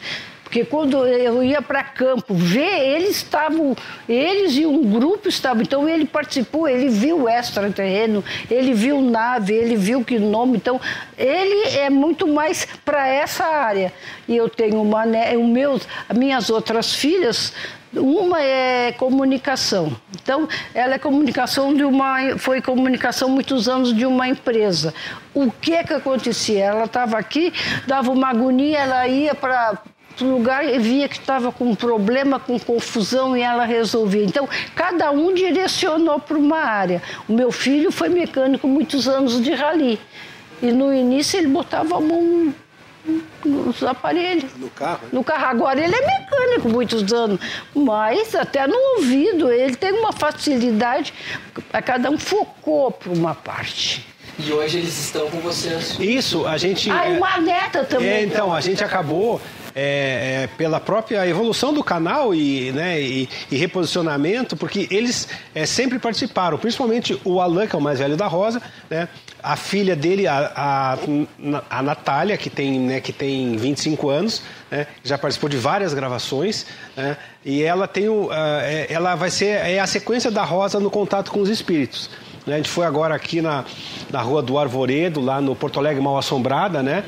Porque 0.57 0.70
quando 0.70 1.07
eu 1.07 1.44
ia 1.44 1.61
para 1.61 1.84
campo 1.84 2.32
ver, 2.32 2.80
eles 2.80 3.18
estavam, 3.18 3.76
eles 4.09 4.57
e 4.57 4.64
um 4.64 4.90
grupo 4.90 5.28
estavam, 5.28 5.61
então 5.61 5.86
ele 5.86 6.07
participou, 6.07 6.66
ele 6.66 6.88
viu 6.88 7.28
extraterreno, 7.28 8.24
ele 8.50 8.72
viu 8.72 9.02
nave, 9.02 9.52
ele 9.52 9.76
viu 9.76 10.02
que 10.02 10.18
nome, 10.18 10.57
então 10.57 10.80
ele 11.18 11.76
é 11.76 11.90
muito 11.90 12.26
mais 12.26 12.66
para 12.86 13.07
essa 13.07 13.44
área. 13.44 13.92
E 14.26 14.34
eu 14.34 14.48
tenho 14.48 14.80
uma, 14.80 15.04
né, 15.04 15.36
o 15.36 15.46
meu, 15.46 15.78
as 16.09 16.16
minhas 16.16 16.48
outras 16.48 16.94
filhas, 16.94 17.52
uma 17.92 18.42
é 18.42 18.92
comunicação. 18.92 19.94
Então, 20.22 20.48
ela 20.74 20.94
é 20.94 20.98
comunicação 20.98 21.74
de 21.74 21.84
uma. 21.84 22.38
Foi 22.38 22.62
comunicação 22.62 23.28
muitos 23.28 23.68
anos 23.68 23.94
de 23.94 24.07
uma 24.07 24.26
empresa. 24.26 24.94
O 25.34 25.50
que 25.50 25.74
é 25.74 25.84
que 25.84 25.92
acontecia? 25.92 26.64
Ela 26.64 26.84
estava 26.84 27.18
aqui, 27.18 27.52
dava 27.86 28.11
uma 28.11 28.28
agonia, 28.30 28.78
ela 28.78 29.07
ia 29.07 29.34
para 29.34 29.78
lugar 30.24 30.64
e 30.64 30.78
via 30.78 31.08
que 31.08 31.18
estava 31.18 31.50
com 31.52 31.64
um 31.64 31.74
problema, 31.74 32.38
com 32.38 32.58
confusão 32.58 33.36
e 33.36 33.42
ela 33.42 33.64
resolvia. 33.64 34.24
Então, 34.24 34.48
cada 34.74 35.10
um 35.10 35.34
direcionou 35.34 36.18
para 36.20 36.36
uma 36.36 36.58
área. 36.58 37.02
O 37.28 37.32
meu 37.32 37.50
filho 37.52 37.90
foi 37.90 38.08
mecânico 38.08 38.66
muitos 38.66 39.08
anos 39.08 39.42
de 39.42 39.52
rally. 39.52 39.98
E 40.62 40.72
no 40.72 40.92
início 40.92 41.38
ele 41.38 41.48
botava 41.48 41.96
a 41.96 42.00
mão 42.00 42.54
nos 43.44 43.82
aparelhos. 43.82 44.50
No 44.56 44.70
carro? 44.70 45.00
No 45.12 45.24
carro. 45.24 45.46
Agora 45.46 45.80
ele 45.80 45.94
é 45.94 46.06
mecânico 46.18 46.68
muitos 46.68 47.12
anos, 47.12 47.38
mas 47.74 48.34
até 48.34 48.66
no 48.66 48.76
ouvido 48.96 49.52
ele 49.52 49.76
tem 49.76 49.92
uma 49.92 50.12
facilidade, 50.12 51.12
cada 51.84 52.10
um 52.10 52.18
focou 52.18 52.90
para 52.90 53.12
uma 53.12 53.34
parte. 53.34 54.15
E 54.39 54.53
hoje 54.53 54.78
eles 54.78 54.99
estão 54.99 55.30
com 55.30 55.41
vocês. 55.41 55.97
Isso, 55.99 56.47
a 56.47 56.59
gente. 56.59 56.91
Ah, 56.91 57.09
é, 57.09 57.16
uma 57.16 57.41
neta 57.41 57.84
também. 57.84 58.09
É, 58.09 58.22
então, 58.22 58.53
a 58.53 58.61
gente 58.61 58.84
acabou 58.84 59.41
é, 59.78 60.45
é, 60.45 60.47
pela 60.57 60.80
própria 60.80 61.28
evolução 61.28 61.70
do 61.70 61.84
canal 61.84 62.34
e, 62.34 62.72
né, 62.72 62.99
e, 62.99 63.28
e 63.51 63.57
reposicionamento, 63.57 64.57
porque 64.57 64.89
eles 64.91 65.28
é, 65.55 65.66
sempre 65.66 65.99
participaram, 65.99 66.57
principalmente 66.57 67.20
o 67.22 67.43
Alan, 67.43 67.66
que 67.66 67.76
é 67.76 67.78
o 67.78 67.82
mais 67.82 67.99
velho 67.99 68.16
da 68.16 68.26
Rosa, 68.26 68.62
né, 68.89 69.07
a 69.43 69.55
filha 69.55 69.95
dele, 69.95 70.26
a, 70.26 70.51
a, 70.57 70.99
a 71.68 71.82
Natália, 71.82 72.39
que 72.39 72.49
tem, 72.49 72.80
né, 72.80 73.01
que 73.03 73.12
tem 73.12 73.55
25 73.59 74.09
anos, 74.09 74.43
né, 74.70 74.87
já 75.05 75.18
participou 75.18 75.51
de 75.51 75.59
várias 75.59 75.93
gravações, 75.93 76.64
né, 76.97 77.18
e 77.45 77.62
ela 77.62 77.87
tem 77.87 78.09
o, 78.09 78.28
uh, 78.28 78.32
ela 78.89 79.14
vai 79.14 79.30
ser 79.30 79.61
é 79.64 79.78
a 79.78 79.87
sequência 79.87 80.30
da 80.30 80.43
Rosa 80.43 80.80
no 80.80 80.91
contato 80.91 81.30
com 81.30 81.41
os 81.41 81.51
espíritos. 81.51 82.11
Né? 82.47 82.55
A 82.55 82.57
gente 82.59 82.70
foi 82.70 82.86
agora 82.86 83.14
aqui 83.14 83.42
na, 83.42 83.64
na 84.11 84.22
rua 84.22 84.40
do 84.40 84.59
Arvoredo, 84.59 85.20
lá 85.20 85.40
no 85.40 85.57
Porto 85.57 85.78
Alegre 85.78 86.03
Mal 86.03 86.16
Assombrada, 86.16 86.82
né? 86.82 87.03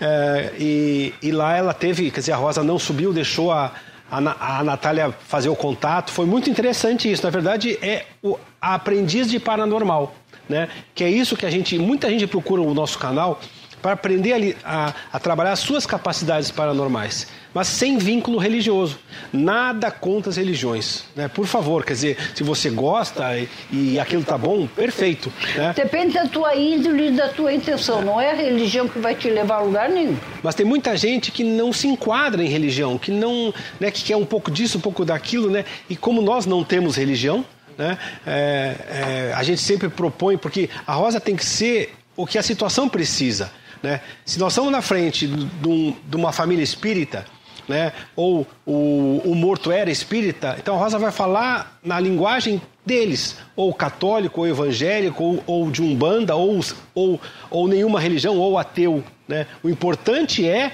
É, 0.00 0.52
e, 0.58 1.14
e 1.20 1.32
lá 1.32 1.56
ela 1.56 1.74
teve, 1.74 2.10
quer 2.10 2.20
dizer, 2.20 2.32
a 2.32 2.36
Rosa 2.36 2.62
não 2.62 2.78
subiu, 2.78 3.12
deixou 3.12 3.50
a, 3.50 3.72
a, 4.10 4.58
a 4.58 4.64
Natália 4.64 5.12
fazer 5.26 5.48
o 5.48 5.56
contato. 5.56 6.12
Foi 6.12 6.26
muito 6.26 6.48
interessante 6.48 7.10
isso. 7.10 7.24
Na 7.24 7.30
verdade, 7.30 7.78
é 7.82 8.04
o 8.22 8.38
aprendiz 8.60 9.28
de 9.28 9.40
paranormal, 9.40 10.14
né? 10.48 10.68
Que 10.94 11.02
é 11.02 11.10
isso 11.10 11.36
que 11.36 11.44
a 11.44 11.50
gente, 11.50 11.78
muita 11.78 12.08
gente 12.08 12.26
procura 12.26 12.62
o 12.62 12.72
nosso 12.72 12.98
canal 12.98 13.40
para 13.84 13.92
aprender 13.92 14.56
a, 14.64 14.86
a, 14.86 14.94
a 15.12 15.20
trabalhar 15.20 15.52
as 15.52 15.58
suas 15.58 15.84
capacidades 15.84 16.50
paranormais 16.50 17.26
mas 17.54 17.68
sem 17.68 17.96
vínculo 17.96 18.36
religioso. 18.36 18.98
Nada 19.32 19.88
contra 19.88 20.28
as 20.28 20.36
religiões. 20.36 21.04
Né? 21.14 21.28
Por 21.28 21.46
favor, 21.46 21.84
quer 21.84 21.92
dizer, 21.92 22.18
se 22.34 22.42
você 22.42 22.68
gosta 22.68 23.38
e, 23.38 23.48
e 23.70 24.00
aquilo 24.00 24.24
tá 24.24 24.36
bom, 24.36 24.66
perfeito. 24.66 25.32
Né? 25.56 25.72
Depende 25.76 26.14
da 26.14 26.26
tua 26.26 26.56
índole 26.56 27.08
e 27.08 27.10
da 27.12 27.28
tua 27.28 27.52
intenção. 27.52 28.02
Não 28.02 28.20
é 28.20 28.32
a 28.32 28.34
religião 28.34 28.88
que 28.88 28.98
vai 28.98 29.14
te 29.14 29.30
levar 29.30 29.58
a 29.58 29.60
lugar 29.60 29.88
nenhum. 29.88 30.16
Mas 30.42 30.56
tem 30.56 30.66
muita 30.66 30.96
gente 30.96 31.30
que 31.30 31.44
não 31.44 31.72
se 31.72 31.86
enquadra 31.86 32.42
em 32.42 32.48
religião, 32.48 32.98
que 32.98 33.12
não, 33.12 33.54
né, 33.78 33.92
que 33.92 34.02
quer 34.02 34.16
um 34.16 34.26
pouco 34.26 34.50
disso, 34.50 34.78
um 34.78 34.80
pouco 34.80 35.04
daquilo, 35.04 35.48
né? 35.48 35.64
E 35.88 35.94
como 35.94 36.20
nós 36.20 36.46
não 36.46 36.64
temos 36.64 36.96
religião, 36.96 37.44
né? 37.78 37.96
É, 38.26 38.74
é, 38.88 39.32
a 39.34 39.42
gente 39.44 39.60
sempre 39.60 39.88
propõe, 39.88 40.36
porque 40.36 40.68
a 40.84 40.92
rosa 40.92 41.20
tem 41.20 41.36
que 41.36 41.44
ser 41.44 41.94
o 42.16 42.26
que 42.26 42.36
a 42.36 42.42
situação 42.42 42.88
precisa. 42.88 43.50
Né? 43.84 44.00
Se 44.24 44.38
nós 44.38 44.54
estamos 44.54 44.72
na 44.72 44.80
frente 44.80 45.26
de, 45.26 46.16
uma 46.16 46.32
família 46.32 46.62
espírita, 46.62 47.26
né? 47.68 47.92
ou 48.16 48.46
o, 48.64 49.20
o 49.26 49.34
morto 49.34 49.70
era 49.70 49.90
espírita, 49.90 50.56
então 50.58 50.74
a 50.74 50.78
Rosa 50.78 50.98
vai 50.98 51.12
falar 51.12 51.78
na 51.84 52.00
linguagem 52.00 52.62
deles, 52.84 53.36
ou 53.54 53.74
católico, 53.74 54.40
ou 54.40 54.48
evangélico, 54.48 55.22
ou, 55.22 55.44
ou 55.46 55.70
de 55.70 55.82
umbanda, 55.82 56.34
ou, 56.34 56.60
ou, 56.94 57.20
ou 57.50 57.68
nenhuma 57.68 58.00
religião, 58.00 58.38
ou 58.38 58.56
ateu. 58.56 59.04
Né? 59.28 59.46
O 59.62 59.68
importante 59.68 60.48
é 60.48 60.72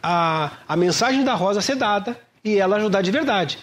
a, 0.00 0.52
a 0.68 0.76
mensagem 0.76 1.24
da 1.24 1.34
Rosa 1.34 1.60
ser 1.60 1.74
dada 1.74 2.16
e 2.44 2.58
ela 2.58 2.76
ajudar 2.76 3.02
de 3.02 3.10
verdade. 3.10 3.58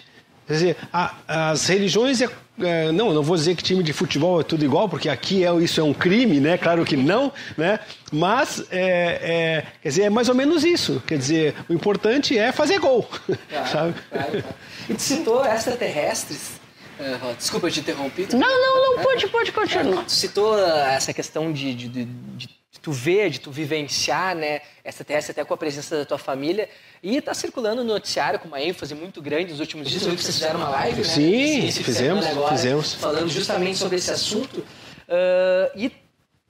Quer 0.46 0.52
dizer, 0.52 0.76
a, 0.92 1.14
as 1.26 1.66
religiões 1.66 2.20
é, 2.20 2.28
é, 2.62 2.92
não, 2.92 3.12
não 3.12 3.22
vou 3.22 3.36
dizer 3.36 3.54
que 3.54 3.62
time 3.62 3.82
de 3.82 3.92
futebol 3.92 4.40
é 4.40 4.44
tudo 4.44 4.64
igual, 4.64 4.88
porque 4.88 5.08
aqui 5.08 5.44
é, 5.44 5.54
isso 5.56 5.80
é 5.80 5.84
um 5.84 5.94
crime, 5.94 6.40
né? 6.40 6.56
Claro 6.58 6.84
que 6.84 6.96
não, 6.96 7.32
né? 7.56 7.80
Mas 8.12 8.64
é, 8.70 8.82
é, 8.82 9.66
quer 9.82 9.88
dizer, 9.88 10.02
é 10.02 10.10
mais 10.10 10.28
ou 10.28 10.34
menos 10.34 10.64
isso. 10.64 11.02
Quer 11.06 11.18
dizer, 11.18 11.54
o 11.68 11.72
importante 11.72 12.36
é 12.36 12.52
fazer 12.52 12.78
gol. 12.78 13.08
Claro, 13.50 13.68
sabe? 13.70 13.94
Claro, 14.10 14.30
claro. 14.30 14.44
E 14.88 14.94
tu 14.94 15.02
citou 15.02 15.44
extraterrestres. 15.44 16.60
Uh, 17.00 17.34
desculpa 17.36 17.70
te 17.70 17.80
interromper. 17.80 18.28
Não, 18.32 18.38
não, 18.38 18.96
não, 18.96 19.02
pode, 19.02 19.26
pode 19.28 19.52
continuar. 19.52 20.04
Tu 20.04 20.12
citou 20.12 20.56
essa 20.58 21.12
questão 21.12 21.52
de, 21.52 21.74
de, 21.74 21.88
de, 21.88 22.04
de 22.04 22.59
tu 22.82 22.92
ver, 22.92 23.30
de 23.30 23.40
tu 23.40 23.50
vivenciar, 23.50 24.34
né, 24.34 24.60
essa 24.82 25.04
TS 25.04 25.30
até 25.30 25.44
com 25.44 25.52
a 25.52 25.56
presença 25.56 25.98
da 25.98 26.04
tua 26.04 26.18
família. 26.18 26.68
E 27.02 27.16
está 27.16 27.34
circulando 27.34 27.84
no 27.84 27.92
noticiário 27.92 28.38
com 28.38 28.48
uma 28.48 28.60
ênfase 28.60 28.94
muito 28.94 29.20
grande 29.20 29.50
nos 29.50 29.60
últimos 29.60 29.88
dias. 29.88 30.02
Eu 30.02 30.10
vi 30.10 30.16
que 30.16 30.22
vocês 30.22 30.36
fizeram 30.36 30.60
uma 30.60 30.70
live, 30.70 31.04
Sim, 31.04 31.64
né? 31.64 31.70
Sim, 31.70 31.82
fizemos, 31.82 32.26
agora, 32.26 32.56
fizemos. 32.56 32.94
Falando 32.94 33.28
justamente 33.28 33.78
sobre 33.78 33.96
esse 33.96 34.10
assunto. 34.10 34.58
Uh, 34.60 35.70
e 35.76 35.92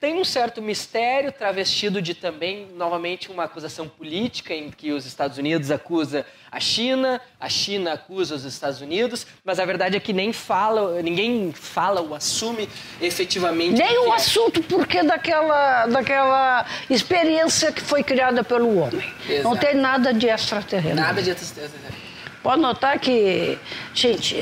tem 0.00 0.18
um 0.18 0.24
certo 0.24 0.62
mistério 0.62 1.30
travestido 1.30 2.00
de 2.00 2.14
também, 2.14 2.68
novamente, 2.74 3.30
uma 3.30 3.44
acusação 3.44 3.86
política 3.86 4.54
em 4.54 4.70
que 4.70 4.92
os 4.92 5.04
Estados 5.04 5.36
Unidos 5.36 5.70
acusa 5.70 6.24
a 6.50 6.58
China, 6.58 7.20
a 7.38 7.50
China 7.50 7.92
acusa 7.92 8.34
os 8.34 8.44
Estados 8.44 8.80
Unidos, 8.80 9.26
mas 9.44 9.60
a 9.60 9.64
verdade 9.66 9.98
é 9.98 10.00
que 10.00 10.14
nem 10.14 10.32
fala, 10.32 11.02
ninguém 11.02 11.52
fala 11.52 12.00
ou 12.00 12.14
assume 12.14 12.66
efetivamente. 12.98 13.76
Nem 13.76 13.98
o 13.98 14.12
é. 14.12 14.16
assunto, 14.16 14.62
porque 14.62 15.02
daquela, 15.02 15.86
daquela 15.86 16.64
experiência 16.88 17.70
que 17.70 17.82
foi 17.82 18.02
criada 18.02 18.42
pelo 18.42 18.78
homem. 18.78 19.06
Exato. 19.28 19.44
Não 19.44 19.54
tem 19.54 19.74
nada 19.74 20.14
de 20.14 20.28
extraterreno. 20.28 20.96
Nada 20.96 21.20
de 21.20 21.28
extraterreno. 21.30 22.09
Pode 22.42 22.62
notar 22.62 22.98
que, 22.98 23.58
gente, 23.92 24.34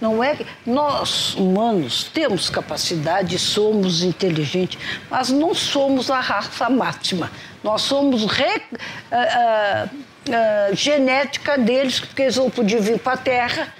não 0.00 0.22
é 0.22 0.36
que 0.36 0.46
nós 0.66 1.34
humanos 1.34 2.04
temos 2.04 2.50
capacidade, 2.50 3.38
somos 3.38 4.02
inteligentes, 4.02 4.78
mas 5.10 5.30
não 5.30 5.54
somos 5.54 6.10
a 6.10 6.20
raça 6.20 6.68
máxima. 6.68 7.30
Nós 7.64 7.82
somos 7.82 8.26
re, 8.26 8.44
uh, 8.44 9.16
uh, 9.16 9.88
uh, 9.88 10.74
genética 10.74 11.56
deles, 11.56 12.00
porque 12.00 12.22
eles 12.22 12.36
vão 12.36 12.50
poder 12.50 12.82
vir 12.82 12.98
para 12.98 13.14
a 13.14 13.16
Terra. 13.16 13.74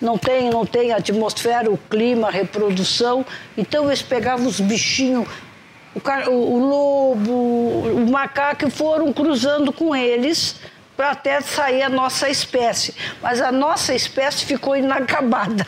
Não 0.00 0.16
tem, 0.16 0.48
não 0.48 0.64
tem 0.64 0.92
atmosfera, 0.92 1.68
o 1.68 1.76
clima, 1.76 2.28
a 2.28 2.30
reprodução. 2.30 3.26
Então 3.58 3.86
eles 3.86 4.02
pegavam 4.02 4.46
os 4.46 4.60
bichinhos 4.60 5.26
o, 6.28 6.30
o, 6.30 6.58
lobo, 6.58 7.32
o 7.32 8.10
macaco 8.10 8.66
e 8.66 8.70
foram 8.70 9.12
cruzando 9.12 9.72
com 9.72 9.96
eles 9.96 10.56
para 10.96 11.10
até 11.10 11.40
sair 11.40 11.82
a 11.82 11.88
nossa 11.88 12.28
espécie. 12.28 12.94
Mas 13.22 13.40
a 13.40 13.52
nossa 13.52 13.94
espécie 13.94 14.44
ficou 14.44 14.76
inacabada. 14.76 15.66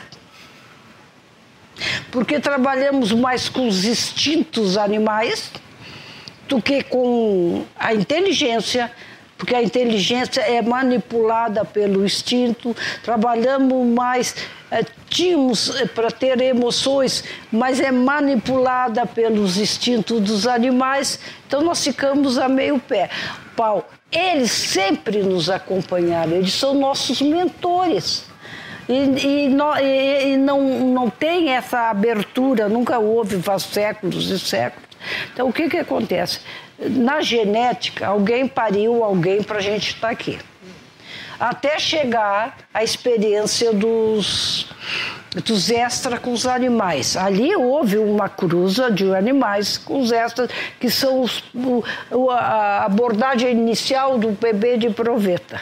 Porque 2.11 2.39
trabalhamos 2.39 3.11
mais 3.11 3.47
com 3.47 3.67
os 3.67 3.85
instintos 3.85 4.77
animais 4.77 5.51
do 6.47 6.61
que 6.61 6.83
com 6.83 7.63
a 7.77 7.93
inteligência, 7.93 8.91
porque 9.37 9.55
a 9.55 9.61
inteligência 9.61 10.41
é 10.41 10.61
manipulada 10.61 11.63
pelo 11.63 12.03
instinto, 12.03 12.75
trabalhamos 13.03 13.87
mais, 13.87 14.35
é, 14.71 14.83
tínhamos 15.07 15.79
é, 15.79 15.85
para 15.85 16.11
ter 16.11 16.41
emoções, 16.41 17.23
mas 17.51 17.79
é 17.79 17.91
manipulada 17.91 19.05
pelos 19.05 19.57
instintos 19.57 20.19
dos 20.19 20.47
animais, 20.47 21.19
então 21.47 21.61
nós 21.61 21.81
ficamos 21.83 22.37
a 22.37 22.49
meio 22.49 22.79
pé. 22.79 23.09
Pau, 23.55 23.87
eles 24.11 24.51
sempre 24.51 25.21
nos 25.21 25.49
acompanharam, 25.49 26.33
eles 26.33 26.53
são 26.53 26.73
nossos 26.73 27.21
mentores. 27.21 28.25
E, 28.87 28.93
e, 29.45 29.49
não, 29.49 29.77
e- 29.77 30.35
não, 30.37 30.61
não 30.87 31.09
tem 31.09 31.51
essa 31.51 31.89
abertura, 31.91 32.67
nunca 32.67 32.97
houve, 32.97 33.39
faz 33.41 33.63
séculos 33.63 34.29
e 34.31 34.39
séculos. 34.39 34.89
Então, 35.31 35.47
o 35.47 35.53
que, 35.53 35.69
que 35.69 35.77
acontece? 35.77 36.39
Na 36.79 37.21
genética, 37.21 38.07
alguém 38.07 38.47
pariu 38.47 39.03
alguém 39.03 39.43
para 39.43 39.57
a 39.59 39.61
gente 39.61 39.89
estar 39.93 40.09
aqui. 40.09 40.39
Até 41.39 41.79
chegar 41.79 42.57
à 42.73 42.83
experiência 42.83 43.71
dos, 43.71 44.67
dos 45.45 45.69
extra 45.71 46.17
com 46.17 46.33
os 46.33 46.45
animais. 46.45 47.15
Ali 47.15 47.55
houve 47.55 47.97
uma 47.97 48.27
cruza 48.27 48.91
de 48.91 49.15
animais 49.15 49.77
com 49.77 50.01
os 50.01 50.11
extras, 50.11 50.49
que 50.79 50.89
são 50.89 51.21
os, 51.21 51.43
o- 52.11 52.29
a 52.29 52.83
abordagem 52.85 53.51
inicial 53.51 54.17
do 54.17 54.31
bebê 54.31 54.77
de 54.77 54.89
proveta. 54.89 55.61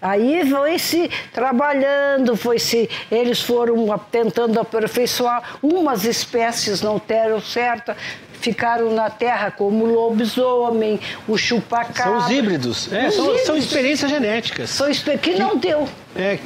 Aí 0.00 0.48
foi 0.50 0.78
se 0.78 1.10
trabalhando, 1.32 2.36
foi 2.36 2.58
se 2.58 2.88
eles 3.10 3.40
foram 3.40 3.86
tentando 4.10 4.60
aperfeiçoar. 4.60 5.58
Umas 5.62 6.04
espécies 6.04 6.82
não 6.82 7.00
deram 7.06 7.40
certo, 7.40 7.92
ficaram 8.44 8.92
na 8.94 9.08
terra 9.08 9.50
como 9.50 9.84
o 9.84 9.92
lobisomem, 9.94 11.00
o 11.26 11.36
chupacabra. 11.36 12.02
São 12.02 12.18
os 12.18 12.30
híbridos. 12.30 12.92
É, 12.92 13.08
Os 13.08 13.14
são, 13.14 13.24
são 13.24 13.34
híbridos. 13.34 13.64
experiências 13.64 14.10
genéticas. 14.10 14.70
São 14.70 14.88
espe- 14.90 15.16
que 15.18 15.32
não 15.38 15.56
deu. 15.56 15.88
É, 16.14 16.38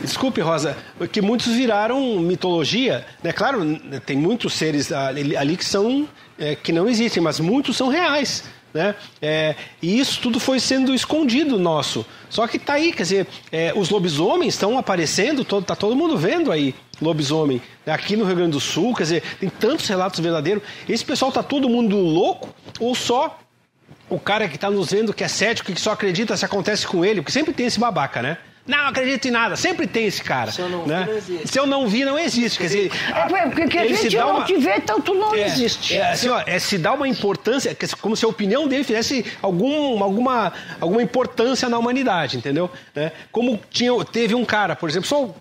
desculpe, 0.00 0.40
Rosa, 0.40 0.76
que 1.12 1.20
muitos 1.20 1.48
viraram 1.48 2.00
mitologia. 2.20 3.04
Né? 3.22 3.32
Claro, 3.32 3.60
tem 4.06 4.16
muitos 4.16 4.54
seres 4.54 4.92
ali, 4.92 5.36
ali 5.36 5.56
que 5.56 5.64
são 5.64 6.08
é, 6.38 6.54
que 6.54 6.72
não 6.72 6.88
existem, 6.88 7.22
mas 7.22 7.38
muitos 7.40 7.76
são 7.76 7.88
reais. 7.88 8.44
Né? 8.72 8.94
É, 9.20 9.56
e 9.82 9.98
isso 9.98 10.20
tudo 10.20 10.38
foi 10.38 10.60
sendo 10.60 10.94
escondido 10.94 11.58
nosso. 11.58 12.06
Só 12.30 12.46
que 12.46 12.56
tá 12.56 12.74
aí, 12.74 12.92
quer 12.92 13.02
dizer, 13.02 13.26
é, 13.50 13.72
os 13.74 13.90
lobisomens 13.90 14.54
estão 14.54 14.78
aparecendo, 14.78 15.44
todo, 15.44 15.64
tá 15.64 15.74
todo 15.74 15.96
mundo 15.96 16.16
vendo 16.16 16.52
aí 16.52 16.72
lobisomem. 17.00 17.60
Aqui 17.86 18.16
no 18.16 18.24
Rio 18.24 18.36
Grande 18.36 18.52
do 18.52 18.60
Sul, 18.60 18.94
quer 18.94 19.04
dizer, 19.04 19.22
tem 19.38 19.48
tantos 19.48 19.86
relatos 19.88 20.20
verdadeiros. 20.20 20.62
Esse 20.88 21.04
pessoal 21.04 21.32
tá 21.32 21.42
todo 21.42 21.68
mundo 21.68 21.96
louco 21.96 22.48
ou 22.78 22.94
só 22.94 23.38
o 24.08 24.18
cara 24.18 24.48
que 24.48 24.56
está 24.56 24.70
nos 24.70 24.90
vendo 24.90 25.12
que 25.14 25.22
é 25.24 25.28
cético 25.28 25.70
e 25.70 25.74
que 25.74 25.80
só 25.80 25.92
acredita 25.92 26.36
se 26.36 26.44
acontece 26.44 26.86
com 26.86 27.04
ele, 27.04 27.20
porque 27.20 27.32
sempre 27.32 27.52
tem 27.52 27.66
esse 27.66 27.78
babaca, 27.78 28.20
né? 28.20 28.38
Não 28.66 28.86
acredito 28.86 29.26
em 29.26 29.30
nada, 29.30 29.56
sempre 29.56 29.86
tem 29.86 30.06
esse 30.06 30.22
cara. 30.22 30.52
Se 30.52 30.60
eu 30.60 30.68
não 30.68 30.82
vi, 30.84 30.88
né? 30.90 31.04
não 31.06 31.16
existe. 31.16 31.48
Se 31.48 31.58
eu 31.58 31.66
não 31.66 31.88
vi, 31.88 32.04
não 32.04 32.18
existe. 32.18 32.58
Quer 32.58 32.64
dizer, 32.66 32.92
É, 33.14 33.48
porque 33.48 33.78
a 33.78 33.84
ele 33.84 33.96
se 33.96 34.02
gente 34.04 34.16
dá 34.16 34.24
não 34.26 34.36
uma- 34.36 34.44
te 34.44 34.56
vê, 34.58 34.76
então 34.76 35.00
tu 35.00 35.14
não 35.14 35.34
é, 35.34 35.46
existe. 35.46 35.96
É, 35.96 36.12
assim, 36.12 36.28
ó, 36.28 36.40
é 36.46 36.58
se 36.58 36.76
dá 36.78 36.92
uma 36.92 37.08
importância, 37.08 37.76
como 38.00 38.14
se 38.16 38.24
a 38.24 38.28
opinião 38.28 38.68
dele 38.68 38.84
fizesse 38.84 39.24
algum, 39.42 40.00
alguma, 40.02 40.52
alguma 40.80 41.02
importância 41.02 41.68
na 41.68 41.78
humanidade, 41.78 42.36
entendeu? 42.36 42.70
Né? 42.94 43.10
Como 43.32 43.58
tinha, 43.70 43.92
teve 44.04 44.34
um 44.34 44.44
cara, 44.44 44.76
por 44.76 44.88
exemplo, 44.88 45.08
só 45.08 45.34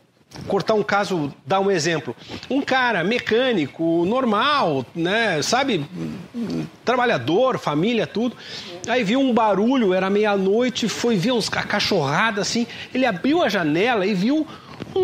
cortar 0.47 0.73
um 0.75 0.83
caso, 0.83 1.33
dar 1.45 1.59
um 1.59 1.71
exemplo. 1.71 2.15
Um 2.49 2.61
cara 2.61 3.03
mecânico, 3.03 4.05
normal, 4.05 4.85
né, 4.95 5.41
sabe, 5.41 5.85
trabalhador, 6.85 7.57
família, 7.57 8.05
tudo. 8.07 8.35
Aí 8.87 9.03
viu 9.03 9.19
um 9.19 9.33
barulho, 9.33 9.93
era 9.93 10.09
meia-noite, 10.09 10.87
foi 10.87 11.15
ver 11.17 11.31
uns 11.31 11.49
ca- 11.49 11.63
cachorrada 11.63 12.41
assim. 12.41 12.65
Ele 12.93 13.05
abriu 13.05 13.43
a 13.43 13.49
janela 13.49 14.05
e 14.05 14.13
viu 14.13 14.47
um, 14.95 15.01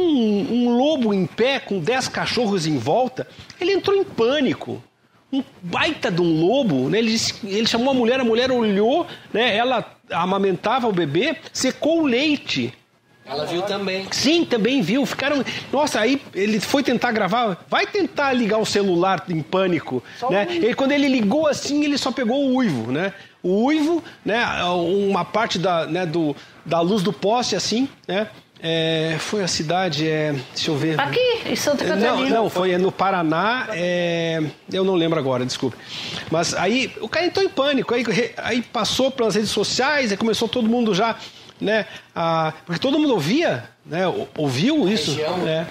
um 0.52 0.78
lobo 0.78 1.14
em 1.14 1.26
pé 1.26 1.60
com 1.60 1.80
dez 1.80 2.08
cachorros 2.08 2.66
em 2.68 2.78
volta. 2.78 3.28
Ele 3.60 3.74
entrou 3.74 3.96
em 3.96 4.04
pânico 4.04 4.82
um 5.34 5.44
baita 5.62 6.10
de 6.12 6.22
um 6.22 6.40
lobo, 6.40 6.88
né? 6.90 7.00
ele, 7.00 7.12
disse- 7.12 7.34
ele 7.44 7.68
chamou 7.68 7.90
a 7.90 7.94
mulher, 7.94 8.20
a 8.20 8.24
mulher 8.24 8.52
olhou, 8.52 9.06
né? 9.34 9.56
ela 9.58 9.84
amamentava 10.12 10.88
o 10.88 10.94
bebê, 10.94 11.36
secou 11.52 12.04
o 12.04 12.06
leite. 12.06 12.74
Ela 13.26 13.46
viu 13.46 13.62
também. 13.64 14.08
Sim, 14.12 14.46
também 14.46 14.82
viu. 14.82 15.06
Ficaram. 15.06 15.44
Nossa, 15.72 16.00
aí 16.00 16.22
ele 16.34 16.60
foi 16.60 16.84
tentar 16.84 17.12
gravar. 17.12 17.66
Vai 17.68 17.88
tentar 17.88 18.32
ligar 18.34 18.60
o 18.60 18.66
celular 18.66 19.24
em 19.28 19.42
pânico. 19.42 20.04
Só 20.20 20.30
Né? 20.30 20.46
um- 20.50 20.54
Ele, 20.54 20.74
quando 20.76 20.92
ele 20.92 21.08
ligou 21.08 21.48
assim, 21.48 21.84
ele 21.84 21.98
só 21.98 22.12
pegou 22.12 22.46
o 22.46 22.56
uivo, 22.56 22.92
né? 22.92 23.14
O 23.42 23.66
uivo, 23.66 24.04
né? 24.24 24.46
Uma 24.66 25.26
parte 25.26 25.58
da, 25.58 25.86
né, 25.88 26.06
do, 26.06 26.36
da 26.66 26.80
luz 26.82 27.02
do 27.02 27.12
poste, 27.12 27.56
assim, 27.56 27.90
né? 28.08 28.28
É, 28.68 29.18
foi 29.20 29.44
a 29.44 29.48
cidade, 29.48 30.08
é, 30.08 30.34
deixa 30.54 30.72
eu 30.72 30.78
ver. 30.78 31.00
Aqui, 31.00 31.20
em 31.46 31.56
Santa 31.56 31.84
Não, 31.84 32.00
Catarina. 32.02 32.36
não, 32.36 32.50
foi 32.50 32.76
no 32.78 32.92
Paraná, 32.92 33.68
é, 33.74 34.42
eu 34.72 34.84
não 34.84 34.96
lembro 34.96 35.20
agora, 35.20 35.46
desculpe. 35.46 35.76
Mas 36.32 36.54
aí 36.56 36.92
o 37.02 37.08
cara 37.08 37.26
entrou 37.28 37.46
em 37.46 37.50
pânico, 37.50 37.94
aí, 37.94 38.04
aí 38.38 38.62
passou 38.64 39.12
pelas 39.12 39.36
redes 39.36 39.52
sociais, 39.52 40.10
aí 40.12 40.18
começou 40.18 40.48
todo 40.48 40.68
mundo 40.70 40.96
já, 40.96 41.16
né? 41.60 41.86
A, 42.16 42.54
porque 42.66 42.80
todo 42.80 43.00
mundo 43.00 43.14
ouvia, 43.14 43.64
né? 43.86 44.08
ou- 44.08 44.28
Ouviu 44.38 44.88
isso. 44.88 45.12
região. 45.12 45.38
né? 45.40 45.68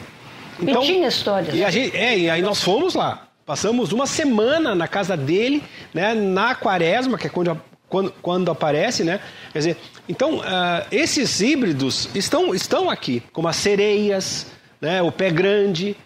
E 0.60 0.66
tinha 0.86 1.08
histórias. 1.08 1.54
E, 1.54 1.64
a 1.64 1.70
gente, 1.70 1.96
é, 1.96 2.18
e 2.18 2.30
aí 2.30 2.40
nós 2.40 2.62
fomos 2.62 2.94
lá. 2.94 3.26
Passamos 3.44 3.92
uma 3.92 4.06
semana 4.06 4.74
na 4.74 4.88
casa 4.88 5.16
dele, 5.16 5.62
né? 5.92 6.14
Na 6.14 6.54
quaresma, 6.54 7.18
que 7.18 7.26
é 7.26 7.30
quando, 7.30 7.60
quando, 7.88 8.12
quando 8.22 8.50
aparece, 8.50 9.04
né? 9.04 9.20
Quer 9.52 9.58
dizer, 9.58 9.76
então, 10.08 10.40
ah, 10.44 10.86
esses 10.90 11.40
híbridos 11.40 12.08
estão, 12.14 12.54
estão 12.54 12.88
aqui, 12.88 13.22
como 13.32 13.48
as 13.48 13.56
sereias, 13.56 14.46
né? 14.80 15.02
o 15.02 15.12
pé 15.12 15.30
grande. 15.30 15.96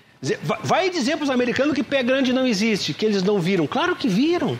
Vai 0.64 0.90
dizer 0.90 1.16
para 1.16 1.24
os 1.24 1.30
americanos 1.30 1.74
que 1.74 1.82
pé 1.84 2.02
grande 2.02 2.32
não 2.32 2.44
existe, 2.44 2.92
que 2.92 3.06
eles 3.06 3.22
não 3.22 3.38
viram. 3.38 3.66
Claro 3.68 3.94
que 3.94 4.08
viram. 4.08 4.58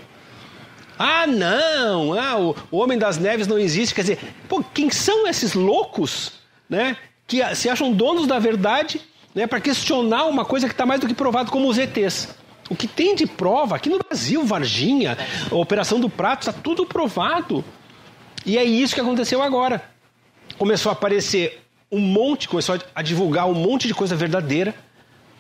Ah, 0.99 1.27
não! 1.27 2.13
Ah, 2.19 2.39
o, 2.39 2.57
Homem 2.73 2.99
das 2.99 3.19
Neves 3.19 3.47
não 3.47 3.59
existe. 3.59 3.95
Quer 3.95 4.01
dizer, 4.03 4.19
pô, 4.49 4.63
quem 4.75 4.91
são 4.91 5.27
esses 5.29 5.55
loucos, 5.55 6.33
né? 6.69 6.97
Que 7.27 7.43
se 7.55 7.69
acham 7.69 7.93
donos 7.93 8.27
da 8.27 8.39
verdade, 8.39 9.01
né? 9.35 9.47
Para 9.47 9.61
questionar 9.61 10.25
uma 10.25 10.45
coisa 10.45 10.67
que 10.67 10.73
está 10.73 10.85
mais 10.85 11.01
do 11.01 11.07
que 11.07 11.15
provado 11.15 11.51
como 11.53 11.69
os 11.69 11.79
ETs. 11.79 12.29
O 12.69 12.75
que 12.75 12.87
tem 12.89 13.15
de 13.15 13.27
prova 13.27 13.77
aqui 13.77 13.89
no 13.89 13.99
Brasil, 13.99 14.45
Varginha, 14.45 15.17
Operação 15.51 16.01
do 16.01 16.11
Prato, 16.11 16.49
está 16.49 16.53
tudo 16.53 16.85
provado. 16.85 17.65
E 18.45 18.59
é 18.59 18.65
isso 18.65 18.95
que 18.95 19.01
aconteceu 19.01 19.43
agora. 19.43 19.83
Começou 20.59 20.91
a 20.91 20.93
aparecer 20.93 21.63
um 21.91 21.99
monte, 22.01 22.49
começou 22.49 22.79
a- 22.95 23.03
divulgar 23.03 23.47
um 23.49 23.55
monte 23.55 23.87
de 23.87 23.95
coisa 23.95 24.17
verdadeira. 24.17 24.75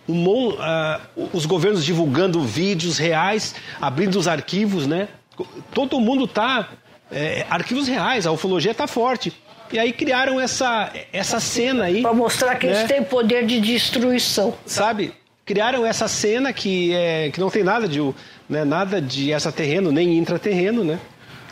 Um 0.09 0.52
ah, 0.59 1.00
os 1.34 1.44
governos 1.44 1.84
divulgando 1.84 2.40
vídeos 2.40 2.96
reais, 2.96 3.54
abrindo 3.80 4.18
os 4.18 4.26
arquivos, 4.26 4.86
né? 4.86 5.09
Todo 5.74 6.01
mundo 6.01 6.26
tá 6.26 6.68
é, 7.11 7.47
arquivos 7.51 7.86
reais, 7.89 8.26
a 8.26 8.32
ufologia 8.32 8.74
tá 8.74 8.86
forte. 8.86 9.32
E 9.72 9.78
aí 9.78 9.93
criaram 9.93 10.41
essa 10.41 10.91
essa 11.12 11.39
cena 11.41 11.84
aí, 11.84 12.01
Para 12.03 12.14
mostrar 12.14 12.57
que 12.57 12.66
né? 12.66 12.78
eles 12.78 12.89
têm 12.91 13.03
poder 13.05 13.45
de 13.47 13.61
destruição. 13.61 14.55
sabe? 14.64 15.12
Criaram 15.45 15.84
essa 15.86 16.09
cena 16.09 16.53
que 16.53 16.95
é 16.95 17.30
que 17.30 17.41
não 17.41 17.51
tem 17.51 17.62
nada 17.62 17.86
de 17.89 18.01
né, 18.49 18.64
nada 18.64 19.01
de 19.01 19.30
extraterreno 19.32 19.91
nem 19.93 20.16
intraterreno, 20.18 20.84
né? 20.84 20.99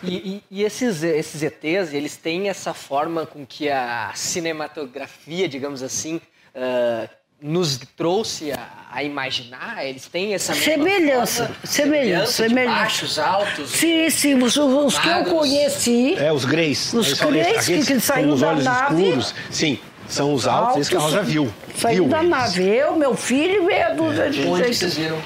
E, 0.03 0.15
e- 0.15 0.43
e 0.51 0.63
esses, 0.63 1.03
esses 1.03 1.43
ETs, 1.43 1.93
eles 1.95 2.17
têm 2.17 2.49
essa 2.51 2.73
forma 2.75 3.25
com 3.27 3.45
que 3.47 3.69
a 3.71 4.13
cinematografia, 4.15 5.49
digamos 5.49 5.83
assim, 5.83 6.21
ah, 6.55 7.09
nos 7.41 7.79
trouxe 7.97 8.53
a, 8.53 8.59
a 8.93 9.03
imaginar? 9.03 9.85
Eles 9.85 10.07
têm 10.07 10.35
essa 10.35 10.55
mesma 10.55 10.73
Semelhança, 10.73 11.47
forma? 11.47 11.61
semelhança, 11.65 12.27
de 12.27 12.49
semelhança. 12.49 12.75
baixos, 12.81 13.19
altos? 13.19 13.71
Sim, 13.71 14.11
sim, 14.11 14.35
os, 14.43 14.57
os 14.57 14.99
que 14.99 15.09
eu 15.09 15.25
conheci, 15.25 16.15
É 16.19 16.33
os 16.33 16.45
greys. 16.45 16.93
Os 16.95 17.17
são 17.17 17.31
greys 17.31 17.67
que- 17.67 17.85
que 17.85 18.01
saíram 18.01 18.33
os 18.35 18.41
da 18.41 18.55
nave. 18.55 19.03
escuros. 19.05 19.35
Sim, 19.51 19.79
são 20.09 20.33
os 20.33 20.47
altos, 20.47 20.77
esses 20.77 20.89
que 20.89 20.97
a 20.97 21.01
Rosa 21.01 21.23
viu. 21.23 21.53
Saiu 21.77 22.09
da 22.09 22.19
eles. 22.19 22.31
nave. 22.31 22.63
Eu, 22.65 22.97
meu 22.97 23.15
filho 23.15 23.63
e 23.63 23.67
meia 23.67 23.91
dúzia 23.91 24.31
de 24.31 24.47
Onde 24.47 24.75
vocês 24.75 24.95
viram? 24.95 25.19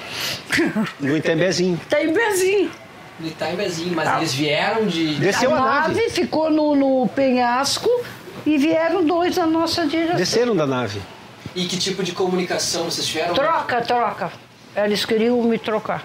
No 0.99 1.17
Itembezinho. 1.17 1.81
Tem 1.89 2.13
bezinho. 2.13 2.71
No 3.21 3.29
Itambezinho, 3.29 3.95
mas 3.95 4.17
eles 4.17 4.35
vieram 4.35 4.87
de... 4.87 5.15
Desceu 5.17 5.55
a 5.55 5.59
a 5.59 5.61
nave. 5.61 5.95
nave 5.95 6.11
ficou 6.11 6.51
no, 6.51 6.75
no 6.75 7.09
penhasco 7.09 7.89
e 8.47 8.57
vieram 8.57 9.05
dois 9.05 9.37
na 9.37 9.47
nossa 9.47 9.87
direção. 9.87 10.17
Desceram 10.17 10.57
da 10.57 10.67
nave. 10.67 11.01
E 11.55 11.67
que 11.67 11.77
tipo 11.77 12.03
de 12.03 12.13
comunicação 12.13 12.85
vocês 12.85 13.07
tiveram? 13.07 13.35
Troca, 13.35 13.81
troca. 13.83 14.33
Eles 14.77 15.05
queriam 15.05 15.43
me 15.43 15.59
trocar. 15.59 16.05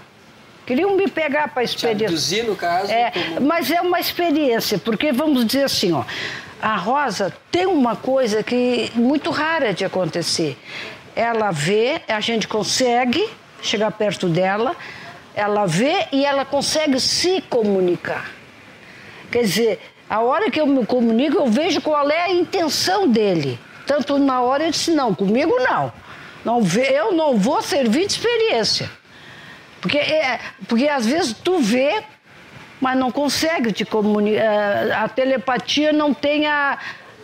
Queriam 0.66 0.96
me 0.96 1.08
pegar 1.08 1.50
para 1.50 1.64
experiência. 1.64 2.08
abduzir, 2.08 2.44
no 2.46 2.56
caso? 2.56 2.92
É, 2.92 3.12
como- 3.12 3.42
mas 3.42 3.70
é 3.70 3.80
uma 3.82 4.00
experiência, 4.00 4.80
porque 4.80 5.12
vamos 5.12 5.46
dizer 5.46 5.66
assim, 5.66 5.92
ó, 5.94 6.04
a 6.60 6.76
Rosa 6.76 7.32
tem 7.52 7.68
uma 7.68 7.96
coisa 7.96 8.42
que 8.42 8.92
muito 8.96 9.30
rara 9.30 9.72
de 9.74 9.86
acontecer. 9.86 10.58
Ela 11.16 11.52
vê, 11.52 12.02
a 12.08 12.20
gente 12.20 12.48
consegue 12.48 13.24
chegar 13.62 13.92
perto 13.92 14.28
dela, 14.28 14.76
ela 15.36 15.68
vê 15.68 16.08
e 16.12 16.26
ela 16.26 16.44
consegue 16.44 17.00
se 17.00 17.42
comunicar. 17.42 18.32
Quer 19.32 19.42
dizer, 19.44 19.80
a 20.10 20.22
hora 20.22 20.50
que 20.50 20.60
eu 20.60 20.66
me 20.66 20.84
comunico, 20.86 21.38
eu 21.38 21.48
vejo 21.48 21.80
qual 21.82 22.10
é 22.10 22.24
a 22.24 22.32
intenção 22.32 23.08
dele. 23.08 23.60
Tanto 23.86 24.18
na 24.18 24.42
hora 24.42 24.66
eu 24.66 24.72
disse, 24.72 24.92
não, 24.92 25.14
comigo 25.14 25.54
não. 25.60 25.94
não 26.44 26.62
eu 26.90 27.12
não 27.14 27.38
vou 27.38 27.62
servir 27.62 28.08
de 28.08 28.14
experiência. 28.14 28.90
Porque, 29.82 29.98
é, 29.98 30.40
porque 30.68 30.88
às 30.88 31.06
vezes 31.06 31.34
tu 31.34 31.60
vê, 31.60 32.04
mas 32.82 32.98
não 32.98 33.12
consegue 33.12 33.72
te 33.72 33.86
comunicar. 33.86 35.04
A 35.04 35.08
telepatia 35.08 35.94
não 35.94 36.14
tem 36.14 36.48
a, 36.48 36.80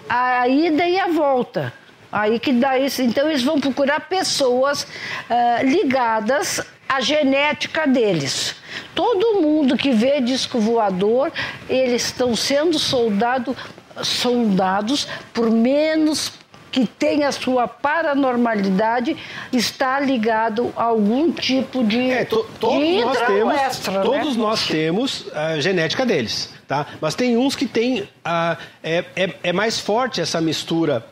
a 0.08 0.48
ida 0.48 0.88
e 0.88 1.00
a 1.00 1.08
volta. 1.08 1.74
Aí 2.12 2.40
que 2.40 2.52
dá 2.52 2.78
isso. 2.78 3.02
Então 3.02 3.30
eles 3.30 3.42
vão 3.42 3.60
procurar 3.60 4.02
pessoas 4.02 4.84
uh, 4.84 5.66
ligadas 5.66 6.62
à 6.88 7.00
genética 7.00 7.88
deles. 7.88 8.56
Todo 8.94 9.42
mundo 9.42 9.78
que 9.78 9.92
vê 9.92 10.20
disco 10.20 10.60
voador, 10.60 11.32
eles 11.70 12.06
estão 12.06 12.36
sendo 12.36 12.78
soldado, 12.78 13.56
soldados 14.04 15.08
por 15.34 15.50
menos 15.50 16.34
que 16.72 16.88
tem 16.88 17.24
a 17.26 17.32
sua 17.32 17.68
paranormalidade 17.68 19.18
está 19.52 20.00
ligado 20.00 20.74
a 20.76 20.84
algum 20.84 21.32
tipo 21.32 21.84
de, 21.84 22.10
é, 22.10 22.26
to, 22.26 22.46
todos 22.60 22.80
de 22.80 23.02
nós 23.02 23.18
temos, 23.20 23.54
extra, 23.56 23.94
né? 23.94 24.02
todos 24.04 24.38
né? 24.38 24.44
nós 24.44 24.68
temos 24.68 25.26
a 25.34 25.60
genética 25.60 26.06
deles, 26.06 26.54
tá? 26.68 26.88
Mas 27.02 27.14
tem 27.14 27.36
uns 27.36 27.56
que 27.56 27.66
tem 27.66 28.08
a, 28.24 28.58
é, 28.82 29.04
é, 29.16 29.34
é 29.44 29.54
mais 29.54 29.80
forte 29.80 30.22
essa 30.22 30.40
mistura 30.40 31.06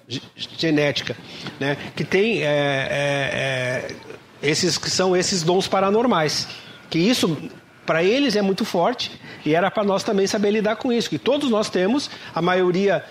genética, 0.57 1.15
né? 1.59 1.75
Que 1.95 2.05
tem 2.05 2.41
é, 2.41 2.45
é, 2.45 3.89
é, 3.91 3.95
esses 4.41 4.77
que 4.77 4.89
são 4.89 5.15
esses 5.15 5.43
dons 5.43 5.67
paranormais, 5.67 6.47
que 6.89 6.97
isso 6.97 7.37
para 7.85 8.03
eles 8.03 8.35
é 8.35 8.41
muito 8.41 8.63
forte 8.63 9.11
e 9.45 9.55
era 9.55 9.69
para 9.69 9.83
nós 9.83 10.03
também 10.03 10.27
saber 10.27 10.51
lidar 10.51 10.77
com 10.77 10.93
isso, 10.93 11.09
que 11.09 11.17
todos 11.17 11.49
nós 11.49 11.69
temos, 11.69 12.09
a 12.33 12.41
maioria 12.41 13.03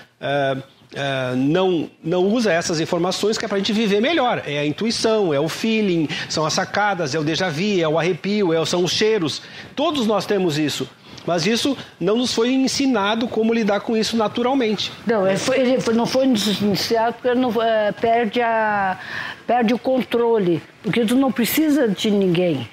uh, 0.92 1.36
não, 1.36 1.90
não 2.02 2.24
usa 2.24 2.52
essas 2.52 2.80
informações 2.80 3.36
que 3.36 3.44
é 3.44 3.48
para 3.48 3.56
a 3.56 3.58
gente 3.58 3.72
viver 3.72 4.00
melhor. 4.00 4.42
É 4.46 4.58
a 4.58 4.66
intuição, 4.66 5.32
é 5.32 5.40
o 5.40 5.48
feeling, 5.48 6.08
são 6.28 6.44
as 6.44 6.52
sacadas, 6.52 7.14
é 7.14 7.18
o 7.18 7.24
déjà 7.24 7.48
vu, 7.48 7.80
é 7.80 7.88
o 7.88 7.98
arrepio, 7.98 8.52
é, 8.52 8.64
são 8.66 8.84
os 8.84 8.92
cheiros. 8.92 9.42
Todos 9.74 10.06
nós 10.06 10.26
temos 10.26 10.58
isso. 10.58 10.88
Mas 11.26 11.46
isso 11.46 11.76
não 12.00 12.16
nos 12.16 12.32
foi 12.32 12.50
ensinado 12.52 13.28
como 13.28 13.52
lidar 13.52 13.80
com 13.80 13.94
isso 13.94 14.16
naturalmente. 14.16 14.90
Não, 15.06 15.28
ele, 15.28 15.36
foi, 15.36 15.60
ele 15.60 15.92
não 15.92 16.06
foi 16.06 16.26
ensinado 16.26 17.16
porque 17.20 17.38
não, 17.38 17.50
uh, 17.50 17.92
perde, 18.00 18.40
a, 18.40 18.98
perde 19.46 19.74
o 19.74 19.78
controle. 19.78 20.62
Porque 20.82 21.04
tu 21.04 21.16
não 21.16 21.30
precisa 21.30 21.86
de 21.86 22.10
ninguém 22.10 22.66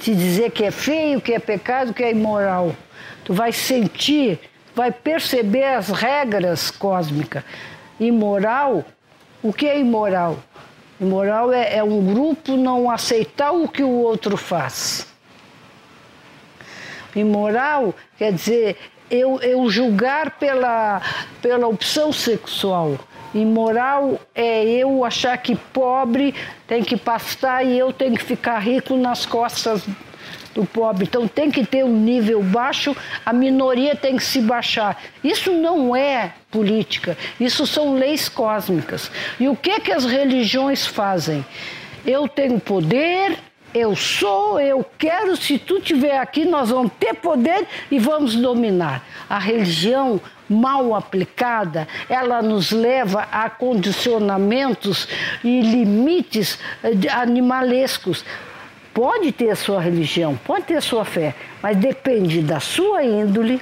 te 0.00 0.14
dizer 0.14 0.50
que 0.52 0.64
é 0.64 0.70
feio, 0.70 1.20
que 1.20 1.32
é 1.32 1.38
pecado, 1.38 1.92
que 1.92 2.02
é 2.02 2.12
imoral. 2.12 2.74
Tu 3.24 3.34
vai 3.34 3.52
sentir, 3.52 4.38
vai 4.78 4.92
perceber 4.92 5.64
as 5.64 5.88
regras 5.88 6.70
cósmicas. 6.70 7.42
Imoral, 7.98 8.84
o 9.42 9.52
que 9.52 9.66
é 9.66 9.76
imoral? 9.76 10.38
Imoral 11.00 11.52
é, 11.52 11.78
é 11.78 11.82
um 11.82 12.14
grupo 12.14 12.52
não 12.52 12.88
aceitar 12.88 13.50
o 13.50 13.66
que 13.66 13.82
o 13.82 13.90
outro 13.90 14.36
faz. 14.36 15.04
Imoral 17.16 17.92
quer 18.16 18.32
dizer 18.32 18.76
eu, 19.10 19.40
eu 19.40 19.68
julgar 19.68 20.38
pela, 20.38 21.02
pela 21.42 21.66
opção 21.66 22.12
sexual. 22.12 23.00
Imoral 23.34 24.20
é 24.32 24.64
eu 24.64 25.04
achar 25.04 25.36
que 25.38 25.56
pobre 25.56 26.32
tem 26.68 26.84
que 26.84 26.96
pastar 26.96 27.66
e 27.66 27.76
eu 27.76 27.92
tenho 27.92 28.14
que 28.14 28.22
ficar 28.22 28.60
rico 28.60 28.96
nas 28.96 29.26
costas 29.26 29.84
do 30.58 30.66
pobre. 30.66 31.04
Então 31.04 31.28
tem 31.28 31.50
que 31.50 31.64
ter 31.64 31.84
um 31.84 31.96
nível 31.96 32.42
baixo, 32.42 32.96
a 33.24 33.32
minoria 33.32 33.94
tem 33.94 34.16
que 34.16 34.24
se 34.24 34.40
baixar. 34.40 35.00
Isso 35.22 35.52
não 35.52 35.94
é 35.94 36.34
política, 36.50 37.16
isso 37.38 37.66
são 37.66 37.94
leis 37.94 38.28
cósmicas. 38.28 39.10
E 39.38 39.48
o 39.48 39.54
que 39.54 39.78
que 39.80 39.92
as 39.92 40.04
religiões 40.04 40.84
fazem? 40.84 41.46
Eu 42.04 42.26
tenho 42.26 42.58
poder, 42.58 43.38
eu 43.72 43.94
sou, 43.94 44.58
eu 44.58 44.84
quero, 44.98 45.36
se 45.36 45.58
tu 45.58 45.78
estiver 45.78 46.18
aqui, 46.18 46.44
nós 46.44 46.70
vamos 46.70 46.90
ter 46.98 47.14
poder 47.14 47.66
e 47.90 47.98
vamos 47.98 48.34
dominar. 48.34 49.04
A 49.28 49.38
religião 49.38 50.20
mal 50.48 50.94
aplicada, 50.94 51.86
ela 52.08 52.40
nos 52.40 52.70
leva 52.70 53.28
a 53.30 53.50
condicionamentos 53.50 55.06
e 55.44 55.60
limites 55.60 56.58
eh, 56.82 57.08
animalescos. 57.12 58.24
Pode 58.92 59.32
ter 59.32 59.50
a 59.50 59.56
sua 59.56 59.80
religião, 59.80 60.38
pode 60.44 60.64
ter 60.66 60.76
a 60.76 60.80
sua 60.80 61.04
fé, 61.04 61.34
mas 61.62 61.76
depende 61.76 62.40
da 62.42 62.58
sua 62.58 63.04
índole, 63.04 63.60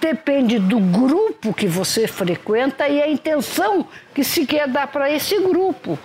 depende 0.00 0.58
do 0.58 0.78
grupo 0.78 1.52
que 1.52 1.66
você 1.66 2.06
frequenta 2.06 2.88
e 2.88 3.02
a 3.02 3.08
intenção 3.08 3.86
que 4.14 4.22
se 4.22 4.46
quer 4.46 4.68
dar 4.68 4.86
para 4.86 5.10
esse 5.10 5.38
grupo. 5.40 5.98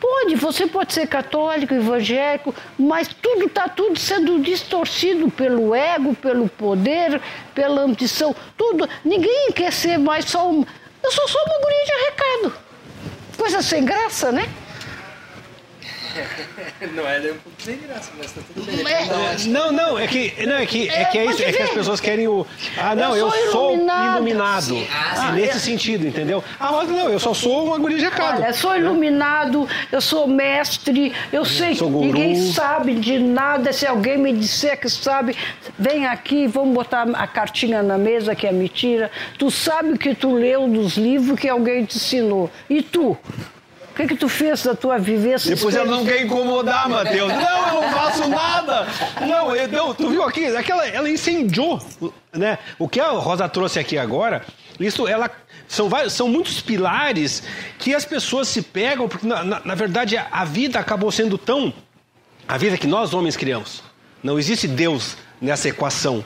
Pode, 0.00 0.36
você 0.36 0.66
pode 0.66 0.92
ser 0.92 1.06
católico, 1.06 1.74
evangélico, 1.74 2.54
mas 2.78 3.08
tudo 3.08 3.46
está 3.46 3.68
tudo 3.68 3.98
sendo 3.98 4.38
distorcido 4.40 5.30
pelo 5.30 5.74
ego, 5.74 6.14
pelo 6.14 6.48
poder, 6.48 7.20
pela 7.54 7.82
ambição, 7.82 8.34
tudo. 8.56 8.88
Ninguém 9.04 9.50
quer 9.52 9.72
ser 9.72 9.98
mais 9.98 10.26
só 10.26 10.50
um. 10.50 10.64
Eu 11.02 11.10
sou 11.10 11.28
só 11.28 11.38
uma 11.46 11.60
guria 11.60 11.84
de 11.84 12.04
recado. 12.04 12.58
Coisa 13.38 13.62
sem 13.62 13.84
graça, 13.84 14.30
né? 14.30 14.48
não 16.94 17.08
é 17.08 17.18
nem 17.20 17.32
um 17.32 17.38
pouco 17.38 17.60
sem 17.60 17.76
graça, 17.78 18.10
mas 18.16 18.32
tá 18.32 18.40
tudo 18.54 18.66
bem. 18.66 18.86
É, 18.86 19.48
não, 19.48 19.72
não, 19.72 19.98
é 19.98 20.06
que, 20.06 20.46
não, 20.46 20.56
é, 20.56 20.66
que, 20.66 20.88
é, 20.88 21.04
que 21.06 21.18
é 21.18 21.26
isso, 21.26 21.42
é 21.42 21.52
que 21.52 21.62
as 21.62 21.70
pessoas 21.70 22.00
querem 22.00 22.28
o. 22.28 22.46
Ah, 22.76 22.94
não, 22.94 23.16
eu, 23.16 23.28
eu 23.28 23.50
sou 23.52 23.72
iluminado. 23.72 24.16
iluminado. 24.16 24.86
Ah, 24.92 25.32
nesse 25.32 25.56
é. 25.56 25.60
sentido, 25.60 26.06
entendeu? 26.06 26.42
Ah, 26.58 26.72
mas 26.72 26.88
não, 26.88 27.08
eu 27.08 27.18
só 27.18 27.34
sou 27.34 27.64
uma 27.64 27.78
guria 27.78 27.98
de 27.98 28.04
recado. 28.04 28.42
Olha, 28.42 28.52
sou 28.52 28.76
iluminado, 28.76 29.68
eu 29.90 30.00
sou 30.00 30.26
mestre, 30.26 31.12
eu 31.32 31.44
sei 31.44 31.74
que 31.74 31.84
ninguém 31.84 32.52
sabe 32.52 32.94
de 32.94 33.18
nada. 33.18 33.72
Se 33.72 33.86
alguém 33.86 34.18
me 34.18 34.32
disser 34.32 34.78
que 34.78 34.88
sabe, 34.88 35.36
vem 35.78 36.06
aqui, 36.06 36.46
vamos 36.46 36.74
botar 36.74 37.06
a 37.14 37.26
cartinha 37.26 37.82
na 37.82 37.98
mesa 37.98 38.34
que 38.34 38.46
é 38.46 38.52
mentira. 38.52 39.10
Tu 39.38 39.50
sabe 39.50 39.92
o 39.92 39.98
que 39.98 40.14
tu 40.14 40.34
leu 40.34 40.68
dos 40.68 40.96
livros 40.96 41.38
que 41.38 41.48
alguém 41.48 41.84
te 41.84 41.96
ensinou. 41.96 42.50
E 42.68 42.82
tu? 42.82 43.16
O 43.96 43.98
que, 43.98 44.08
que 44.08 44.16
tu 44.16 44.28
fez 44.28 44.62
da 44.62 44.74
tua 44.74 44.98
vivência? 44.98 45.56
Depois 45.56 45.74
ela 45.74 45.86
não 45.86 46.04
quer 46.04 46.20
incomodar, 46.20 46.86
Matheus. 46.86 47.32
Não, 47.32 47.68
eu 47.68 47.80
não 47.80 47.90
faço 47.90 48.28
nada. 48.28 48.86
Não, 49.26 49.56
eu, 49.56 49.68
não 49.68 49.94
tu 49.94 50.10
viu 50.10 50.22
aqui? 50.22 50.44
Aquela, 50.54 50.86
ela 50.86 51.08
incendiou, 51.08 51.80
né? 52.30 52.58
O 52.78 52.90
que 52.90 53.00
a 53.00 53.08
Rosa 53.08 53.48
trouxe 53.48 53.78
aqui 53.78 53.96
agora, 53.96 54.44
isso 54.78 55.08
ela 55.08 55.30
são, 55.66 55.88
vários, 55.88 56.12
são 56.12 56.28
muitos 56.28 56.60
pilares 56.60 57.42
que 57.78 57.94
as 57.94 58.04
pessoas 58.04 58.48
se 58.48 58.60
pegam, 58.60 59.08
porque 59.08 59.26
na, 59.26 59.42
na, 59.42 59.60
na 59.64 59.74
verdade 59.74 60.18
a 60.18 60.44
vida 60.44 60.78
acabou 60.78 61.10
sendo 61.10 61.38
tão. 61.38 61.72
A 62.46 62.58
vida 62.58 62.76
que 62.76 62.86
nós 62.86 63.14
homens 63.14 63.34
criamos. 63.34 63.82
Não 64.22 64.38
existe 64.38 64.68
Deus 64.68 65.16
nessa 65.40 65.70
equação. 65.70 66.22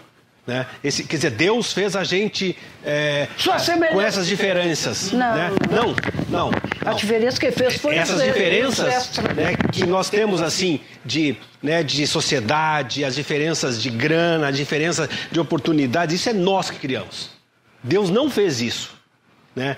Né? 0.51 0.67
Esse, 0.83 1.05
quer 1.05 1.15
dizer, 1.15 1.31
Deus 1.31 1.73
fez 1.73 1.95
a 1.95 2.03
gente 2.03 2.59
é, 2.85 3.29
com 3.93 4.01
essas 4.01 4.27
diferenças. 4.27 5.13
Não, 5.13 5.33
né? 5.33 5.51
não, 5.71 5.95
não, 6.29 6.51
A 6.85 6.93
diferença 6.93 7.39
que 7.39 7.53
fez 7.53 7.77
foi 7.77 7.95
essas 7.95 8.21
diferenças 8.21 9.17
né, 9.37 9.55
que 9.73 9.87
nós 9.87 10.11
temos 10.11 10.43
assim 10.43 10.81
de, 11.05 11.37
né, 11.63 11.85
de 11.85 12.05
sociedade, 12.05 13.05
as 13.05 13.15
diferenças 13.15 13.81
de 13.81 13.91
grana, 13.91 14.49
a 14.49 14.51
diferença 14.51 15.09
de 15.31 15.39
oportunidades. 15.39 16.17
Isso 16.17 16.29
é 16.29 16.33
nós 16.33 16.69
que 16.69 16.81
criamos. 16.81 17.31
Deus 17.81 18.11
não 18.11 18.29
fez 18.29 18.61
isso. 18.61 19.00
Né? 19.55 19.77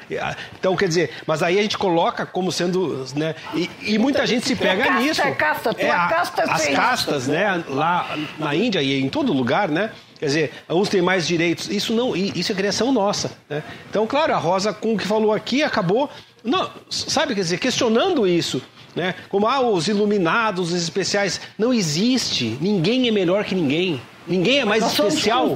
Então, 0.59 0.77
quer 0.77 0.87
dizer, 0.87 1.11
mas 1.27 1.43
aí 1.43 1.59
a 1.59 1.63
gente 1.63 1.79
coloca 1.79 2.27
como 2.27 2.53
sendo. 2.53 3.07
Né? 3.17 3.35
E, 3.55 3.71
e 3.83 3.99
muita 3.99 4.27
gente 4.27 4.47
se 4.47 4.55
pega 4.55 4.85
casta, 4.85 5.01
nisso. 5.01 5.23
É 5.23 5.31
casta, 5.33 5.75
tua 5.75 5.83
é, 5.83 5.91
a, 5.91 6.09
casta 6.09 6.43
As 6.43 6.69
castas, 6.69 7.27
né? 7.27 7.65
Lá 7.69 8.17
na 8.39 8.55
Índia 8.55 8.83
e 8.83 9.01
em 9.01 9.09
todo 9.09 9.33
lugar, 9.33 9.69
né? 9.69 9.91
Quer 10.19 10.27
dizer, 10.27 10.53
uns 10.69 10.89
têm 10.89 11.01
mais 11.01 11.27
direitos. 11.27 11.69
Isso 11.69 11.95
não, 11.95 12.15
isso 12.15 12.53
é 12.53 12.55
criação 12.55 12.93
nossa. 12.93 13.33
Né? 13.49 13.63
Então, 13.89 14.07
claro, 14.07 14.35
a 14.35 14.37
Rosa, 14.37 14.73
com 14.73 14.95
o 14.95 14.99
que 14.99 15.07
falou 15.07 15.33
aqui, 15.33 15.63
acabou. 15.63 16.09
Não, 16.45 16.71
sabe, 16.91 17.35
quer 17.35 17.41
dizer, 17.41 17.59
questionando 17.59 18.27
isso. 18.27 18.63
Né? 18.95 19.15
Como 19.29 19.49
ah, 19.49 19.61
os 19.61 19.89
iluminados, 19.89 20.73
os 20.73 20.83
especiais. 20.83 21.41
Não 21.59 21.73
existe. 21.73 22.59
Ninguém 22.61 23.09
é 23.09 23.11
melhor 23.11 23.45
que 23.45 23.55
ninguém. 23.55 24.01
Ninguém 24.29 24.61
é 24.61 24.65
mais 24.65 24.85
especial. 24.85 25.47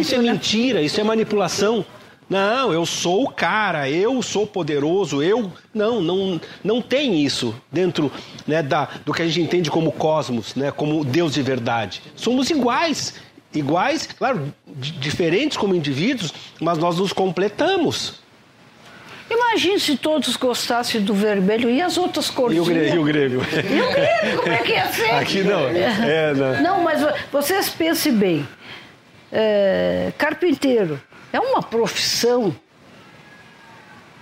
Isso 0.00 0.14
é 0.14 0.18
né? 0.18 0.32
mentira, 0.32 0.82
isso 0.82 1.00
é 1.00 1.04
manipulação. 1.04 1.84
Não, 2.32 2.72
eu 2.72 2.86
sou 2.86 3.24
o 3.24 3.30
cara, 3.30 3.90
eu 3.90 4.22
sou 4.22 4.46
poderoso, 4.46 5.22
eu. 5.22 5.52
Não, 5.74 6.00
não, 6.00 6.40
não 6.64 6.80
tem 6.80 7.22
isso 7.22 7.54
dentro 7.70 8.10
né, 8.46 8.62
da, 8.62 8.88
do 9.04 9.12
que 9.12 9.20
a 9.20 9.26
gente 9.26 9.42
entende 9.42 9.70
como 9.70 9.92
cosmos, 9.92 10.54
né, 10.54 10.70
como 10.70 11.04
Deus 11.04 11.34
de 11.34 11.42
verdade. 11.42 12.02
Somos 12.16 12.48
iguais. 12.48 13.16
Iguais, 13.54 14.06
claro, 14.06 14.50
diferentes 14.66 15.58
como 15.58 15.74
indivíduos, 15.74 16.32
mas 16.58 16.78
nós 16.78 16.96
nos 16.96 17.12
completamos. 17.12 18.22
Imagine 19.30 19.78
se 19.78 19.98
todos 19.98 20.34
gostassem 20.36 21.02
do 21.02 21.12
vermelho 21.12 21.68
e 21.68 21.82
as 21.82 21.98
outras 21.98 22.30
cores. 22.30 22.56
E 22.56 22.60
o 22.60 22.64
Grêmio? 22.64 22.94
E 22.94 22.98
o 22.98 23.04
Grêmio, 23.04 23.40
como 24.40 24.54
é 24.54 24.58
que 24.62 24.72
ia 24.72 24.90
ser? 24.90 25.10
Aqui 25.10 25.42
não. 25.42 25.68
É, 25.68 26.32
não. 26.32 26.62
não, 26.62 26.82
mas 26.82 27.06
vocês 27.30 27.68
pensem 27.68 28.14
bem. 28.14 28.48
É, 29.30 30.12
carpinteiro 30.16 30.98
é 31.32 31.40
uma 31.40 31.62
profissão. 31.62 32.54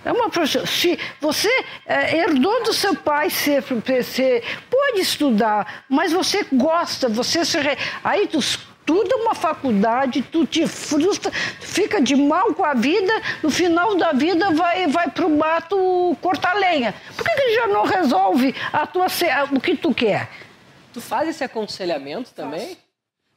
É 0.03 0.11
uma 0.11 0.29
profissão. 0.29 0.65
Se 0.65 0.97
você 1.19 1.49
é, 1.85 2.17
herdou 2.17 2.63
do 2.63 2.73
seu 2.73 2.95
pai 2.95 3.29
ser, 3.29 3.63
ser, 4.03 4.43
pode 4.69 5.01
estudar, 5.01 5.85
mas 5.87 6.11
você 6.11 6.45
gosta, 6.51 7.07
você 7.07 7.45
se. 7.45 7.57
Aí 8.03 8.27
tu 8.27 8.41
é 8.41 9.15
uma 9.15 9.35
faculdade, 9.35 10.21
tu 10.23 10.45
te 10.45 10.65
frustra, 10.67 11.31
fica 11.31 12.01
de 12.01 12.15
mal 12.15 12.53
com 12.53 12.65
a 12.65 12.73
vida, 12.73 13.13
no 13.43 13.49
final 13.49 13.95
da 13.95 14.11
vida 14.11 14.51
vai, 14.51 14.87
vai 14.87 15.09
pro 15.09 15.29
mato 15.29 16.17
cortar 16.19 16.55
lenha. 16.55 16.93
Por 17.15 17.23
que, 17.23 17.35
que 17.35 17.55
já 17.55 17.67
não 17.67 17.85
resolve 17.85 18.55
a 18.73 18.87
tua, 18.87 19.05
o 19.51 19.59
que 19.59 19.75
tu 19.75 19.93
quer? 19.93 20.29
Tu 20.93 20.99
faz 20.99 21.29
esse 21.29 21.43
aconselhamento 21.43 22.31
também? 22.31 22.77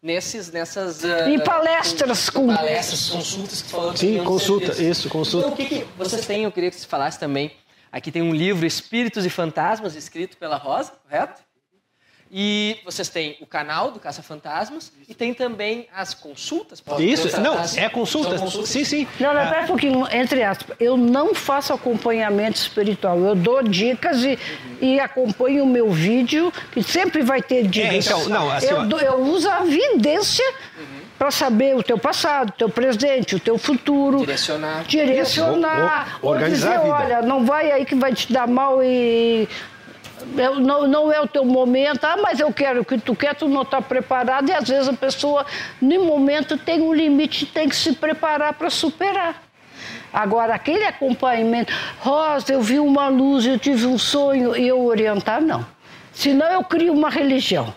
Nesses, 0.05 0.53
nessas... 0.53 1.03
Uh, 1.03 1.31
em 1.31 1.39
palestras. 1.43 2.29
Com. 2.29 2.55
Palestras, 2.55 3.09
consultas 3.09 3.63
que 3.63 3.71
falou 3.71 3.97
Sim, 3.97 4.23
consulta, 4.23 4.83
isso, 4.83 5.09
consulta. 5.09 5.47
Então, 5.47 5.55
o 5.55 5.57
que, 5.57 5.65
que 5.65 5.87
vocês 5.97 6.27
têm, 6.27 6.45
eu 6.45 6.53
queria 6.53 6.69
que 6.71 6.77
você 6.77 6.87
falasse 6.87 7.19
também, 7.19 7.51
aqui 7.91 8.13
tem 8.13 8.21
um 8.21 8.35
livro, 8.35 8.67
Espíritos 8.67 9.25
e 9.25 9.31
Fantasmas, 9.31 9.95
escrito 9.97 10.37
pela 10.37 10.59
Rosa, 10.59 10.93
correto? 11.09 11.43
E 12.37 12.79
vocês 12.85 13.09
têm 13.09 13.37
o 13.41 13.47
canal 13.47 13.93
do 13.93 14.01
Caça 14.01 14.21
Fantasmas 14.21 14.91
e 15.09 15.15
tem 15.15 15.33
também 15.33 15.87
as 15.95 16.15
consultas. 16.15 16.83
Isso, 16.99 17.41
não, 17.41 17.55
é 17.77 17.89
consulta. 17.89 18.37
Sim, 18.67 18.85
sim. 18.85 19.07
Não, 19.21 19.33
não, 19.33 19.49
pera 19.49 19.63
um 19.63 19.67
pouquinho, 19.69 20.09
entre 20.11 20.43
aspas. 20.43 20.77
Eu 20.81 20.97
não 20.97 21.33
faço 21.33 21.73
acompanhamento 21.73 22.59
espiritual. 22.59 23.17
Eu 23.21 23.37
dou 23.37 23.63
dicas 23.63 24.25
e, 24.25 24.37
e 24.81 24.99
acompanho 24.99 25.63
o 25.63 25.67
meu 25.69 25.93
vídeo, 25.93 26.53
que 26.73 26.83
sempre 26.83 27.23
vai 27.23 27.41
ter 27.41 27.69
dicas. 27.69 27.93
É, 27.93 27.99
então, 27.99 28.29
não, 28.29 28.51
assim, 28.51 28.67
eu, 28.67 28.99
eu 28.99 29.21
uso 29.21 29.49
a 29.49 29.61
vidência. 29.61 30.45
Uhum 30.77 31.05
para 31.17 31.31
saber 31.31 31.77
o 31.77 31.83
teu 31.83 31.97
passado, 31.97 32.51
o 32.51 32.53
teu 32.53 32.69
presente, 32.69 33.37
o 33.37 33.41
teu 33.41 33.57
futuro. 33.57 34.19
Direcionar. 34.19 34.85
Direcionar. 34.85 36.19
O, 36.21 36.27
o, 36.27 36.31
organizar 36.31 36.79
dizer, 36.79 36.81
a 36.81 36.83
vida. 36.83 36.95
olha, 36.95 37.23
não 37.23 37.47
vai 37.47 37.71
aí 37.71 37.85
que 37.85 37.95
vai 37.95 38.13
te 38.13 38.33
dar 38.33 38.49
mal 38.49 38.83
e 38.83 39.49
não, 40.61 40.87
não 40.87 41.13
é 41.13 41.21
o 41.21 41.27
teu 41.27 41.45
momento, 41.45 42.05
ah, 42.05 42.17
mas 42.23 42.41
eu 42.41 42.53
quero 42.53 42.83
o 42.83 42.85
que 42.85 42.99
tu 42.99 43.15
quer, 43.15 43.35
tu 43.35 43.49
não 43.49 43.63
está 43.63 43.81
preparado, 43.81 44.49
e 44.49 44.53
às 44.53 44.69
vezes 44.69 44.89
a 44.89 44.93
pessoa, 44.93 45.45
no 45.81 46.05
momento, 46.05 46.57
tem 46.57 46.81
um 46.81 46.93
limite, 46.93 47.47
tem 47.47 47.69
que 47.69 47.77
se 47.77 47.93
preparar 47.93 48.55
para 48.55 48.71
superar. 48.71 49.43
Agora, 50.13 50.55
aquele 50.55 50.85
acompanhamento, 50.85 51.73
Rosa, 52.01 52.53
eu 52.53 52.63
vi 52.63 52.79
uma 52.79 53.09
luz, 53.09 53.45
eu 53.45 53.59
tive 53.59 53.87
um 53.87 53.99
sonho, 53.99 54.57
e 54.57 54.69
eu 54.69 54.85
orientar, 54.85 55.41
não. 55.41 55.67
Senão 56.13 56.47
eu 56.47 56.63
crio 56.63 56.93
uma 56.93 57.11
religião. 57.11 57.75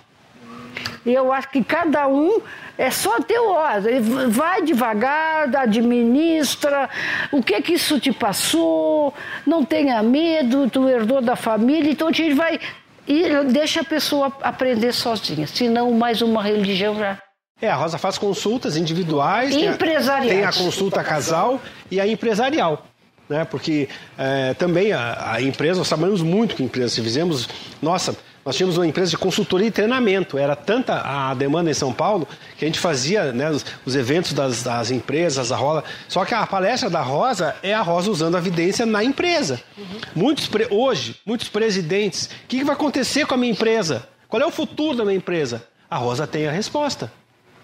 E 1.06 1.14
eu 1.14 1.34
acho 1.34 1.50
que 1.50 1.64
cada 1.64 2.08
um 2.08 2.42
é 2.78 2.92
só 2.92 3.20
teu 3.22 3.50
ordem. 3.50 4.00
Vai 4.30 4.62
devagar, 4.62 5.56
administra. 5.56 6.90
O 7.32 7.42
que 7.42 7.62
que 7.62 7.74
isso 7.74 8.00
te 8.00 8.12
passou? 8.12 9.14
Não 9.46 9.66
tenha 9.66 10.02
medo, 10.04 10.70
tu 10.70 10.88
herdou 10.88 11.22
da 11.22 11.36
família. 11.36 11.92
Então 11.92 12.10
a 12.10 12.12
gente 12.12 12.34
vai 12.34 12.60
e 13.08 13.24
deixa 13.46 13.82
a 13.82 13.86
pessoa 13.86 14.32
aprender 14.42 14.94
sozinha. 14.94 15.48
Senão 15.48 15.92
mais 15.92 16.22
uma 16.22 16.44
religião 16.44 16.98
já. 16.98 17.18
É, 17.60 17.70
a 17.70 17.76
Rosa 17.76 17.98
faz 17.98 18.18
consultas 18.18 18.78
individuais. 18.78 19.56
Empresariais. 19.56 20.30
Tem 20.30 20.44
a, 20.44 20.52
tem 20.52 20.62
a 20.62 20.66
consulta 20.66 21.04
casal 21.04 21.60
e 21.90 22.00
a 22.00 22.08
empresarial 22.08 22.86
né? 23.30 23.46
Porque 23.46 23.90
é, 24.18 24.54
também 24.54 24.94
a, 24.94 25.34
a, 25.34 25.42
empresa, 25.42 25.80
nós 25.80 25.88
trabalhamos 25.88 26.22
muito 26.22 26.56
com 26.56 26.64
empresas. 26.64 26.94
Se 26.94 27.02
fizemos, 27.02 27.48
nossa, 27.82 28.16
nós 28.48 28.56
tínhamos 28.56 28.78
uma 28.78 28.88
empresa 28.88 29.12
de 29.12 29.18
consultoria 29.18 29.68
e 29.68 29.72
treinamento. 29.72 30.38
Era 30.38 30.56
tanta 30.56 31.02
a 31.02 31.34
demanda 31.34 31.70
em 31.70 31.74
São 31.74 31.92
Paulo 31.92 32.26
que 32.58 32.64
a 32.64 32.68
gente 32.68 32.80
fazia 32.80 33.34
né, 33.34 33.52
os, 33.52 33.66
os, 33.86 33.94
eventos 33.94 34.32
das, 34.32 34.64
das, 34.64 34.90
empresas, 34.90 35.52
a 35.52 35.58
Rosa. 35.58 35.84
Só 36.08 36.24
que 36.24 36.34
a 36.34 36.48
palestra 36.48 36.90
da 36.90 37.02
Rosa 37.02 37.58
é 37.62 37.74
a 37.74 37.82
Rosa 37.82 38.10
usando 38.10 38.36
a 38.36 38.38
evidência 38.38 38.86
na 38.86 39.04
empresa. 39.04 39.62
Uhum. 39.78 40.00
Muitos 40.16 40.50
hoje, 40.72 41.20
muitos 41.26 41.50
presidentes, 41.50 42.28
o 42.28 42.48
que, 42.48 42.60
que 42.60 42.64
vai 42.64 42.74
acontecer 42.74 43.28
com 43.28 43.34
a 43.34 43.38
minha 43.38 43.52
empresa? 43.52 44.08
Qual 44.30 44.42
é 44.42 44.46
o 44.46 44.52
futuro 44.52 44.96
da 44.96 45.04
minha 45.04 45.18
empresa? 45.18 45.68
A 45.90 45.98
Rosa 45.98 46.26
tem 46.26 46.48
a 46.48 46.52
resposta, 46.52 47.12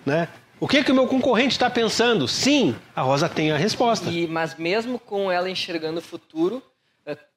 né? 0.06 0.28
O 0.60 0.68
que, 0.68 0.84
que 0.84 0.92
o 0.92 0.96
meu 0.96 1.08
concorrente 1.08 1.54
está 1.54 1.70
pensando? 1.70 2.28
Sim, 2.28 2.76
a 2.94 3.04
Rosa 3.04 3.30
tem 3.30 3.54
a 3.54 3.58
resposta. 3.58 4.10
E, 4.10 4.28
mas 4.28 4.58
mesmo 4.58 5.00
com 5.00 5.32
ela 5.32 5.50
enxergando 5.50 6.00
o 6.00 6.04
futuro, 6.04 6.62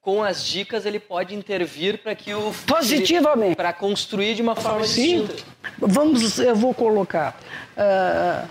com 0.01 0.23
as 0.23 0.45
dicas 0.45 0.85
ele 0.85 0.99
pode 0.99 1.35
intervir 1.35 2.01
para 2.01 2.15
que 2.15 2.33
o 2.33 2.53
positivamente 2.65 3.55
para 3.55 3.73
construir 3.73 4.35
de 4.35 4.41
uma 4.41 4.55
forma 4.55 4.85
Sim. 4.85 5.25
distinta. 5.25 5.43
Vamos, 5.77 6.39
eu 6.39 6.55
vou 6.55 6.73
colocar. 6.73 7.37
Uh, 7.75 8.47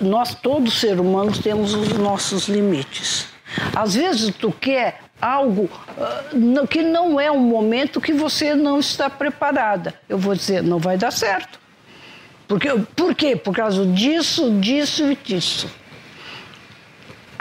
nós 0.00 0.34
todos 0.34 0.78
seres 0.78 1.00
humanos 1.00 1.38
temos 1.38 1.74
os 1.74 1.88
nossos 1.94 2.48
limites. 2.48 3.26
Às 3.74 3.94
vezes 3.94 4.34
tu 4.36 4.52
quer 4.52 5.00
algo 5.20 5.64
uh, 5.64 6.66
que 6.66 6.82
não 6.82 7.20
é 7.20 7.30
um 7.30 7.40
momento 7.40 8.00
que 8.00 8.12
você 8.12 8.54
não 8.54 8.78
está 8.78 9.10
preparada. 9.10 9.94
Eu 10.08 10.18
vou 10.18 10.34
dizer, 10.34 10.62
não 10.62 10.78
vai 10.78 10.96
dar 10.96 11.10
certo. 11.10 11.60
Porque, 12.46 12.68
por 12.94 13.14
quê? 13.14 13.34
Por 13.34 13.54
causa 13.54 13.86
disso, 13.86 14.50
disso 14.60 15.10
e 15.10 15.16
disso. 15.16 15.70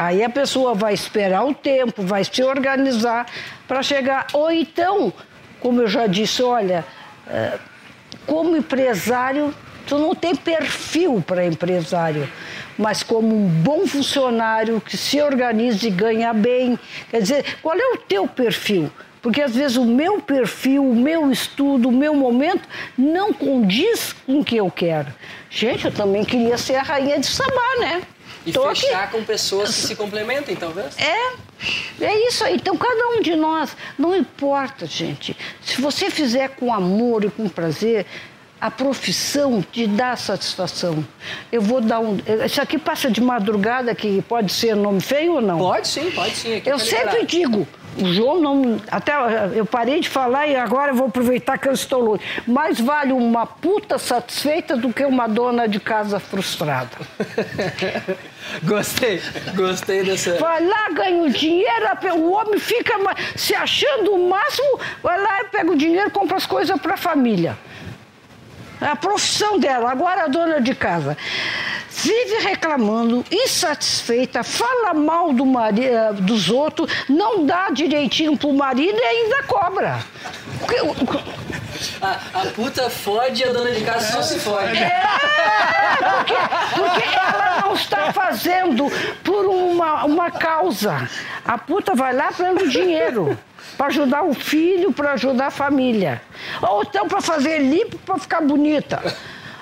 Aí 0.02 0.24
a 0.24 0.30
pessoa 0.32 0.74
vai 0.74 0.95
esperar 0.95 1.45
o 1.45 1.54
tempo, 1.54 2.02
vai 2.02 2.24
se 2.24 2.41
organizar 2.41 3.28
para 3.68 3.84
chegar. 3.84 4.26
Ou 4.34 4.49
então, 4.49 5.14
como 5.60 5.80
eu 5.80 5.88
já 5.88 6.08
disse, 6.08 6.41
olha, 6.41 6.84
é, 7.28 7.60
como 8.26 8.58
empresário, 8.58 9.54
tu 9.86 9.99
não 9.99 10.16
tem 10.16 10.36
perfil 10.36 11.24
para 11.28 11.45
empresário, 11.45 12.28
mas 12.80 13.04
como 13.04 13.28
um 13.28 13.47
bom 13.47 13.86
funcionário 13.86 14.82
que 14.82 14.97
se 14.97 15.22
organiza 15.22 15.86
e 15.88 15.91
ganha 15.91 16.34
bem. 16.34 16.80
Quer 17.12 17.22
dizer, 17.22 17.58
qual 17.62 17.78
é 17.78 17.93
o 17.93 17.97
teu 17.97 18.28
perfil? 18.28 18.91
Porque 19.22 19.39
às 19.39 19.54
vezes 19.54 19.78
o 19.78 19.86
meu 19.86 20.20
perfil, 20.20 20.84
o 20.84 20.95
meu 20.95 21.30
estudo, 21.30 21.89
o 21.89 21.91
meu 21.91 22.16
momento 22.16 22.68
não 22.97 23.32
condiz 23.32 24.14
com 24.26 24.39
o 24.39 24.43
que 24.43 24.58
eu 24.58 24.72
quero. 24.72 25.14
Gente, 25.47 25.86
eu 25.86 25.91
também 25.91 26.26
queria 26.26 26.58
ser 26.58 26.78
a 26.78 26.82
rainha 26.82 27.20
de 27.20 27.28
Sabá, 27.28 27.76
né? 27.80 28.02
E 28.46 28.52
Tô 28.52 28.68
fechar 28.70 29.04
aqui. 29.04 29.12
com 29.18 29.24
pessoas 29.24 29.70
que 29.70 29.88
se 29.88 29.96
complementem, 29.96 30.56
talvez? 30.56 30.98
É, 30.98 31.34
é 32.04 32.28
isso 32.28 32.44
aí. 32.44 32.56
Então, 32.56 32.76
cada 32.76 33.08
um 33.10 33.22
de 33.22 33.36
nós, 33.36 33.76
não 33.98 34.16
importa, 34.16 34.86
gente. 34.86 35.38
Se 35.64 35.80
você 35.80 36.10
fizer 36.10 36.50
com 36.50 36.74
amor 36.74 37.24
e 37.24 37.30
com 37.30 37.48
prazer, 37.48 38.06
a 38.62 38.70
profissão 38.70 39.59
te 39.59 39.88
dá 39.88 40.16
satisfação. 40.16 41.03
Eu 41.51 41.64
vou 41.64 41.82
dar 41.82 41.99
um. 41.99 42.20
Isso 42.45 42.62
aqui 42.62 42.78
passa 42.78 43.09
de 43.09 43.20
madrugada, 43.20 43.95
que 43.95 44.22
pode 44.22 44.53
ser 44.53 44.76
nome 44.76 45.01
feio 45.01 45.34
ou 45.34 45.41
não? 45.41 45.57
Pode 45.57 45.88
sim, 45.88 46.12
pode 46.12 46.36
sim. 46.36 46.57
Aqui 46.57 46.70
eu 46.70 46.78
tá 46.78 46.86
sempre 46.86 47.26
digo, 47.26 47.68
o 47.97 48.05
João 48.14 48.39
não. 48.39 48.80
Até 48.91 49.14
eu 49.55 49.66
parei 49.66 49.99
de 49.99 50.07
falar 50.07 50.45
e 50.45 50.55
agora 50.55 50.91
eu 50.91 50.95
vou 50.95 51.07
aproveitar 51.07 51.57
que 51.57 51.68
eu 51.68 51.74
estou 51.74 52.01
longe. 52.01 52.22
Mais 52.45 52.80
vale 52.80 53.12
uma 53.12 53.47
puta 53.47 53.97
satisfeita 53.97 54.78
do 54.78 54.93
que 54.93 55.03
uma 55.05 55.28
dona 55.28 55.68
de 55.68 55.80
casa 55.80 56.20
frustrada. 56.20 56.91
gostei, 58.62 59.20
gostei 59.55 60.03
dessa. 60.03 60.36
Vai 60.38 60.64
lá, 60.64 60.89
ganha 60.93 61.24
o 61.24 61.30
dinheiro, 61.32 61.88
o 62.16 62.32
homem 62.34 62.59
fica 62.59 62.93
se 63.36 63.55
achando 63.55 64.14
o 64.14 64.30
máximo, 64.30 64.80
vai 65.01 65.20
lá 65.20 65.45
pega 65.51 65.72
o 65.72 65.76
dinheiro 65.76 66.09
e 66.09 66.12
compra 66.12 66.38
as 66.38 66.45
coisas 66.45 66.80
para 66.80 66.93
a 66.93 66.97
família. 66.97 67.57
É 68.82 68.88
a 68.88 68.96
profissão 68.96 69.60
dela, 69.60 69.92
agora 69.92 70.24
a 70.24 70.28
dona 70.28 70.60
de 70.60 70.74
casa 70.74 71.16
vive 72.04 72.40
reclamando, 72.40 73.24
insatisfeita, 73.30 74.44
fala 74.44 74.94
mal 74.94 75.32
do 75.34 75.46
mari, 75.46 75.86
eh, 75.86 76.14
dos 76.14 76.50
outros, 76.50 76.92
não 77.08 77.46
dá 77.46 77.70
direitinho 77.70 78.36
pro 78.36 78.52
marido 78.54 78.98
e 78.98 79.04
ainda 79.04 79.44
cobra. 79.44 80.00
A, 82.02 82.20
a 82.34 82.46
puta 82.48 82.90
fode 82.90 83.42
e 83.42 83.46
a 83.46 83.52
dona 83.52 83.72
de 83.72 83.84
casa 83.84 84.14
só 84.14 84.22
se 84.22 84.40
fode. 84.40 84.78
É, 84.78 85.02
porque, 85.98 86.34
porque 86.76 87.16
ela 87.16 87.62
não 87.62 87.74
está 87.74 88.12
fazendo 88.14 88.92
por 89.24 89.46
uma, 89.46 89.61
causa. 90.32 91.10
A 91.46 91.58
puta 91.58 91.94
vai 91.96 92.14
lá 92.14 92.32
pelo 92.32 92.68
dinheiro 92.68 93.38
para 93.78 93.88
ajudar 93.88 94.24
o 94.24 94.34
filho, 94.34 94.92
para 94.92 95.14
ajudar 95.14 95.48
a 95.48 95.52
família. 95.52 96.22
Ou 96.62 96.84
então 96.84 97.08
para 97.08 97.22
fazer 97.22 97.60
limpo, 97.60 97.98
para 98.00 98.18
ficar 98.18 98.42
bonita. 98.42 99.02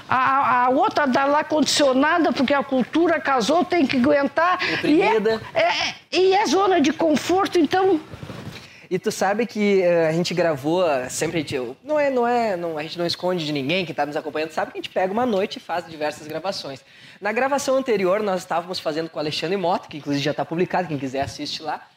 A, 0.10 0.66
a 0.66 0.70
outra 0.70 1.06
dá 1.06 1.26
lá 1.26 1.44
condicionada, 1.44 2.34
porque 2.34 2.54
a 2.54 2.64
cultura 2.64 3.20
casou, 3.20 3.64
tem 3.64 3.86
que 3.86 3.98
aguentar. 3.98 4.58
E 4.84 5.02
é, 5.02 5.18
é, 5.54 5.94
e 6.12 6.34
é 6.34 6.46
zona 6.48 6.82
de 6.82 6.92
conforto, 6.92 7.60
então 7.60 8.00
e 8.90 8.98
tu 8.98 9.12
sabe 9.12 9.46
que 9.46 9.82
uh, 9.82 10.08
a 10.08 10.12
gente 10.12 10.34
gravou 10.34 10.84
sempre, 11.10 11.38
a 11.38 11.42
gente, 11.42 11.78
não 11.84 12.00
é, 12.00 12.10
não 12.10 12.28
é, 12.28 12.58
não, 12.58 12.78
a 12.78 12.82
gente 12.82 12.98
não 12.98 13.06
esconde 13.06 13.46
de 13.46 13.52
ninguém, 13.52 13.86
quem 13.86 13.94
está 13.94 14.06
nos 14.06 14.16
acompanhando 14.16 14.52
sabe 14.52 14.72
que 14.72 14.80
a 14.80 14.82
gente 14.82 14.90
pega 14.90 15.14
uma 15.14 15.26
noite 15.26 15.58
e 15.58 15.60
faz 15.60 15.86
diversas 15.88 16.26
gravações. 16.28 16.84
Na 17.22 17.32
gravação 17.32 17.76
anterior 17.76 18.22
nós 18.22 18.42
estávamos 18.42 18.80
fazendo 18.80 19.10
com 19.10 19.18
o 19.18 19.20
Alexandre 19.20 19.58
Mota, 19.58 19.88
que 19.88 19.98
inclusive 19.98 20.24
já 20.24 20.32
está 20.32 20.44
publicado, 20.44 20.88
quem 20.88 20.98
quiser 20.98 21.22
assiste 21.22 21.62
lá. 21.62 21.88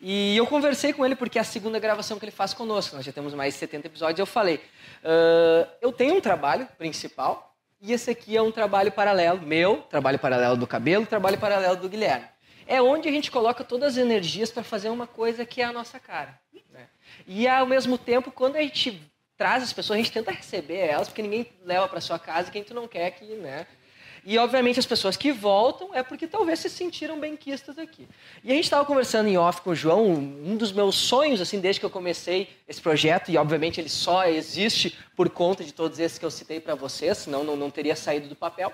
E 0.00 0.36
eu 0.36 0.46
conversei 0.46 0.92
com 0.92 1.06
ele 1.06 1.14
porque 1.14 1.38
é 1.38 1.40
a 1.40 1.44
segunda 1.44 1.78
gravação 1.78 2.18
que 2.18 2.24
ele 2.24 2.32
faz 2.32 2.52
conosco, 2.52 2.96
nós 2.96 3.04
já 3.04 3.12
temos 3.12 3.32
mais 3.34 3.54
de 3.54 3.60
70 3.60 3.86
episódios, 3.86 4.18
eu 4.18 4.26
falei, 4.26 4.56
uh, 4.56 5.66
eu 5.80 5.92
tenho 5.92 6.16
um 6.16 6.20
trabalho 6.20 6.66
principal, 6.76 7.54
e 7.80 7.92
esse 7.92 8.10
aqui 8.10 8.36
é 8.36 8.42
um 8.42 8.52
trabalho 8.52 8.92
paralelo, 8.92 9.40
meu, 9.40 9.78
trabalho 9.88 10.18
paralelo 10.18 10.56
do 10.56 10.66
cabelo, 10.66 11.06
trabalho 11.06 11.38
paralelo 11.38 11.76
do 11.76 11.88
Guilherme. 11.88 12.31
É 12.72 12.80
onde 12.80 13.06
a 13.06 13.12
gente 13.12 13.30
coloca 13.30 13.62
todas 13.62 13.92
as 13.92 13.96
energias 13.98 14.50
para 14.50 14.62
fazer 14.62 14.88
uma 14.88 15.06
coisa 15.06 15.44
que 15.44 15.60
é 15.60 15.64
a 15.64 15.72
nossa 15.74 16.00
cara. 16.00 16.40
Né? 16.70 16.86
E 17.26 17.46
ao 17.46 17.66
mesmo 17.66 17.98
tempo, 17.98 18.32
quando 18.32 18.56
a 18.56 18.62
gente 18.62 18.98
traz 19.36 19.62
as 19.62 19.74
pessoas, 19.74 19.98
a 19.98 20.02
gente 20.02 20.10
tenta 20.10 20.30
receber 20.30 20.78
elas, 20.78 21.06
porque 21.06 21.20
ninguém 21.20 21.46
leva 21.62 21.86
para 21.86 22.00
sua 22.00 22.18
casa 22.18 22.50
quem 22.50 22.64
tu 22.64 22.72
não 22.72 22.88
quer 22.88 23.10
que, 23.10 23.26
né? 23.34 23.66
E, 24.24 24.38
obviamente, 24.38 24.80
as 24.80 24.86
pessoas 24.86 25.18
que 25.18 25.32
voltam 25.32 25.94
é 25.94 26.02
porque 26.02 26.26
talvez 26.26 26.60
se 26.60 26.70
sentiram 26.70 27.20
benquistas 27.20 27.76
aqui. 27.76 28.08
E 28.42 28.50
a 28.50 28.54
gente 28.54 28.64
estava 28.64 28.86
conversando 28.86 29.28
em 29.28 29.36
off 29.36 29.60
com 29.60 29.70
o 29.70 29.74
João, 29.74 30.06
um 30.10 30.56
dos 30.56 30.72
meus 30.72 30.94
sonhos, 30.94 31.42
assim, 31.42 31.60
desde 31.60 31.78
que 31.78 31.84
eu 31.84 31.90
comecei 31.90 32.48
esse 32.66 32.80
projeto, 32.80 33.30
e, 33.30 33.36
obviamente, 33.36 33.82
ele 33.82 33.90
só 33.90 34.24
existe 34.24 34.96
por 35.14 35.28
conta 35.28 35.62
de 35.62 35.74
todos 35.74 35.98
esses 35.98 36.16
que 36.16 36.24
eu 36.24 36.30
citei 36.30 36.58
para 36.58 36.74
vocês, 36.74 37.18
senão 37.18 37.44
não, 37.44 37.54
não 37.54 37.70
teria 37.70 37.94
saído 37.94 38.28
do 38.28 38.36
papel. 38.36 38.72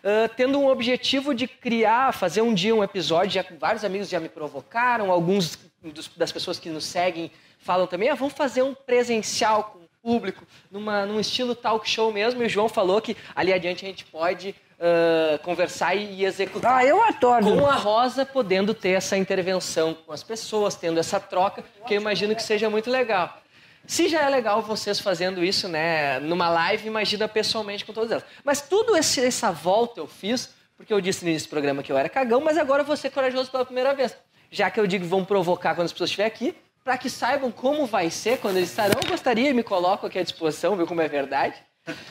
Uh, 0.00 0.28
tendo 0.34 0.58
um 0.58 0.66
objetivo 0.66 1.34
de 1.34 1.46
criar, 1.46 2.12
fazer 2.12 2.40
um 2.40 2.54
dia 2.54 2.74
um 2.74 2.82
episódio, 2.82 3.32
já, 3.32 3.44
vários 3.58 3.84
amigos 3.84 4.08
já 4.08 4.18
me 4.18 4.28
provocaram, 4.28 5.10
alguns 5.10 5.58
dos, 5.82 6.08
das 6.16 6.32
pessoas 6.32 6.58
que 6.58 6.70
nos 6.70 6.84
seguem 6.84 7.30
falam 7.58 7.86
também, 7.86 8.08
ah, 8.08 8.14
vamos 8.14 8.34
fazer 8.34 8.62
um 8.62 8.74
presencial 8.74 9.64
com 9.64 9.78
o 9.80 9.88
público, 10.02 10.46
numa, 10.70 11.04
num 11.04 11.20
estilo 11.20 11.54
talk 11.54 11.88
show 11.88 12.10
mesmo, 12.12 12.42
e 12.42 12.46
o 12.46 12.48
João 12.48 12.68
falou 12.68 13.00
que 13.00 13.16
ali 13.34 13.52
adiante 13.52 13.84
a 13.84 13.88
gente 13.88 14.04
pode 14.06 14.54
uh, 14.80 15.38
conversar 15.40 15.94
e, 15.94 16.24
executar. 16.24 16.78
Ah, 16.78 16.84
eu 16.84 17.02
adoro. 17.04 17.44
Com 17.44 17.66
a 17.66 17.74
Rosa 17.74 18.24
podendo 18.24 18.72
ter 18.72 18.90
essa 18.90 19.16
intervenção 19.16 19.94
com 19.94 20.12
as 20.12 20.22
pessoas, 20.22 20.74
tendo 20.74 20.98
essa 20.98 21.20
troca, 21.20 21.62
que 21.86 21.94
eu 21.94 22.00
imagino 22.00 22.34
que 22.34 22.42
seja 22.42 22.70
muito 22.70 22.90
legal. 22.90 23.38
Se 23.86 24.08
já 24.08 24.22
é 24.22 24.28
legal 24.28 24.62
vocês 24.62 25.00
fazendo 25.00 25.42
isso, 25.42 25.68
né, 25.68 26.20
numa 26.20 26.48
live, 26.48 26.86
imagina 26.86 27.26
pessoalmente 27.26 27.84
com 27.84 27.92
todas 27.92 28.12
elas. 28.12 28.24
Mas 28.44 28.60
tudo 28.60 28.96
esse, 28.96 29.24
essa 29.24 29.50
volta 29.50 30.00
eu 30.00 30.06
fiz, 30.06 30.54
porque 30.76 30.92
eu 30.92 31.00
disse 31.00 31.24
do 31.24 31.48
programa 31.48 31.82
que 31.82 31.90
eu 31.90 31.98
era 31.98 32.08
cagão, 32.08 32.40
mas 32.40 32.56
agora 32.56 32.82
vou 32.82 32.96
ser 32.96 33.10
corajoso 33.10 33.50
pela 33.50 33.64
primeira 33.64 33.92
vez. 33.94 34.16
Já 34.50 34.70
que 34.70 34.78
eu 34.78 34.86
digo 34.86 35.06
vão 35.06 35.24
provocar 35.24 35.74
quando 35.74 35.86
as 35.86 35.92
pessoas 35.92 36.10
estiverem 36.10 36.32
aqui, 36.32 36.54
para 36.84 36.96
que 36.96 37.10
saibam 37.10 37.50
como 37.50 37.86
vai 37.86 38.10
ser 38.10 38.38
quando 38.38 38.56
eles 38.56 38.70
estarão, 38.70 39.00
eu 39.02 39.10
gostaria 39.10 39.50
e 39.50 39.54
me 39.54 39.62
coloco 39.62 40.06
aqui 40.06 40.18
à 40.18 40.22
disposição, 40.22 40.76
viu 40.76 40.86
como 40.86 41.00
é 41.00 41.08
verdade. 41.08 41.54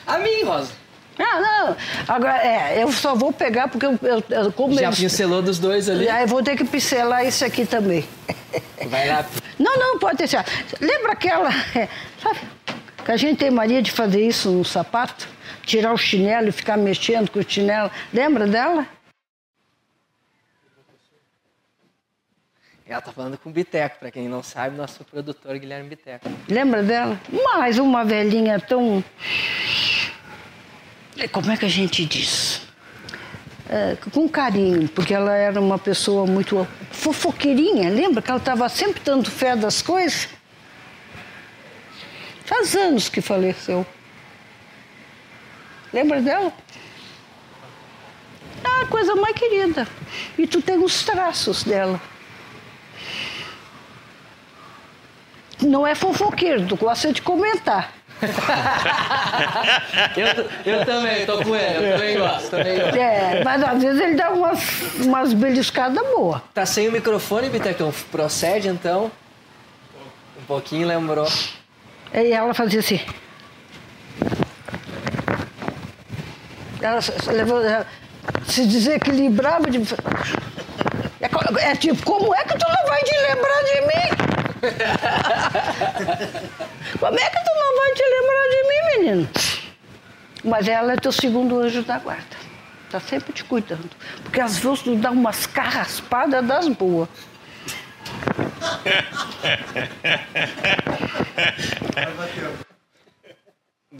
A 0.06 0.18
mim, 0.18 0.42
Rosa. 0.42 0.89
Ah, 1.22 1.40
não. 1.40 1.76
Agora, 2.08 2.38
é, 2.38 2.82
eu 2.82 2.90
só 2.90 3.14
vou 3.14 3.32
pegar 3.32 3.68
porque 3.68 3.84
eu, 3.86 3.98
eu, 4.02 4.22
eu 4.30 4.52
como 4.52 4.74
Já 4.74 4.84
eles- 4.84 4.98
pincelou 4.98 5.42
dos 5.42 5.58
dois 5.58 5.88
ali. 5.88 6.08
Aí 6.08 6.22
eu 6.24 6.28
vou 6.28 6.42
ter 6.42 6.56
que 6.56 6.64
pincelar 6.64 7.26
isso 7.26 7.44
aqui 7.44 7.66
também. 7.66 8.08
Vai 8.88 9.08
lá. 9.08 9.26
Não, 9.58 9.76
não, 9.78 9.98
pode 9.98 10.16
deixar. 10.18 10.44
Lembra 10.80 11.12
aquela. 11.12 11.50
é, 11.76 11.88
sabe? 12.22 12.40
Que 13.04 13.12
a 13.12 13.16
gente 13.16 13.38
tem 13.38 13.50
mania 13.50 13.82
de 13.82 13.90
fazer 13.90 14.26
isso 14.26 14.50
no 14.50 14.64
sapato? 14.64 15.28
Tirar 15.62 15.92
o 15.92 15.98
chinelo 15.98 16.48
e 16.48 16.52
ficar 16.52 16.76
mexendo 16.76 17.30
com 17.30 17.38
o 17.38 17.44
chinelo. 17.48 17.90
Lembra 18.12 18.46
dela? 18.46 18.86
Ela 22.86 23.00
tá 23.00 23.12
falando 23.12 23.38
com 23.38 23.50
o 23.50 23.52
Biteco, 23.52 24.00
para 24.00 24.10
quem 24.10 24.28
não 24.28 24.42
sabe, 24.42 24.76
nosso 24.76 25.04
produtor 25.04 25.56
Guilherme 25.58 25.88
Biteco. 25.90 26.28
Lembra 26.48 26.82
dela? 26.82 27.20
Mais 27.44 27.78
uma 27.78 28.04
velhinha 28.04 28.58
tão. 28.58 29.04
É, 31.20 31.28
Como 31.28 31.52
é 31.52 31.56
que 31.56 31.66
a 31.66 31.68
gente 31.68 32.06
diz? 32.06 32.62
É, 33.68 33.94
com 34.10 34.26
carinho, 34.26 34.88
porque 34.88 35.12
ela 35.12 35.34
era 35.36 35.60
uma 35.60 35.78
pessoa 35.78 36.26
muito 36.26 36.66
fofoqueirinha. 36.90 37.90
Lembra 37.90 38.22
que 38.22 38.30
ela 38.30 38.40
estava 38.40 38.66
sempre 38.70 39.02
dando 39.04 39.30
fé 39.30 39.54
das 39.54 39.82
coisas? 39.82 40.28
Faz 42.46 42.74
anos 42.74 43.10
que 43.10 43.20
faleceu. 43.20 43.86
Lembra 45.92 46.22
dela? 46.22 46.52
Ah, 48.64 48.82
a 48.84 48.86
coisa 48.86 49.14
mais 49.14 49.36
querida. 49.36 49.86
E 50.38 50.46
tu 50.46 50.62
tem 50.62 50.82
os 50.82 51.02
traços 51.04 51.64
dela. 51.64 52.00
Não 55.60 55.86
é 55.86 55.94
fofoqueiro, 55.94 56.66
tu 56.66 56.76
gosta 56.76 57.12
de 57.12 57.20
comentar. 57.20 57.99
Eu, 60.16 60.72
eu 60.72 60.84
também, 60.86 61.24
tô 61.26 61.38
com 61.42 61.56
ele, 61.56 61.86
eu 61.88 61.92
também 61.96 62.18
gosto, 62.18 62.50
também 62.50 62.78
gosto. 62.78 62.96
É, 62.96 63.42
mas 63.44 63.62
às 63.62 63.82
vezes 63.82 64.00
ele 64.00 64.14
dá 64.14 64.30
umas, 64.30 64.60
umas 65.00 65.32
beliscadas 65.32 66.04
boas. 66.14 66.40
Tá 66.52 66.66
sem 66.66 66.88
o 66.88 66.92
microfone, 66.92 67.48
Bitecão? 67.48 67.92
Procede 68.10 68.68
então. 68.68 69.10
Um 70.40 70.44
pouquinho 70.46 70.86
lembrou. 70.86 71.28
Aí 72.12 72.32
ela 72.32 72.52
fazia 72.52 72.80
assim. 72.80 73.00
Ela 76.80 76.98
levou- 77.28 77.62
se 78.46 78.66
desequilibrava 78.66 79.70
de. 79.70 79.78
É, 81.20 81.70
é 81.70 81.76
tipo, 81.76 82.02
como 82.04 82.34
é 82.34 82.42
que 82.44 82.56
tu 82.58 82.66
não 82.68 82.86
vai 82.88 83.02
te 83.02 83.16
lembrar 83.16 83.62
de 83.64 83.80
mim? 83.82 84.19
Como 86.98 87.18
é 87.18 87.30
que 87.30 87.44
tu 87.44 87.50
não 87.54 87.76
vai 87.76 87.94
te 87.94 88.02
lembrar 88.02 88.48
de 88.48 88.62
mim, 88.68 88.82
menino? 88.98 89.28
Mas 90.44 90.68
ela 90.68 90.92
é 90.92 90.96
teu 90.96 91.12
segundo 91.12 91.58
anjo 91.60 91.82
da 91.82 91.98
guarda. 91.98 92.36
Tá 92.90 93.00
sempre 93.00 93.32
te 93.32 93.44
cuidando. 93.44 93.88
Porque 94.22 94.40
às 94.40 94.58
vezes 94.58 94.82
tu 94.82 94.94
dá 94.96 95.10
umas 95.10 95.46
carraspadas 95.46 96.44
das 96.44 96.68
boas. 96.68 97.08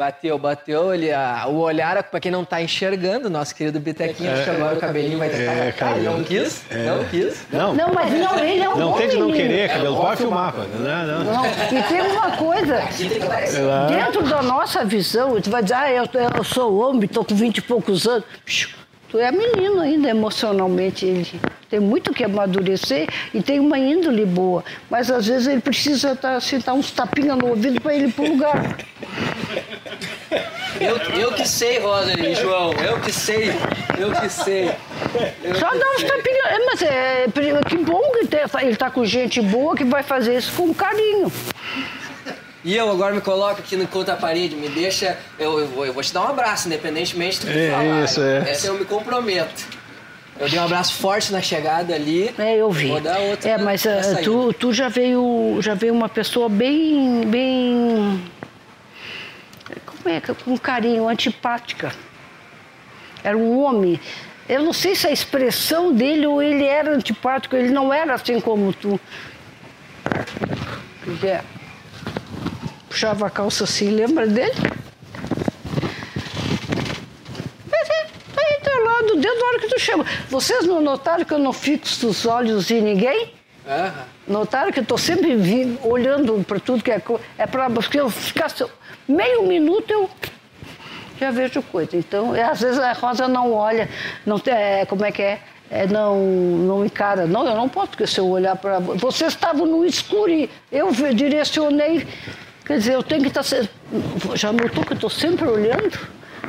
Bateu, 0.01 0.39
bateu. 0.39 0.95
Ele, 0.95 1.13
a- 1.13 1.45
o 1.47 1.59
olhar, 1.59 2.03
pra 2.05 2.19
quem 2.19 2.33
não 2.33 2.43
tá 2.43 2.63
enxergando, 2.63 3.29
nosso 3.29 3.55
querido 3.55 3.79
Bitequinho, 3.79 4.33
acho 4.33 4.45
que 4.45 4.51
agora 4.51 4.75
o 4.77 4.81
cabelinho 4.81 5.19
vai 5.19 5.29
estar. 5.29 5.43
é, 5.43 5.75
ah, 5.79 5.91
ele 5.95 6.09
não 6.09 6.25
quis? 6.25 6.63
Não 6.71 7.05
quis? 7.05 7.47
Não, 7.53 7.75
Não, 7.75 7.93
mas 7.93 8.11
não, 8.11 8.39
ele 8.39 8.63
é 8.63 8.69
um 8.71 8.79
não 8.79 8.93
bom 8.93 8.97
tente 8.97 9.17
não 9.19 9.31
querer, 9.31 9.69
cabelo. 9.69 9.97
Pode 9.97 10.17
filmar, 10.23 10.55
pô. 10.55 10.63
Não, 10.63 11.07
não. 11.07 11.25
Não, 11.35 11.47
e 11.47 11.83
tem 11.83 12.01
uma 12.01 12.31
coisa, 12.35 12.81
dentro 13.89 14.23
da 14.23 14.41
nossa 14.41 14.87
visão, 14.87 15.39
tu 15.39 15.51
vai 15.51 15.63
dizer, 15.63 15.75
ah, 15.75 15.93
eu, 15.93 16.05
eu 16.35 16.45
sou 16.45 16.79
homem, 16.81 17.05
estou 17.05 17.23
com 17.23 17.35
20 17.35 17.59
e 17.59 17.61
poucos 17.61 18.07
anos. 18.07 18.25
Tu 19.11 19.19
é 19.19 19.33
menino 19.33 19.81
ainda 19.81 20.09
emocionalmente, 20.09 21.05
ele 21.05 21.41
tem 21.69 21.81
muito 21.81 22.13
que 22.13 22.23
amadurecer 22.23 23.09
e 23.35 23.43
tem 23.43 23.59
uma 23.59 23.77
índole 23.77 24.25
boa. 24.25 24.65
Mas 24.89 25.11
às 25.11 25.27
vezes 25.27 25.49
ele 25.49 25.61
precisa 25.61 26.15
tá, 26.15 26.37
assim, 26.37 26.61
dar 26.61 26.75
uns 26.75 26.93
tapinhas 26.93 27.37
no 27.37 27.49
ouvido 27.49 27.81
para 27.81 27.95
ele 27.95 28.07
ir 28.07 28.13
pro 28.13 28.29
lugar. 28.29 28.77
Eu, 30.81 30.97
eu 31.19 31.33
que 31.33 31.47
sei, 31.47 31.81
Rosa 31.81 32.19
e 32.19 32.35
João. 32.37 32.73
Eu 32.75 33.01
que 33.01 33.13
sei. 33.13 33.51
Eu 33.99 34.13
que 34.13 34.29
sei. 34.31 34.73
Eu 35.43 35.55
Só 35.57 35.69
que 35.69 35.79
dar 35.79 35.91
uns 35.97 36.05
tapinhas. 36.05 36.47
É, 36.47 36.59
Mas 36.65 36.83
é, 36.83 37.27
que 37.69 37.77
bom 37.79 38.01
que 38.13 38.37
ele 38.63 38.71
está 38.71 38.91
com 38.91 39.05
gente 39.05 39.43
boa 39.43 39.77
que 39.77 39.85
vai 39.85 40.03
fazer 40.05 40.39
isso 40.39 40.53
com 40.53 40.73
carinho. 40.73 41.31
E 42.63 42.77
eu 42.77 42.91
agora 42.91 43.15
me 43.15 43.21
coloco 43.21 43.61
aqui 43.61 43.75
no 43.77 43.87
contra 43.89 44.15
a 44.15 44.17
parede, 44.17 44.55
me 44.55 44.69
deixa. 44.69 45.17
Eu, 45.39 45.59
eu 45.59 45.67
vou, 45.67 45.87
eu 45.87 45.93
vou 45.93 46.03
te 46.03 46.13
dar 46.13 46.23
um 46.23 46.29
abraço, 46.29 46.69
independentemente 46.69 47.41
do 47.41 47.47
que 47.47 47.59
É, 47.59 47.71
falar. 47.71 48.05
isso, 48.05 48.21
é. 48.23 48.51
Essa 48.51 48.67
eu 48.67 48.75
me 48.75 48.85
comprometo. 48.85 49.65
Eu 50.39 50.49
dei 50.49 50.59
um 50.59 50.65
abraço 50.65 50.95
forte 50.95 51.33
na 51.33 51.41
chegada 51.41 51.95
ali. 51.95 52.35
É, 52.39 52.57
eu 52.57 52.71
vi. 52.71 52.89
Vou 52.89 53.01
dar 53.01 53.19
outra 53.19 53.51
é, 53.51 53.59
mas 53.59 53.85
na 53.85 53.93
ah, 53.99 54.23
tu, 54.23 54.53
tu 54.55 54.73
já 54.73 54.89
veio 54.89 55.59
já 55.61 55.75
veio 55.75 55.93
uma 55.93 56.09
pessoa 56.09 56.49
bem 56.49 57.23
bem 57.27 58.23
como 59.85 60.15
é 60.15 60.21
que 60.21 60.33
com 60.33 60.57
carinho, 60.59 61.09
antipática. 61.09 61.93
Era 63.23 63.37
um 63.37 63.59
homem. 63.61 64.01
Eu 64.49 64.63
não 64.63 64.73
sei 64.73 64.95
se 64.95 65.07
a 65.07 65.13
expressão 65.13 65.93
dele 65.93 66.27
ou 66.27 66.43
ele 66.43 66.65
era 66.65 66.91
antipático, 66.95 67.55
ele 67.55 67.71
não 67.71 67.93
era 67.93 68.15
assim 68.15 68.41
como 68.41 68.73
tu. 68.73 68.99
É. 71.23 71.41
Puxava 72.91 73.29
a 73.29 73.31
calça 73.31 73.63
assim, 73.63 73.89
lembra 73.89 74.27
dele? 74.27 74.53
É, 77.73 78.03
aí 78.37 78.61
tá 78.65 79.03
do 79.07 79.15
dedo 79.15 79.39
na 79.39 79.47
hora 79.47 79.59
que 79.61 79.69
tu 79.69 79.79
chega. 79.79 80.05
Vocês 80.29 80.67
não 80.67 80.81
notaram 80.81 81.25
que 81.25 81.33
eu 81.33 81.39
não 81.39 81.53
fixo 81.53 82.09
os 82.09 82.27
olhos 82.27 82.69
em 82.69 82.81
ninguém? 82.83 83.33
Aham. 83.65 83.93
Notaram 84.27 84.73
que 84.73 84.81
eu 84.81 84.83
estou 84.83 84.99
sempre 84.99 85.37
vi- 85.37 85.79
olhando 85.85 86.45
para 86.45 86.59
tudo 86.59 86.83
que 86.83 86.91
é 86.91 87.01
é 87.39 87.47
para 87.47 87.71
porque 87.71 88.01
eu 88.01 88.11
ficasse 88.11 88.67
meio 89.07 89.47
minuto 89.47 89.89
eu 89.93 90.11
já 91.21 91.31
vejo 91.31 91.63
coisa. 91.63 91.97
Então, 91.97 92.35
é, 92.35 92.43
às 92.43 92.61
vezes 92.61 92.81
a 92.81 92.93
Rosa 92.93 93.29
não 93.29 93.53
olha, 93.53 93.89
não 94.27 94.41
tem, 94.41 94.53
é, 94.53 94.85
como 94.85 95.05
é 95.05 95.13
que 95.13 95.23
é? 95.23 95.41
É, 95.71 95.87
não, 95.87 96.19
não 96.19 96.85
encara. 96.85 97.25
Não, 97.25 97.47
eu 97.47 97.55
não 97.55 97.69
posso, 97.69 97.91
porque 97.91 98.07
se 98.09 98.19
eu 98.19 98.27
olhar 98.29 98.57
para. 98.57 98.81
Vocês 98.81 99.33
estavam 99.33 99.65
no 99.65 99.85
escuro 99.85 100.29
e 100.29 100.51
eu 100.73 100.91
direcionei. 101.15 102.05
Quer 102.71 102.79
dizer, 102.79 102.95
eu 102.95 103.03
tenho 103.03 103.23
que 103.23 103.27
estar. 103.29 103.43
se- 103.43 103.69
Já 104.37 104.53
notou 104.53 104.85
que 104.85 104.93
eu 104.93 104.95
estou 104.95 105.11
sempre 105.11 105.45
olhando 105.49 105.99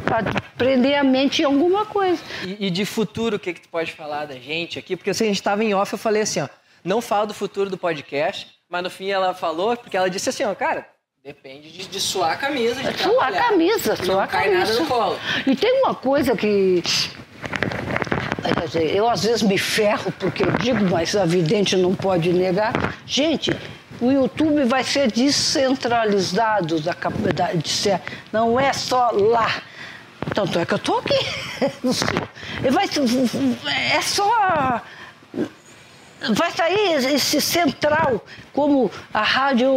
para 0.06 0.24
prender 0.56 0.94
a 0.96 1.04
mente 1.04 1.42
em 1.42 1.46
alguma 1.46 1.84
coisa. 1.84 2.22
E, 2.46 2.68
e 2.68 2.70
de 2.70 2.86
futuro, 2.86 3.38
o 3.38 3.40
que, 3.40 3.54
que 3.54 3.62
tu 3.62 3.70
pode 3.70 3.92
falar 3.92 4.26
da 4.26 4.36
gente 4.36 4.78
aqui? 4.78 4.96
Porque 4.96 5.12
que 5.12 5.24
a 5.24 5.26
gente 5.26 5.38
estava 5.38 5.64
em 5.64 5.74
off, 5.74 5.92
eu 5.94 5.98
falei 5.98 6.22
assim, 6.22 6.40
ó, 6.42 6.48
não 6.84 7.02
fala 7.02 7.26
do 7.26 7.34
futuro 7.34 7.72
do 7.72 7.78
podcast, 7.78 8.48
mas 8.70 8.84
no 8.84 8.90
fim 8.92 9.08
ela 9.10 9.34
falou, 9.34 9.76
porque 9.76 9.98
ela 9.98 10.12
disse 10.12 10.30
assim, 10.30 10.44
ó, 10.44 10.54
cara, 10.54 10.86
depende 11.24 11.72
de, 11.72 11.88
de 11.88 12.00
suar 12.00 12.34
a 12.34 12.36
camisa, 12.36 12.84
de 12.84 13.00
Suar 13.02 13.30
a 13.30 13.32
camisa, 13.32 13.96
suar 13.96 14.08
não 14.08 14.20
a 14.20 14.28
cai 14.28 14.44
camisa. 14.52 14.74
nada 14.74 14.80
no 14.80 14.86
colo. 14.86 15.20
E 15.48 15.56
tem 15.56 15.82
uma 15.82 15.96
coisa 15.96 16.36
que. 16.38 16.84
Eu 18.94 19.10
às 19.10 19.24
vezes 19.24 19.42
me 19.42 19.58
ferro 19.58 20.12
porque 20.20 20.44
eu 20.44 20.52
digo, 20.52 20.84
mas 20.88 21.16
a 21.16 21.26
vidente 21.26 21.76
não 21.76 21.96
pode 21.96 22.32
negar. 22.32 22.96
Gente, 23.08 23.52
o 24.02 24.12
YouTube 24.12 24.64
vai 24.66 24.84
ser 24.84 25.12
descentralizado 25.12 26.80
da 26.80 26.94
capacidade 26.94 27.60
de 27.60 27.70
ser. 27.70 28.02
Não 28.34 28.60
é 28.60 28.74
só 28.74 29.12
lá. 29.12 29.62
Tanto 30.34 30.58
é 30.58 30.66
que 30.66 30.74
eu 30.74 30.78
estou 30.78 31.00
aqui. 31.00 31.20
Vai, 32.72 32.86
é 33.96 34.02
só. 34.02 34.82
Vai 36.36 36.52
sair 36.52 37.14
esse 37.16 37.42
central, 37.42 38.24
como 38.54 38.92
a 39.12 39.24
Rádio 39.24 39.72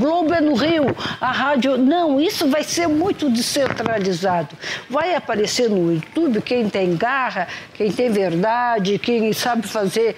Globo 0.00 0.34
é 0.34 0.40
no 0.40 0.54
Rio, 0.54 0.84
a 1.20 1.30
Rádio. 1.30 1.78
Não, 1.78 2.20
isso 2.20 2.48
vai 2.48 2.64
ser 2.64 2.88
muito 2.88 3.30
descentralizado. 3.30 4.56
Vai 4.90 5.14
aparecer 5.14 5.70
no 5.70 5.92
YouTube 5.92 6.42
quem 6.42 6.68
tem 6.68 6.96
garra, 6.96 7.46
quem 7.74 7.92
tem 7.92 8.10
verdade, 8.10 8.98
quem 8.98 9.32
sabe 9.32 9.68
fazer 9.68 10.16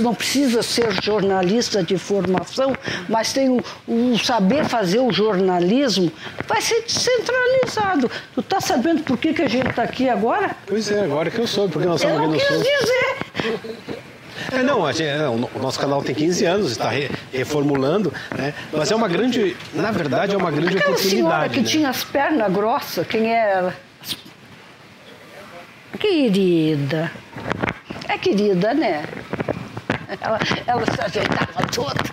não 0.00 0.14
precisa 0.14 0.62
ser 0.62 0.90
jornalista 1.02 1.82
de 1.82 1.96
formação, 1.96 2.74
mas 3.08 3.32
tem 3.32 3.48
o, 3.48 3.62
o, 3.86 4.18
saber 4.18 4.64
fazer 4.64 4.98
o 5.00 5.12
jornalismo, 5.12 6.10
vai 6.46 6.60
ser 6.60 6.82
descentralizado. 6.82 8.10
Tu 8.34 8.40
está 8.40 8.60
sabendo 8.60 9.02
por 9.02 9.16
que, 9.16 9.32
que 9.32 9.42
a 9.42 9.48
gente 9.48 9.68
está 9.68 9.82
aqui 9.82 10.08
agora? 10.08 10.56
Pois 10.66 10.90
é, 10.90 11.04
agora 11.04 11.30
que 11.30 11.38
eu 11.38 11.46
soube, 11.46 11.72
porque 11.72 11.88
nós 11.88 12.02
estamos 12.02 12.34
aqui 12.34 12.44
no 12.44 12.54
quis 12.54 12.62
dizer. 12.62 14.10
É, 14.52 14.62
não, 14.62 14.90
gente, 14.92 15.06
é, 15.08 15.28
o 15.28 15.58
nosso 15.60 15.78
canal 15.78 16.02
tem 16.02 16.14
15 16.14 16.44
anos, 16.44 16.72
está 16.72 16.88
re, 16.88 17.10
reformulando, 17.32 18.12
né? 18.36 18.54
mas 18.72 18.90
é 18.90 18.94
uma 18.94 19.08
grande, 19.08 19.56
na 19.74 19.90
verdade, 19.90 20.34
é 20.34 20.36
uma 20.36 20.50
grande 20.50 20.76
Aquela 20.76 20.92
oportunidade. 20.92 21.10
senhora 21.10 21.48
que 21.48 21.60
né? 21.60 21.66
tinha 21.66 21.90
as 21.90 22.04
pernas 22.04 22.52
grossas, 22.52 23.06
quem 23.06 23.32
é 23.32 23.52
ela? 23.52 23.74
Querida. 25.98 27.12
É 28.10 28.18
querida, 28.18 28.74
né? 28.74 29.04
Ela, 30.20 30.38
ela 30.66 30.84
se 30.84 31.00
ajeitava 31.00 31.62
toda. 31.72 32.10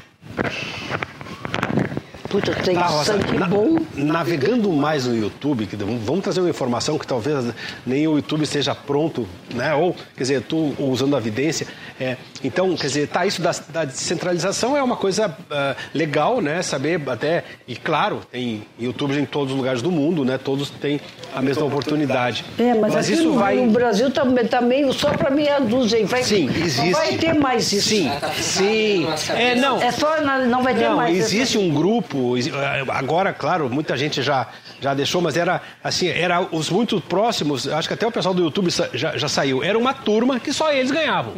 Puta, 2.30 2.54
tem 2.56 2.76
Tá, 2.76 2.88
Rosa, 2.88 3.14
sangue 3.14 3.38
na- 3.38 3.48
bom. 3.48 3.78
Navegando 3.96 4.72
mais 4.72 5.06
no 5.06 5.16
YouTube, 5.16 5.66
que 5.66 5.76
vamos 5.76 6.22
trazer 6.24 6.42
uma 6.42 6.50
informação 6.50 6.98
que 6.98 7.08
talvez 7.08 7.54
nem 7.86 8.08
o 8.08 8.18
YouTube 8.18 8.44
esteja 8.44 8.76
pronto, 8.76 9.28
né? 9.54 9.74
Ou, 9.74 9.94
quer 10.16 10.24
dizer, 10.24 10.42
tu 10.42 10.74
usando 10.78 11.16
a 11.16 11.20
evidência. 11.20 11.68
é, 12.00 12.18
então, 12.44 12.76
quer 12.76 12.88
dizer, 12.88 13.08
tá, 13.08 13.26
isso 13.26 13.42
da, 13.42 13.52
da 13.70 13.86
descentralização 13.86 14.76
é 14.78 14.84
uma 14.84 14.96
coisa 14.96 15.36
ah, 15.50 15.76
legal, 15.94 16.42
né? 16.42 16.62
Saber 16.62 17.02
até, 17.10 17.44
e 17.68 17.76
claro, 17.76 18.22
tem 18.32 18.64
YouTube 18.80 19.18
em 19.18 19.26
todos 19.26 19.52
os 19.54 19.58
lugares 19.58 19.82
do 19.82 19.92
mundo, 19.92 20.24
né? 20.26 20.38
Todos 20.38 20.70
têm 20.70 21.00
a 21.34 21.42
mesma 21.42 21.66
oportunidade. 21.66 22.44
É, 22.60 22.74
mas, 22.74 22.96
aqui 22.96 23.14
isso 23.14 23.24
no, 23.24 23.40
vai. 23.40 23.56
no 23.56 23.72
Brasil 23.72 24.12
também 24.12 24.46
tá 24.46 24.62
meio 24.62 24.92
só 24.94 25.10
para 25.12 25.30
meia 25.30 25.60
dúzia. 25.60 26.06
Vai, 26.06 26.24
Sim, 26.24 26.48
não 26.48 26.56
existe. 26.66 26.92
vai 26.92 27.18
ter 27.18 27.34
mais 27.34 27.72
isso. 27.72 27.90
Sim, 27.90 28.12
tá 28.20 28.30
sim. 28.34 29.06
nas 29.06 29.30
É, 29.30 29.56
não. 29.56 29.82
É 29.82 29.92
só, 29.92 30.22
não 30.22 30.62
vai 30.62 30.76
ter 30.76 30.90
Não, 30.90 30.98
mais. 30.98 31.18
existe 31.18 31.58
um 31.58 31.74
grupo, 31.74 32.17
exi- 32.38 32.52
agora, 32.90 33.32
claro, 33.34 33.70
muita 33.70 33.96
gente 33.98 34.22
já, 34.22 34.48
já 34.82 34.94
deixou, 34.94 35.22
mas 35.22 35.38
era 35.38 35.62
assim, 35.84 36.08
era 36.08 36.42
os 36.42 36.70
muito 36.70 37.00
próximos, 37.02 37.68
acho 37.68 37.88
que 37.88 37.94
até 37.94 38.08
o 38.08 38.12
pessoal 38.12 38.34
do 38.34 38.44
YouTube 38.44 38.72
sa- 38.72 38.90
já, 38.94 39.16
já 39.18 39.28
saiu, 39.28 39.64
era 39.64 39.78
uma 39.78 39.94
turma 39.94 40.40
que 40.40 40.52
só 40.52 40.72
eles 40.72 40.90
ganhavam. 40.92 41.34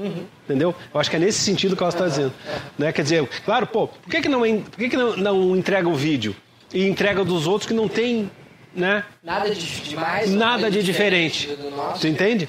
Entendeu? 0.45 0.73
Eu 0.93 0.99
acho 0.99 1.09
que 1.09 1.15
é 1.15 1.19
nesse 1.19 1.39
sentido 1.39 1.75
que 1.75 1.83
ela 1.83 1.89
está 1.91 2.07
dizendo. 2.07 2.33
Né? 2.77 2.91
Quer 2.91 3.03
dizer, 3.03 3.27
claro, 3.45 3.67
pô, 3.67 3.87
por 3.87 4.09
que, 4.09 4.21
que, 4.21 4.29
não, 4.29 4.39
por 4.41 4.77
que, 4.77 4.89
que 4.89 4.97
não, 4.97 5.15
não 5.17 5.55
entrega 5.57 5.87
o 5.89 5.95
vídeo 5.95 6.35
e 6.73 6.87
entrega 6.87 7.23
dos 7.25 7.45
outros 7.47 7.67
que 7.67 7.73
não 7.73 7.87
tem, 7.87 8.29
né? 8.75 9.03
Nada 9.23 9.49
de 9.53 9.65
demais. 9.81 10.29
Nada 10.31 10.69
de 10.71 10.81
diferente. 10.83 11.49
nosso. 11.75 12.01
Tu 12.01 12.07
entende? 12.07 12.47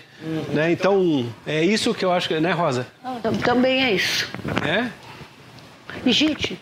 Né? 0.52 0.70
Então, 0.72 1.26
é 1.46 1.64
isso 1.64 1.94
que 1.94 2.04
eu 2.04 2.12
acho 2.12 2.28
que, 2.28 2.38
né, 2.38 2.52
Rosa? 2.52 2.86
Tam- 3.22 3.32
Também 3.34 3.82
é 3.84 3.92
isso. 3.92 4.28
É? 4.66 4.88
E, 6.06 6.12
gente, 6.12 6.58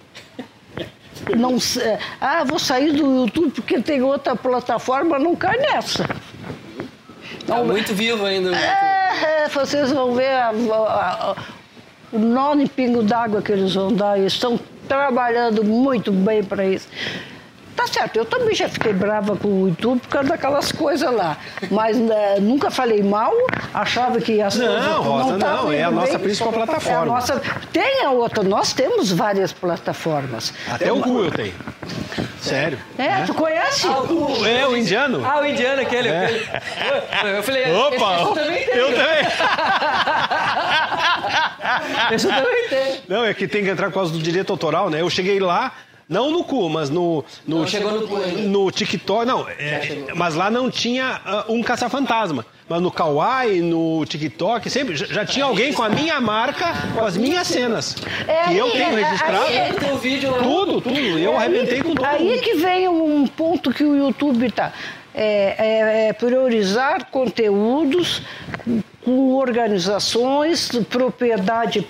não, 1.37 1.57
é, 1.83 1.99
ah, 2.21 2.45
vou 2.45 2.59
sair 2.59 2.93
do 2.93 3.23
YouTube 3.23 3.51
porque 3.53 3.81
tem 3.81 4.03
outra 4.03 4.35
plataforma, 4.37 5.19
não 5.19 5.35
cai 5.37 5.57
nessa. 5.59 6.05
Tá 7.47 7.63
muito 7.63 7.95
vivo 7.95 8.25
ainda. 8.25 8.55
É, 8.55 9.49
vocês 9.49 9.91
vão 9.93 10.15
ver 10.15 10.31
a- 10.31 10.51
a- 10.51 11.31
a- 11.31 11.37
o 12.13 12.19
nome 12.19 12.69
pingo 12.69 13.03
d'água 13.03 13.41
que 13.43 13.53
eles 13.53 13.75
vão 13.75 13.93
dar. 13.93 14.19
Eles 14.19 14.33
estão 14.35 14.59
trabalhando 14.87 15.65
muito 15.65 16.11
bem 16.13 16.43
para 16.43 16.65
isso. 16.67 16.89
Tá 17.79 17.87
certo, 17.87 18.17
eu 18.17 18.25
também 18.25 18.57
já 18.57 18.69
fiquei 18.69 18.93
brava 18.93 19.37
com 19.37 19.47
o 19.47 19.69
YouTube 19.69 20.01
por 20.01 20.09
causa 20.09 20.31
daquelas 20.31 20.73
coisas 20.73 21.15
lá. 21.15 21.37
Mas 21.71 21.97
né, 21.97 22.35
nunca 22.41 22.73
falei 22.73 23.05
mal, 23.05 23.33
achava 23.73 24.21
que 24.21 24.43
as 24.43 24.57
Não, 24.57 24.67
coisas 24.67 24.97
Rosa, 24.97 25.39
tavam 25.39 25.65
não, 25.67 25.73
é 25.73 25.85
a 25.85 25.91
nossa 25.93 26.13
bem. 26.15 26.23
principal 26.23 26.49
É 26.49 26.51
a 26.51 26.55
plataforma. 26.67 27.07
nossa, 27.07 27.41
tem 27.73 28.05
a 28.05 28.11
outra, 28.11 28.43
nós 28.43 28.73
temos 28.73 29.13
várias 29.13 29.53
plataformas. 29.53 30.53
Até 30.69 30.93
o 30.93 30.97
Google 30.97 31.31
tem. 31.31 31.55
Sério. 32.41 32.81
É, 32.99 33.23
tu 33.25 33.33
conhece? 33.35 33.87
É, 33.87 34.67
o 34.67 34.77
indiano? 34.77 35.25
Ah, 35.25 35.39
o 35.41 35.47
indiano 35.47 35.81
aquele. 35.81 36.09
aquele. 36.09 36.49
Eu 37.37 37.43
falei, 37.45 37.63
esse, 37.63 37.95
esse 37.95 38.35
também 38.35 38.67
tem. 38.67 38.75
eu 38.77 38.87
também. 38.89 39.29
Esse 42.11 42.27
também 42.27 42.69
tem. 42.69 43.01
Não, 43.09 43.25
é 43.25 43.33
que 43.35 43.47
tem 43.47 43.63
que 43.63 43.71
entrar 43.71 43.87
por 43.89 43.95
causa 43.95 44.13
do 44.13 44.19
direito 44.19 44.51
autoral, 44.53 44.91
né? 44.91 45.01
Eu 45.03 45.11
cheguei 45.11 45.39
lá, 45.39 45.73
não 46.09 46.31
no 46.31 46.43
cu, 46.43 46.69
mas 46.71 46.89
no. 46.89 47.25
no 47.47 47.59
Não 47.61 47.67
chegou 47.67 47.93
no 47.93 48.09
cu 48.09 48.17
ainda. 48.17 48.41
no 48.43 48.71
TikTok. 48.71 49.27
Não, 49.27 49.47
é, 49.49 50.07
mas 50.15 50.35
lá 50.35 50.51
não 50.51 50.71
tinha 50.71 51.21
ah, 51.25 51.45
um 51.49 51.63
caça-fantasma. 51.63 52.47
Mas 52.69 52.83
no 52.83 52.91
Kawaii, 52.91 53.63
no 53.63 54.05
TikTok, 54.05 54.69
sempre 54.69 54.95
já, 54.97 55.07
já 55.07 55.25
tinha 55.25 55.45
alguém 55.47 55.73
com 55.73 55.83
a 55.83 55.89
minha 55.89 56.21
marca, 56.21 56.67
com 56.95 57.05
as 57.05 57.17
minhas 57.17 57.47
cenas. 57.47 57.97
É, 58.27 58.45
que 58.49 58.57
eu 58.57 58.71
tenho 58.71 58.99
é, 58.99 59.03
registrado. 59.03 59.45
aí 59.47 59.73
Tem 59.75 59.93
o 59.93 59.97
vídeo 59.99 60.31
lá. 60.31 60.39
Tudo, 60.43 60.81
tudo. 60.81 60.99
Eu 60.99 61.37
arrebentei 61.37 61.83
com 61.83 61.95
tudo. 61.95 62.05
Aí 62.05 62.41
que 62.41 62.55
vem 62.55 62.87
um 62.89 63.27
ponto 63.27 63.73
que 63.73 63.85
o 63.85 63.95
YouTube 63.97 64.47
está. 64.47 64.73
É, 65.15 65.55
é- 65.59 66.09
é 66.09 66.13
priorizar 66.13 67.07
conteúdos 67.11 68.23
com 69.05 69.35
organizações, 69.35 70.69
propriedade 70.91 71.87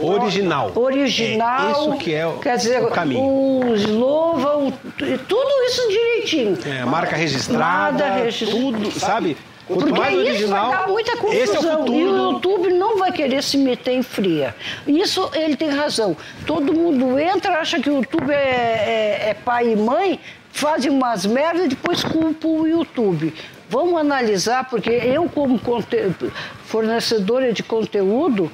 Original. 0.00 0.72
Original. 0.74 1.68
É 1.68 1.72
isso 1.72 1.98
que 1.98 2.14
é 2.14 2.26
o- 2.26 2.38
quer 2.38 2.56
dizer, 2.56 2.82
o 2.84 2.88
caminho. 2.90 3.72
Os 3.72 3.84
louva, 3.86 4.56
o- 4.58 4.72
tudo 4.72 5.64
isso 5.66 5.88
direitinho. 5.88 6.58
É, 6.66 6.84
marca 6.84 7.16
registrada, 7.16 8.06
Nada 8.08 8.28
tudo, 8.50 8.90
sabe? 8.90 9.36
Quanto 9.66 9.80
Porque 9.84 10.00
mais 10.00 10.14
isso 10.14 10.26
original, 10.26 10.70
vai 10.70 10.78
dar 10.78 10.88
muita 10.88 11.16
confusão. 11.18 11.42
esse 11.42 11.56
é 11.56 11.76
o 11.76 11.86
E 11.94 12.04
o. 12.04 12.32
YouTube 12.32 12.70
não 12.72 12.96
vai 12.98 13.12
querer 13.12 13.42
se 13.42 13.58
meter 13.58 13.92
em 13.92 14.02
fria. 14.02 14.54
Isso 14.86 15.30
ele 15.34 15.56
tem 15.56 15.68
razão. 15.68 16.16
Todo 16.46 16.72
mundo 16.72 17.18
entra, 17.18 17.58
acha 17.58 17.78
que 17.78 17.90
o 17.90 17.96
YouTube 17.96 18.30
é, 18.32 18.36
é- 19.26 19.30
é 19.30 19.34
pai 19.34 19.72
e 19.72 19.76
mãe, 19.76 20.18
fazem 20.50 20.90
umas 20.90 21.26
merdas 21.26 21.66
e 21.66 21.68
depois 21.68 22.02
culpa 22.02 22.48
o 22.48 22.66
YouTube. 22.66 23.34
Vamos 23.68 24.00
analisar, 24.00 24.66
porque 24.70 24.88
eu, 24.88 25.28
como 25.28 25.60
fornecedora 26.64 27.52
de 27.52 27.62
conteúdo, 27.62 28.50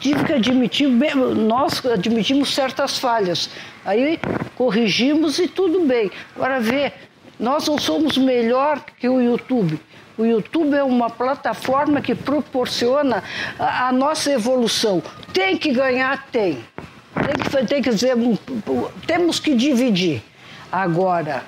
tive 0.00 0.24
que 0.24 0.32
admitir, 0.32 0.88
nós 0.88 1.84
admitimos 1.84 2.54
certas 2.54 2.98
falhas. 2.98 3.50
Aí 3.84 4.18
corrigimos 4.56 5.38
e 5.38 5.48
tudo 5.48 5.80
bem. 5.80 6.10
Agora 6.34 6.60
vê, 6.60 6.92
nós 7.38 7.66
não 7.66 7.78
somos 7.78 8.16
melhor 8.16 8.80
que 8.98 9.08
o 9.08 9.20
YouTube. 9.20 9.78
O 10.16 10.24
YouTube 10.24 10.74
é 10.76 10.82
uma 10.84 11.10
plataforma 11.10 12.00
que 12.00 12.14
proporciona 12.14 13.22
a, 13.58 13.88
a 13.88 13.92
nossa 13.92 14.30
evolução. 14.30 15.02
Tem 15.32 15.56
que 15.56 15.72
ganhar? 15.72 16.26
Tem. 16.30 16.64
Tem 17.14 17.34
que, 17.34 17.66
tem 17.66 17.82
que 17.82 17.90
dizer, 17.90 18.14
temos 19.06 19.40
que 19.40 19.54
dividir. 19.54 20.22
Agora, 20.70 21.44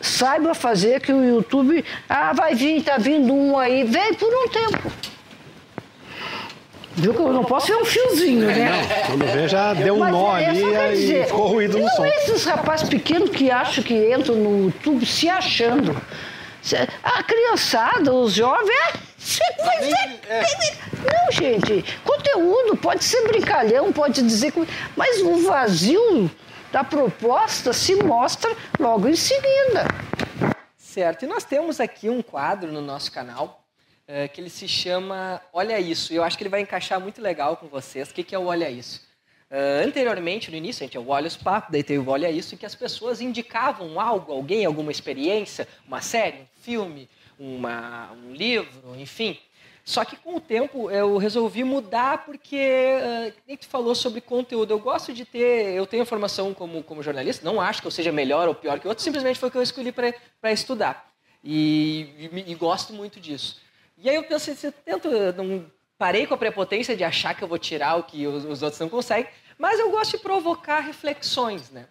saiba 0.00 0.54
fazer 0.54 1.00
que 1.00 1.12
o 1.12 1.24
YouTube, 1.24 1.84
ah, 2.08 2.32
vai 2.32 2.54
vir, 2.54 2.78
está 2.78 2.98
vindo 2.98 3.32
um 3.32 3.56
aí, 3.56 3.84
vem 3.84 4.14
por 4.14 4.28
um 4.28 4.48
tempo. 4.48 4.92
Viu 6.94 7.14
que 7.14 7.20
eu 7.20 7.32
não 7.32 7.44
posso 7.44 7.66
ver 7.68 7.76
um 7.76 7.84
fiozinho, 7.84 8.46
né? 8.46 9.04
Quando 9.06 9.26
vê, 9.26 9.48
já 9.48 9.72
deu 9.72 9.94
um 9.94 9.98
Mas 10.00 10.12
nó 10.12 10.36
é 10.36 10.46
ali 10.46 10.60
só 10.60 10.70
quer 10.70 10.92
e 10.92 10.96
dizer, 10.96 11.26
ficou 11.26 11.46
ruído 11.48 11.78
no 11.78 11.84
não 11.84 11.90
som. 11.90 12.04
esses 12.04 12.44
rapazes 12.44 12.88
pequenos 12.88 13.30
que 13.30 13.50
acham 13.50 13.82
que 13.82 14.12
entram 14.12 14.34
no 14.34 14.66
YouTube 14.66 15.06
se 15.06 15.28
achando. 15.28 15.96
A 17.02 17.22
criançada, 17.22 18.12
os 18.12 18.34
jovens, 18.34 18.94
você 19.16 19.42
vai 19.64 19.82
ser... 19.82 20.20
Não, 21.02 21.32
gente, 21.32 21.84
conteúdo 22.04 22.76
pode 22.76 23.04
ser 23.04 23.26
brincalhão, 23.26 23.90
pode 23.90 24.22
dizer... 24.22 24.52
Mas 24.94 25.20
o 25.22 25.38
vazio 25.38 26.30
da 26.70 26.84
proposta 26.84 27.72
se 27.72 27.94
mostra 27.96 28.54
logo 28.78 29.08
em 29.08 29.16
seguida. 29.16 29.86
Certo. 30.76 31.24
E 31.24 31.28
nós 31.28 31.42
temos 31.42 31.80
aqui 31.80 32.10
um 32.10 32.20
quadro 32.20 32.70
no 32.70 32.82
nosso 32.82 33.10
canal 33.10 33.61
eh, 34.06 34.28
que 34.28 34.40
ele 34.40 34.50
se 34.50 34.66
chama 34.66 35.40
Olha 35.52 35.78
Isso. 35.78 36.12
E 36.12 36.16
eu 36.16 36.24
acho 36.24 36.36
que 36.36 36.42
ele 36.42 36.50
vai 36.50 36.60
encaixar 36.60 37.00
muito 37.00 37.20
legal 37.20 37.56
com 37.56 37.68
vocês. 37.68 38.10
O 38.10 38.14
que, 38.14 38.24
que 38.24 38.34
é 38.34 38.38
o 38.38 38.46
Olha 38.46 38.70
Isso? 38.70 39.00
Eh, 39.50 39.82
anteriormente, 39.84 40.50
no 40.50 40.56
início, 40.56 40.82
a 40.82 40.84
gente 40.84 40.92
tinha 40.92 41.00
o 41.00 41.08
Olha 41.08 41.28
os 41.28 41.36
Papos, 41.36 41.70
daí 41.70 41.82
teve 41.82 41.98
o 41.98 42.10
Olha 42.10 42.30
Isso, 42.30 42.54
em 42.54 42.58
que 42.58 42.64
as 42.64 42.74
pessoas 42.74 43.20
indicavam 43.20 44.00
algo, 44.00 44.32
alguém, 44.32 44.64
alguma 44.64 44.90
experiência, 44.90 45.68
uma 45.86 46.00
série, 46.00 46.38
um 46.38 46.62
filme, 46.62 47.08
uma, 47.38 48.10
um 48.12 48.32
livro, 48.32 48.96
enfim. 48.98 49.38
Só 49.84 50.04
que 50.04 50.16
com 50.16 50.36
o 50.36 50.40
tempo 50.40 50.90
eu 50.90 51.16
resolvi 51.16 51.64
mudar 51.64 52.24
porque 52.24 52.56
uh, 52.56 53.32
nem 53.46 53.56
tu 53.56 53.66
falou 53.66 53.94
sobre 53.94 54.20
conteúdo. 54.20 54.70
Eu 54.70 54.78
gosto 54.78 55.12
de 55.12 55.24
ter, 55.24 55.74
eu 55.74 55.86
tenho 55.86 56.06
formação 56.06 56.54
como, 56.54 56.82
como 56.82 57.02
jornalista, 57.02 57.44
não 57.44 57.60
acho 57.60 57.82
que 57.82 57.88
eu 57.88 57.90
seja 57.90 58.12
melhor 58.12 58.48
ou 58.48 58.54
pior 58.54 58.78
que 58.78 58.86
outro, 58.86 59.02
simplesmente 59.02 59.38
foi 59.38 59.48
o 59.48 59.52
que 59.52 59.58
eu 59.58 59.62
escolhi 59.62 59.92
para 59.92 60.52
estudar. 60.52 61.12
E, 61.44 62.30
e, 62.32 62.52
e 62.52 62.54
gosto 62.54 62.92
muito 62.92 63.18
disso. 63.18 63.60
E 64.02 64.10
aí 64.10 64.16
eu 64.16 64.24
pensei, 64.24 64.56
eu 64.64 64.72
tento, 64.72 65.08
não 65.36 65.64
parei 65.96 66.26
com 66.26 66.34
a 66.34 66.36
prepotência 66.36 66.96
de 66.96 67.04
achar 67.04 67.34
que 67.34 67.44
eu 67.44 67.48
vou 67.48 67.58
tirar 67.58 67.94
o 67.94 68.02
que 68.02 68.26
os, 68.26 68.44
os 68.44 68.60
outros 68.60 68.80
não 68.80 68.88
conseguem, 68.88 69.30
mas 69.56 69.78
eu 69.78 69.92
gosto 69.92 70.16
de 70.16 70.22
provocar 70.22 70.80
reflexões, 70.80 71.70
né? 71.70 71.86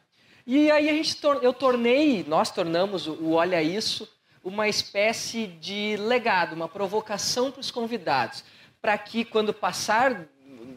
E 0.45 0.69
aí 0.69 0.89
a 0.89 0.93
gente, 0.93 1.17
eu 1.41 1.53
tornei, 1.53 2.25
nós 2.27 2.51
tornamos 2.51 3.07
o 3.07 3.31
Olha 3.31 3.63
Isso 3.63 4.09
uma 4.43 4.67
espécie 4.67 5.47
de 5.47 5.95
legado, 5.97 6.53
uma 6.53 6.67
provocação 6.67 7.49
para 7.49 7.61
os 7.61 7.71
convidados, 7.71 8.43
para 8.81 8.97
que 8.97 9.23
quando 9.23 9.53
passar, 9.53 10.27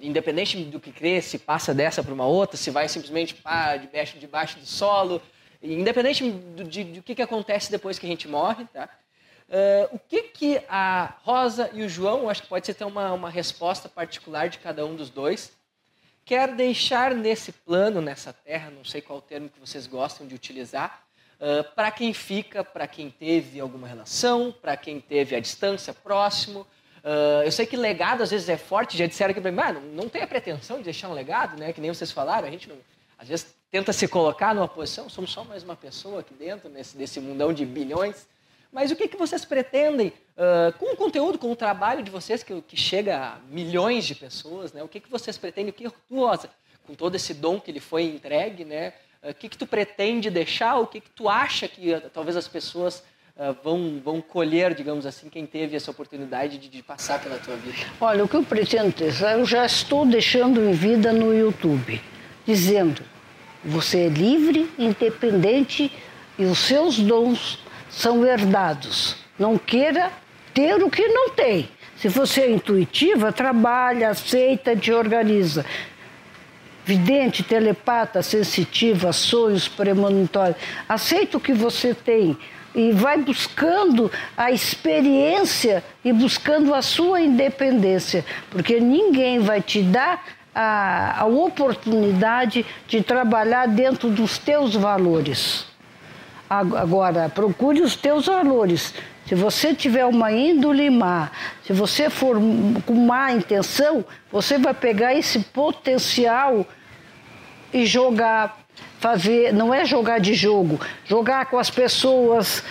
independente 0.01 0.62
do 0.64 0.78
que 0.78 0.93
crê, 0.93 1.20
se 1.20 1.39
passa 1.39 1.74
dessa 1.74 2.03
para 2.03 2.14
uma 2.14 2.26
outra, 2.26 2.57
se 2.57 2.70
vai 2.70 2.89
simplesmente 2.89 3.35
para 3.35 3.78
debaixo, 3.78 4.18
debaixo 4.18 4.59
do 4.61 4.66
solo, 4.66 5.20
independente 5.61 6.30
do, 6.30 6.62
de, 6.62 6.85
do 6.85 7.03
que, 7.03 7.14
que 7.14 7.22
acontece 7.22 7.70
depois 7.70 7.99
que 7.99 8.07
a 8.07 8.09
gente 8.09 8.28
morre, 8.28 8.66
tá? 8.66 8.89
Uh, 9.55 9.95
o 9.95 9.99
que, 10.01 10.23
que 10.25 10.61
a 10.69 11.15
Rosa 11.23 11.71
e 11.73 11.85
o 11.85 11.89
João, 11.89 12.29
acho 12.29 12.43
que 12.43 12.49
pode 12.49 12.67
ser 12.67 12.75
ter 12.75 12.85
uma, 12.85 13.13
uma 13.13 13.31
resposta 13.31 13.89
particular 13.89 14.49
de 14.49 14.59
cada 14.59 14.85
um 14.85 14.97
dos 14.97 15.11
dois, 15.11 15.53
quer 16.25 16.53
deixar 16.57 17.15
nesse 17.15 17.53
plano, 17.53 18.01
nessa 18.01 18.33
terra, 18.33 18.69
não 18.69 18.85
sei 18.85 19.01
qual 19.01 19.23
termo 19.23 19.49
que 19.49 19.61
vocês 19.61 19.87
gostam 19.87 20.27
de 20.27 20.35
utilizar, 20.35 21.05
uh, 21.39 21.63
para 21.73 21.93
quem 21.93 22.13
fica, 22.13 22.65
para 22.65 22.89
quem 22.89 23.09
teve 23.09 23.61
alguma 23.61 23.87
relação, 23.87 24.51
para 24.51 24.77
quem 24.77 25.01
teve 25.01 25.37
a 25.37 25.41
distância, 25.41 25.95
próximo. 25.95 26.67
Uh, 27.05 27.45
eu 27.45 27.53
sei 27.53 27.65
que 27.65 27.77
legado 27.77 28.25
às 28.25 28.33
vezes 28.33 28.49
é 28.49 28.57
forte, 28.57 28.99
já 28.99 29.07
disseram 29.07 29.35
para 29.35 29.53
mim, 29.53 29.61
ah, 29.61 29.73
não, 29.75 29.83
não 29.83 30.09
tem 30.09 30.23
a 30.23 30.27
pretensão 30.27 30.79
de 30.79 30.83
deixar 30.83 31.09
um 31.11 31.13
legado, 31.13 31.57
né? 31.61 31.73
que 31.73 31.81
nem 31.81 31.95
vocês 31.95 32.11
falaram, 32.11 32.49
a 32.49 32.51
gente 32.51 32.69
não, 32.69 32.77
às 33.17 33.29
vezes 33.29 33.55
tenta 33.71 33.93
se 33.93 34.09
colocar 34.09 34.53
numa 34.53 34.67
posição, 34.67 35.09
somos 35.09 35.31
só 35.31 35.45
mais 35.45 35.63
uma 35.63 35.77
pessoa 35.77 36.23
aqui 36.23 36.35
dentro, 36.35 36.69
nesse, 36.69 36.97
desse 36.97 37.21
mundão 37.21 37.53
de 37.53 37.65
bilhões. 37.65 38.34
Mas 38.75 38.91
o 38.91 38.97
que, 38.97 39.07
que 39.07 39.16
vocês 39.16 39.45
pretendem 39.45 40.09
uh, 40.37 40.77
com 40.81 40.95
o 40.95 40.97
conteúdo, 40.97 41.39
com 41.39 41.53
o 41.53 41.55
trabalho 41.55 42.03
de 42.03 42.11
vocês, 42.11 42.43
que, 42.43 42.61
que 42.62 42.77
chega 42.77 43.16
a 43.16 43.39
milhões 43.49 44.05
de 44.05 44.16
pessoas, 44.16 44.72
né? 44.72 44.83
O 44.83 44.89
que, 44.89 44.99
que 44.99 45.09
vocês 45.09 45.39
pretendem, 45.39 45.70
o 45.70 45.72
que 45.72 45.89
tu, 45.89 45.95
Rosa, 46.12 46.51
com 46.85 46.93
todo 46.93 47.14
esse 47.14 47.33
dom 47.33 47.61
que 47.61 47.70
lhe 47.70 47.79
foi 47.79 48.03
entregue, 48.03 48.64
né? 48.64 48.93
O 49.22 49.33
que, 49.33 49.49
que 49.49 49.57
tu 49.57 49.64
pretende 49.64 50.29
deixar, 50.29 50.77
o 50.81 50.89
que, 50.89 51.01
que 51.01 51.09
tu 51.09 51.29
acha 51.29 51.68
que 51.68 51.93
uh, 51.93 52.11
talvez 52.12 52.37
as 52.37 52.49
pessoas 52.49 53.05
vão, 53.64 54.01
vão 54.01 54.20
colher, 54.20 54.75
digamos 54.75 55.05
assim, 55.05 55.29
quem 55.29 55.45
teve 55.45 55.75
essa 55.75 55.91
oportunidade 55.91 56.57
de, 56.57 56.68
de 56.68 56.83
passar 56.85 57.20
pela 57.20 57.37
tua 57.37 57.57
vida? 57.57 57.77
Olha, 58.01 58.22
o 58.22 58.29
que 58.29 58.37
eu 58.37 58.45
pretendo 58.45 58.95
deixar, 58.95 59.37
eu 59.37 59.45
já 59.45 59.66
estou 59.66 60.07
deixando 60.07 60.61
em 60.61 60.72
vida 60.72 61.12
no 61.12 61.35
YouTube, 61.35 62.01
dizendo, 62.47 63.03
você 63.64 64.05
é 64.05 64.09
livre, 64.09 64.70
independente 64.79 65.91
e 66.39 66.45
os 66.45 66.59
seus 66.61 66.97
dons 67.01 67.64
são 67.97 68.24
herdados. 68.24 69.16
Não 69.38 69.57
queira 69.57 70.11
ter 70.53 70.82
o 70.82 70.90
que 70.90 71.07
não 71.09 71.30
tem. 71.30 71.68
Se 71.97 72.09
você 72.09 72.42
é 72.42 72.51
intuitiva, 72.51 73.32
trabalha, 73.32 74.11
aceita, 74.11 74.76
te 74.76 74.92
organiza. 74.92 75.64
Vidente, 76.84 77.42
telepata, 77.42 78.22
sensitiva, 78.22 79.12
sonhos 79.12 79.68
premonitórios. 79.68 80.57
Aceita 80.88 81.38
o 81.38 81.40
que 81.40 81.53
você 81.53 81.95
tem 81.95 82.36
e 82.74 82.90
vai 82.92 83.16
buscando 83.18 84.11
a 84.36 84.51
experiência 84.51 85.82
e 86.05 86.12
buscando 86.12 86.74
a 86.74 86.82
sua 86.82 87.20
independência, 87.20 88.24
porque 88.51 88.80
ninguém 88.80 89.38
vai 89.38 89.62
te 89.62 89.80
dar 89.80 90.24
a, 90.55 91.20
a 91.22 91.24
oportunidade 91.24 92.66
de 92.86 93.03
trabalhar 93.03 93.66
dentro 93.66 94.11
dos 94.11 94.36
teus 94.36 94.74
valores. 94.74 95.74
Agora, 96.59 97.29
procure 97.29 97.81
os 97.81 97.97
teus 97.97 98.27
valores. 98.27 98.95
Se 99.27 99.35
você 99.35 99.75
tiver 99.75 100.05
uma 100.05 100.31
índole 100.31 100.91
má, 100.91 101.31
se 101.67 101.73
você 101.73 102.11
for 102.11 102.37
com 102.85 102.95
má 102.95 103.33
intenção, 103.33 104.05
você 104.31 104.59
vai 104.59 104.75
pegar 104.75 105.15
esse 105.15 105.39
potencial 105.39 106.67
e 107.73 107.87
jogar, 107.87 108.59
fazer, 109.01 109.53
não 109.53 109.73
é 109.73 109.85
jogar 109.85 110.21
de 110.21 110.35
jogo, 110.35 110.79
jogar 111.07 111.47
com 111.47 111.59
as 111.59 111.71
pessoas, 111.71 112.63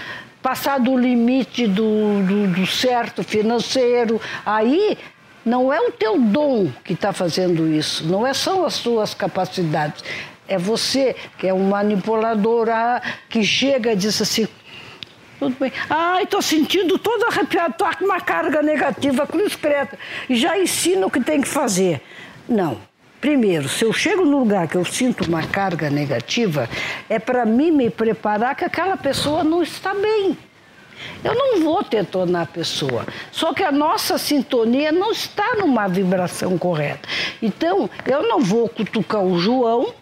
passar 0.44 0.80
do 0.80 0.96
limite 0.96 1.66
do, 1.66 2.24
do, 2.24 2.48
do 2.54 2.68
certo 2.68 3.24
financeiro. 3.24 4.22
Aí 4.46 4.98
não 5.44 5.74
é 5.74 5.82
o 5.82 5.92
teu 5.92 6.20
dom 6.20 6.72
que 6.84 6.94
está 6.94 7.12
fazendo 7.12 7.68
isso, 7.68 8.06
não 8.06 8.26
é, 8.26 8.34
são 8.34 8.66
as 8.66 8.76
suas 8.76 9.14
capacidades, 9.14 10.04
é 10.48 10.58
você 10.58 11.16
que 11.38 11.48
é 11.48 11.54
um 11.54 11.70
manipulador 11.70 12.70
ah, 12.70 13.02
que 13.30 13.44
chega 13.44 13.94
e 13.94 13.96
diz 13.96 14.22
assim, 14.22 14.48
tudo 15.40 15.56
bem. 15.60 15.72
Ai, 15.90 16.24
estou 16.24 16.42
sentindo 16.42 16.98
todo 16.98 17.26
arrepiado, 17.26 17.72
estou 17.72 17.88
com 17.98 18.06
uma 18.06 18.22
carga 18.22 18.62
negativa, 18.62 19.28
cruz 19.28 19.56
creta. 19.56 19.98
E 20.30 20.36
já 20.36 20.58
ensina 20.58 21.06
o 21.06 21.12
que 21.12 21.20
tem 21.20 21.42
que 21.42 21.48
fazer. 21.48 22.02
Não. 22.48 22.78
Primeiro, 23.20 23.70
se 23.70 23.86
eu 23.86 23.94
chego 23.94 24.26
no 24.26 24.40
lugar 24.40 24.68
que 24.68 24.76
eu 24.76 24.84
sinto 24.84 25.26
uma 25.26 25.44
carga 25.44 25.90
negativa, 25.90 26.70
é 27.10 27.18
para 27.20 27.46
mim 27.46 27.72
me 27.72 27.90
preparar 27.90 28.54
que 28.56 28.66
aquela 28.66 28.98
pessoa 28.98 29.44
não 29.44 29.64
está 29.64 29.94
bem. 29.94 30.38
Eu 31.24 31.34
não 31.34 31.62
vou 31.62 31.84
detonar 31.84 32.44
a 32.44 32.46
pessoa. 32.46 33.06
Só 33.32 33.54
que 33.54 33.64
a 33.64 33.72
nossa 33.72 34.18
sintonia 34.18 34.92
não 34.92 35.12
está 35.12 35.56
numa 35.56 35.88
vibração 35.88 36.58
correta. 36.58 37.08
Então, 37.42 37.90
eu 38.06 38.24
não 38.24 38.42
vou 38.42 38.68
cutucar 38.68 39.22
o 39.22 39.40
João 39.40 39.94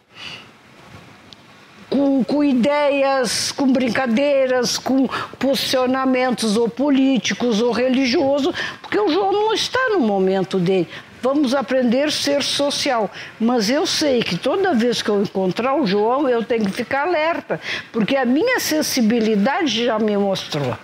com, 1.92 2.24
com 2.24 2.42
ideias, 2.42 3.52
com 3.52 3.68
brincadeiras, 3.68 4.78
com 4.78 5.08
posicionamentos 5.38 6.56
ou 6.56 6.70
políticos 6.70 7.62
ou 7.62 7.74
religiosos, 7.74 8.56
porque 8.82 8.98
o 8.98 9.10
João 9.10 9.34
não 9.34 9.54
está 9.54 9.90
no 9.90 10.00
momento 10.00 10.58
dele. 10.58 10.88
Vamos 11.22 11.54
aprender 11.54 12.06
a 12.06 12.12
ser 12.12 12.42
social. 12.42 13.12
Mas 13.40 13.70
eu 13.70 13.86
sei 13.86 14.24
que 14.24 14.38
toda 14.38 14.74
vez 14.74 15.02
que 15.02 15.10
eu 15.10 15.22
encontrar 15.22 15.76
o 15.76 15.86
João, 15.86 16.28
eu 16.28 16.44
tenho 16.44 16.66
que 16.66 16.72
ficar 16.72 17.08
alerta, 17.08 17.60
porque 17.92 18.16
a 18.16 18.26
minha 18.26 18.60
sensibilidade 18.60 19.86
já 19.86 20.00
me 20.00 20.18
mostrou. 20.18 20.76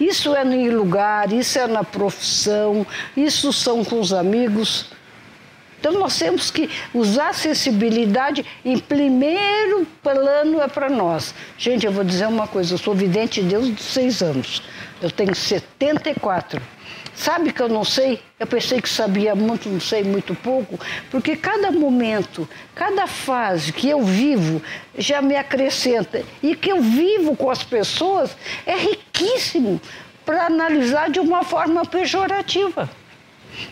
Isso 0.00 0.34
é 0.34 0.44
no 0.44 0.76
lugar, 0.76 1.32
isso 1.32 1.58
é 1.58 1.66
na 1.66 1.84
profissão, 1.84 2.86
isso 3.16 3.52
são 3.52 3.84
com 3.84 4.00
os 4.00 4.12
amigos. 4.12 4.86
Então 5.80 5.92
nós 5.92 6.18
temos 6.18 6.50
que 6.50 6.68
usar 6.92 7.30
a 7.30 7.32
sensibilidade 7.32 8.44
em 8.62 8.78
primeiro 8.78 9.86
plano 10.02 10.60
é 10.60 10.68
para 10.68 10.90
nós. 10.90 11.34
Gente, 11.56 11.86
eu 11.86 11.92
vou 11.92 12.04
dizer 12.04 12.28
uma 12.28 12.46
coisa, 12.46 12.74
eu 12.74 12.78
sou 12.78 12.94
vidente 12.94 13.40
de 13.40 13.48
Deus 13.48 13.74
de 13.74 13.82
seis 13.82 14.22
anos. 14.22 14.62
Eu 15.00 15.10
tenho 15.10 15.34
74. 15.34 16.60
Sabe 17.14 17.52
que 17.52 17.60
eu 17.60 17.68
não 17.68 17.82
sei? 17.82 18.20
Eu 18.38 18.46
pensei 18.46 18.80
que 18.80 18.88
sabia 18.88 19.34
muito, 19.34 19.68
não 19.70 19.80
sei 19.80 20.04
muito 20.04 20.34
pouco, 20.34 20.78
porque 21.10 21.34
cada 21.34 21.70
momento, 21.70 22.48
cada 22.74 23.06
fase 23.06 23.72
que 23.72 23.88
eu 23.88 24.02
vivo 24.02 24.62
já 24.96 25.22
me 25.22 25.34
acrescenta. 25.34 26.22
E 26.42 26.54
que 26.54 26.70
eu 26.70 26.82
vivo 26.82 27.34
com 27.34 27.50
as 27.50 27.62
pessoas 27.62 28.36
é 28.66 28.76
riquíssimo 28.76 29.80
para 30.26 30.46
analisar 30.46 31.08
de 31.10 31.20
uma 31.20 31.42
forma 31.42 31.84
pejorativa. 31.86 32.88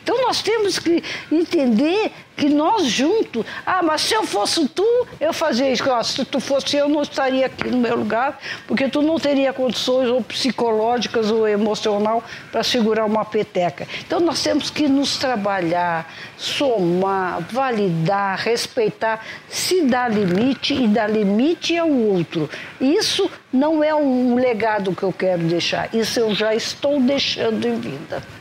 Então 0.03 0.23
nós 0.23 0.43
temos 0.43 0.79
que 0.79 1.03
entender 1.31 2.13
que 2.39 2.49
nós 2.49 2.87
juntos, 2.87 3.45
ah, 3.67 3.83
mas 3.83 4.03
se 4.03 4.15
eu 4.15 4.25
fosse 4.25 4.67
tu, 4.69 4.87
eu 5.21 5.33
fazia 5.33 5.71
isso. 5.71 5.91
Ah, 5.91 6.05
se 6.05 6.25
tu 6.25 6.39
fosse 6.39 6.77
eu, 6.77 6.89
não 6.89 7.03
estaria 7.03 7.47
aqui 7.47 7.69
no 7.69 7.79
meu 7.79 7.97
lugar, 7.97 8.39
porque 8.67 8.89
tu 8.89 9.03
não 9.03 9.19
teria 9.19 9.53
condições 9.53 10.09
ou 10.09 10.23
psicológicas 10.23 11.33
ou 11.33 11.49
emocional 11.49 12.23
para 12.53 12.63
segurar 12.63 13.05
uma 13.05 13.25
peteca. 13.25 13.89
Então 14.07 14.21
nós 14.21 14.41
temos 14.41 14.71
que 14.71 14.89
nos 14.89 15.17
trabalhar, 15.19 16.09
somar, 16.37 17.41
validar, 17.51 18.39
respeitar, 18.39 19.27
se 19.49 19.83
dá 19.83 20.07
limite 20.07 20.75
e 20.75 20.87
dar 20.87 21.11
limite 21.11 21.77
ao 21.77 21.91
outro. 21.91 22.49
Isso 22.81 23.29
não 23.53 23.83
é 23.83 23.93
um 23.93 24.37
legado 24.37 24.95
que 24.95 25.03
eu 25.03 25.13
quero 25.13 25.43
deixar, 25.43 25.93
isso 25.93 26.21
eu 26.21 26.33
já 26.33 26.55
estou 26.55 27.01
deixando 27.01 27.67
em 27.67 27.81
vida. 27.81 28.38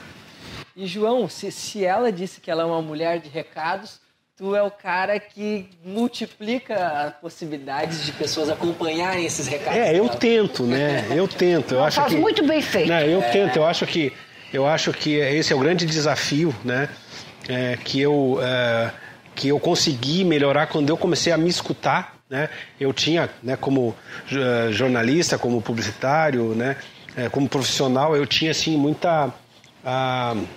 E 0.77 0.85
João, 0.85 1.27
se, 1.27 1.51
se 1.51 1.83
ela 1.83 2.11
disse 2.11 2.39
que 2.39 2.51
ela 2.51 2.61
é 2.61 2.65
uma 2.65 2.83
mulher 2.83 3.19
de 3.19 3.29
recados, 3.29 3.99
tu 4.37 4.55
é 4.55 4.61
o 4.61 4.69
cara 4.69 5.19
que 5.19 5.67
multiplica 5.83 6.75
as 6.75 7.13
possibilidades 7.15 8.05
de 8.05 8.11
pessoas 8.11 8.47
acompanharem 8.47 9.25
esses 9.25 9.47
recados. 9.47 9.79
É, 9.79 9.97
eu 9.97 10.07
tento, 10.07 10.61
né? 10.67 11.07
Eu 11.09 11.27
tento. 11.27 11.73
Eu 11.73 11.83
acho 11.83 11.99
faz 11.99 12.13
que, 12.13 12.19
muito 12.19 12.45
bem 12.45 12.61
feito. 12.61 12.89
Não, 12.89 12.99
eu 12.99 13.23
é. 13.23 13.29
tento. 13.31 13.55
Eu 13.55 13.65
acho 13.65 13.87
que 13.87 14.13
eu 14.53 14.67
acho 14.67 14.93
que 14.93 15.15
esse 15.15 15.51
é 15.51 15.55
o 15.55 15.59
grande 15.59 15.83
desafio, 15.83 16.55
né? 16.63 16.87
É, 17.49 17.75
que 17.83 17.99
eu 17.99 18.37
é, 18.39 18.91
que 19.33 19.47
eu 19.47 19.59
consegui 19.59 20.23
melhorar 20.23 20.67
quando 20.67 20.89
eu 20.89 20.97
comecei 20.97 21.33
a 21.33 21.37
me 21.39 21.49
escutar, 21.49 22.17
né? 22.29 22.49
Eu 22.79 22.93
tinha, 22.93 23.31
né? 23.41 23.57
Como 23.57 23.89
uh, 23.89 24.71
jornalista, 24.71 25.39
como 25.39 25.59
publicitário, 25.59 26.53
né? 26.53 26.77
É, 27.15 27.29
como 27.29 27.49
profissional, 27.49 28.15
eu 28.15 28.27
tinha 28.27 28.51
assim 28.51 28.77
muita 28.77 29.25
uh, 29.25 30.47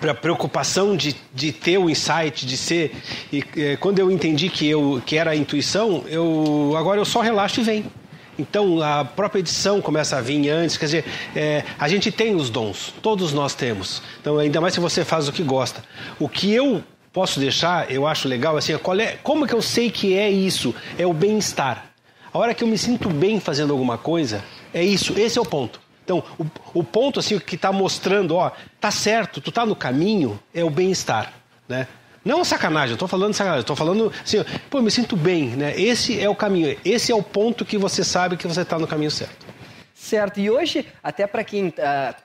para 0.00 0.14
preocupação 0.14 0.96
de, 0.96 1.14
de 1.32 1.52
ter 1.52 1.78
o 1.78 1.88
insight, 1.88 2.44
de 2.44 2.56
ser. 2.56 2.94
E, 3.32 3.44
é, 3.56 3.76
quando 3.76 3.98
eu 3.98 4.10
entendi 4.10 4.48
que, 4.48 4.68
eu, 4.68 5.02
que 5.04 5.16
era 5.16 5.30
a 5.30 5.36
intuição, 5.36 6.04
eu 6.08 6.74
agora 6.76 7.00
eu 7.00 7.04
só 7.04 7.20
relaxo 7.20 7.60
e 7.60 7.64
venho. 7.64 7.92
Então 8.38 8.82
a 8.82 9.04
própria 9.04 9.40
edição 9.40 9.80
começa 9.80 10.16
a 10.16 10.20
vir 10.20 10.50
antes, 10.50 10.76
quer 10.76 10.84
dizer, 10.86 11.04
é, 11.34 11.64
a 11.78 11.88
gente 11.88 12.12
tem 12.12 12.34
os 12.34 12.50
dons, 12.50 12.92
todos 13.00 13.32
nós 13.32 13.54
temos. 13.54 14.02
Então, 14.20 14.38
ainda 14.38 14.60
mais 14.60 14.74
se 14.74 14.80
você 14.80 15.04
faz 15.04 15.26
o 15.28 15.32
que 15.32 15.42
gosta. 15.42 15.82
O 16.18 16.28
que 16.28 16.52
eu 16.52 16.82
posso 17.12 17.40
deixar, 17.40 17.90
eu 17.90 18.06
acho 18.06 18.28
legal, 18.28 18.56
assim, 18.58 18.76
qual 18.76 18.98
é, 19.00 19.16
como 19.22 19.46
que 19.46 19.54
eu 19.54 19.62
sei 19.62 19.90
que 19.90 20.14
é 20.18 20.30
isso? 20.30 20.74
É 20.98 21.06
o 21.06 21.14
bem-estar. 21.14 21.86
A 22.30 22.38
hora 22.38 22.52
que 22.52 22.62
eu 22.62 22.68
me 22.68 22.76
sinto 22.76 23.08
bem 23.08 23.40
fazendo 23.40 23.72
alguma 23.72 23.96
coisa, 23.96 24.44
é 24.74 24.84
isso, 24.84 25.18
esse 25.18 25.38
é 25.38 25.40
o 25.40 25.46
ponto. 25.46 25.80
Então, 26.06 26.22
o, 26.38 26.46
o 26.78 26.84
ponto 26.84 27.18
assim 27.18 27.36
que 27.36 27.56
está 27.56 27.72
mostrando, 27.72 28.36
ó, 28.36 28.52
tá 28.80 28.92
certo, 28.92 29.40
tu 29.40 29.50
tá 29.50 29.66
no 29.66 29.74
caminho, 29.74 30.38
é 30.54 30.62
o 30.62 30.70
bem-estar, 30.70 31.32
né? 31.68 31.88
Não 32.24 32.44
sacanagem, 32.44 32.92
eu 32.92 32.96
tô 32.96 33.08
falando 33.08 33.34
sacanagem, 33.34 33.62
eu 33.62 33.66
tô 33.66 33.74
falando 33.74 34.12
assim, 34.22 34.38
pô, 34.70 34.80
me 34.80 34.90
sinto 34.90 35.16
bem, 35.16 35.48
né? 35.48 35.74
Esse 35.76 36.20
é 36.20 36.30
o 36.30 36.34
caminho, 36.36 36.78
esse 36.84 37.10
é 37.10 37.14
o 37.14 37.24
ponto 37.24 37.64
que 37.64 37.76
você 37.76 38.04
sabe 38.04 38.36
que 38.36 38.46
você 38.46 38.60
está 38.60 38.78
no 38.78 38.86
caminho 38.86 39.10
certo. 39.10 39.44
Certo, 39.92 40.38
e 40.38 40.48
hoje, 40.48 40.86
até 41.02 41.26
para 41.26 41.42
quem, 41.42 41.68
uh, 41.68 41.72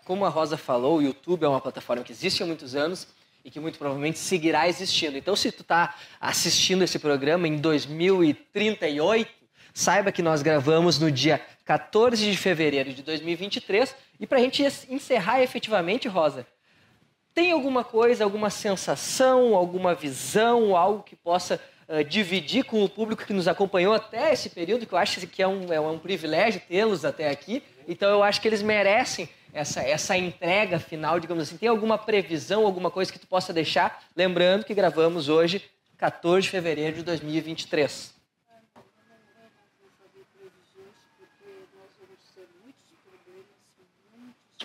como 0.05 0.25
a 0.25 0.29
Rosa 0.29 0.57
falou, 0.57 0.99
o 0.99 1.01
YouTube 1.01 1.43
é 1.43 1.47
uma 1.47 1.59
plataforma 1.59 2.03
que 2.03 2.11
existe 2.11 2.43
há 2.43 2.45
muitos 2.45 2.75
anos 2.75 3.07
e 3.43 3.49
que 3.49 3.59
muito 3.59 3.79
provavelmente 3.79 4.19
seguirá 4.19 4.69
existindo. 4.69 5.17
Então, 5.17 5.35
se 5.35 5.51
tu 5.51 5.63
está 5.63 5.95
assistindo 6.19 6.83
esse 6.83 6.99
programa 6.99 7.47
em 7.47 7.57
2038, 7.57 9.27
saiba 9.73 10.11
que 10.11 10.21
nós 10.21 10.43
gravamos 10.43 10.99
no 10.99 11.11
dia 11.11 11.41
14 11.71 12.29
de 12.29 12.35
fevereiro 12.35 12.91
de 12.91 13.01
2023 13.01 13.95
e 14.19 14.27
para 14.27 14.39
a 14.39 14.41
gente 14.41 14.61
encerrar 14.89 15.41
efetivamente, 15.41 16.05
Rosa, 16.05 16.45
tem 17.33 17.53
alguma 17.53 17.81
coisa, 17.81 18.25
alguma 18.25 18.49
sensação, 18.49 19.55
alguma 19.55 19.95
visão, 19.95 20.75
algo 20.75 21.01
que 21.01 21.15
possa 21.15 21.61
uh, 21.87 22.03
dividir 22.03 22.65
com 22.65 22.83
o 22.83 22.89
público 22.89 23.25
que 23.25 23.31
nos 23.31 23.47
acompanhou 23.47 23.93
até 23.93 24.33
esse 24.33 24.49
período, 24.49 24.85
que 24.85 24.91
eu 24.91 24.97
acho 24.97 25.25
que 25.27 25.41
é 25.41 25.47
um, 25.47 25.71
é 25.71 25.79
um 25.79 25.97
privilégio 25.97 26.61
tê-los 26.67 27.05
até 27.05 27.29
aqui. 27.29 27.63
Então 27.87 28.09
eu 28.09 28.21
acho 28.21 28.41
que 28.41 28.49
eles 28.49 28.61
merecem 28.61 29.29
essa, 29.53 29.79
essa 29.79 30.17
entrega 30.17 30.77
final, 30.77 31.21
digamos 31.21 31.43
assim. 31.43 31.55
Tem 31.55 31.69
alguma 31.69 31.97
previsão, 31.97 32.65
alguma 32.65 32.91
coisa 32.91 33.13
que 33.13 33.19
tu 33.19 33.27
possa 33.27 33.53
deixar? 33.53 34.03
Lembrando 34.13 34.65
que 34.65 34.73
gravamos 34.73 35.29
hoje, 35.29 35.63
14 35.97 36.41
de 36.41 36.49
fevereiro 36.49 36.97
de 36.97 37.03
2023. 37.03 38.20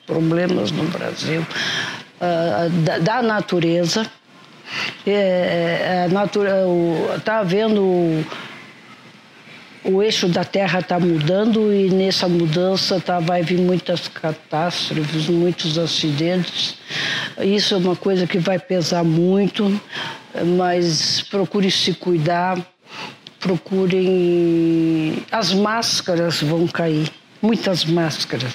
Problemas 0.07 0.71
no 0.71 0.85
Brasil, 0.85 1.41
uh, 1.41 2.71
da, 2.85 2.99
da, 2.99 3.23
natureza. 3.23 4.07
É, 5.07 5.13
é 5.13 6.05
a 6.07 6.09
natura, 6.09 6.65
está 7.17 7.39
havendo 7.39 7.83
o, 7.83 8.25
o 9.87 10.03
eixo 10.03 10.29
da 10.29 10.45
Terra 10.45 10.81
está 10.81 10.99
mudando 10.99 11.73
e 11.73 11.89
nessa 11.89 12.29
mudança 12.29 13.01
tá, 13.01 13.21
vai 13.21 13.43
vir 13.43 13.59
muitas 13.59 14.09
catástrofes, 14.09 15.29
muitos 15.29 15.79
acidentes. 15.79 16.77
Isso 17.41 17.75
é 17.75 17.77
uma 17.77 17.95
coisa 17.95 18.27
que 18.27 18.39
vai 18.39 18.59
pesar 18.59 19.05
muito, 19.05 19.81
mas 20.57 21.23
procure 21.23 21.71
se 21.71 21.95
cuidar, 21.95 22.59
procurem. 23.39 25.25
As 25.31 25.53
máscaras 25.53 26.43
vão 26.43 26.67
cair, 26.67 27.09
muitas 27.41 27.85
máscaras. 27.85 28.55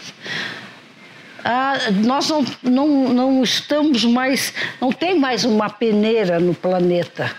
Ah, 1.44 1.78
nós 2.04 2.30
não, 2.30 2.46
não, 2.62 2.88
não 3.14 3.44
estamos 3.44 4.04
mais, 4.04 4.54
não 4.80 4.92
tem 4.92 5.20
mais 5.20 5.44
uma 5.44 5.70
peneira 5.70 6.40
no 6.40 6.54
planeta. 6.54 7.36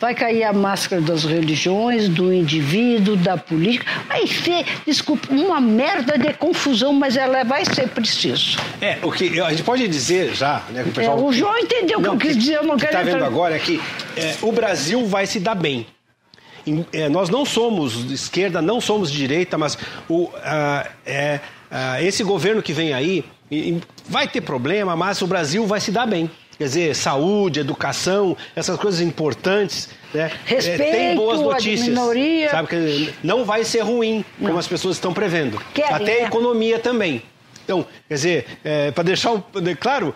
Vai 0.00 0.14
cair 0.14 0.42
a 0.42 0.52
máscara 0.52 1.00
das 1.00 1.24
religiões, 1.24 2.08
do 2.08 2.32
indivíduo, 2.32 3.16
da 3.16 3.36
política. 3.36 3.86
Vai 4.08 4.26
ser, 4.26 4.64
desculpa, 4.84 5.32
uma 5.32 5.60
merda 5.60 6.18
de 6.18 6.32
confusão, 6.34 6.92
mas 6.92 7.16
ela 7.16 7.44
vai 7.44 7.64
ser 7.64 7.88
preciso. 7.88 8.58
É, 8.80 8.98
o 9.02 9.12
que 9.12 9.40
a 9.40 9.50
gente 9.50 9.62
pode 9.62 9.86
dizer 9.86 10.34
já, 10.34 10.62
né? 10.70 10.82
O, 10.82 10.90
pessoal, 10.90 11.18
é, 11.18 11.22
o 11.22 11.32
João 11.32 11.56
entendeu 11.58 12.00
o 12.00 12.02
que 12.02 12.08
eu 12.08 12.16
quis 12.16 12.36
dizer, 12.36 12.56
eu 12.56 12.64
não 12.64 12.76
quero. 12.76 12.92
Está 12.92 13.02
vendo 13.02 13.24
agora 13.24 13.54
é 13.54 13.58
que 13.58 13.80
é, 14.16 14.36
o 14.42 14.50
Brasil 14.50 15.06
vai 15.06 15.26
se 15.26 15.38
dar 15.38 15.54
bem. 15.54 15.86
É, 16.92 17.08
nós 17.08 17.28
não 17.28 17.44
somos 17.44 18.06
de 18.06 18.14
esquerda, 18.14 18.62
não 18.62 18.80
somos 18.80 19.10
direita, 19.10 19.58
mas 19.58 19.76
o, 20.08 20.24
uh, 20.24 20.30
esse 22.00 22.22
governo 22.22 22.62
que 22.62 22.72
vem 22.72 22.92
aí 22.92 23.24
vai 24.08 24.28
ter 24.28 24.40
problema, 24.40 24.94
mas 24.96 25.22
o 25.22 25.26
Brasil 25.26 25.66
vai 25.66 25.80
se 25.80 25.90
dar 25.90 26.06
bem. 26.06 26.30
Quer 26.58 26.64
dizer, 26.64 26.94
saúde, 26.94 27.60
educação, 27.60 28.36
essas 28.54 28.78
coisas 28.78 29.00
importantes. 29.00 29.88
Né? 30.12 30.30
Respeito, 30.44 30.82
é, 30.82 30.90
tem 30.92 31.16
boas 31.16 31.40
notícias. 31.40 31.88
Minoria. 31.88 32.50
Sabe? 32.50 32.68
que 32.68 33.14
não 33.22 33.44
vai 33.44 33.64
ser 33.64 33.80
ruim, 33.80 34.24
não. 34.38 34.48
como 34.48 34.58
as 34.58 34.68
pessoas 34.68 34.96
estão 34.96 35.12
prevendo. 35.12 35.60
Querem, 35.74 35.94
Até 35.94 36.18
a 36.18 36.20
né? 36.20 36.26
economia 36.26 36.78
também. 36.78 37.22
Então, 37.64 37.86
quer 38.08 38.14
dizer, 38.14 38.46
é, 38.62 38.90
para 38.90 39.04
deixar 39.04 39.32
o. 39.32 39.44
Claro, 39.80 40.14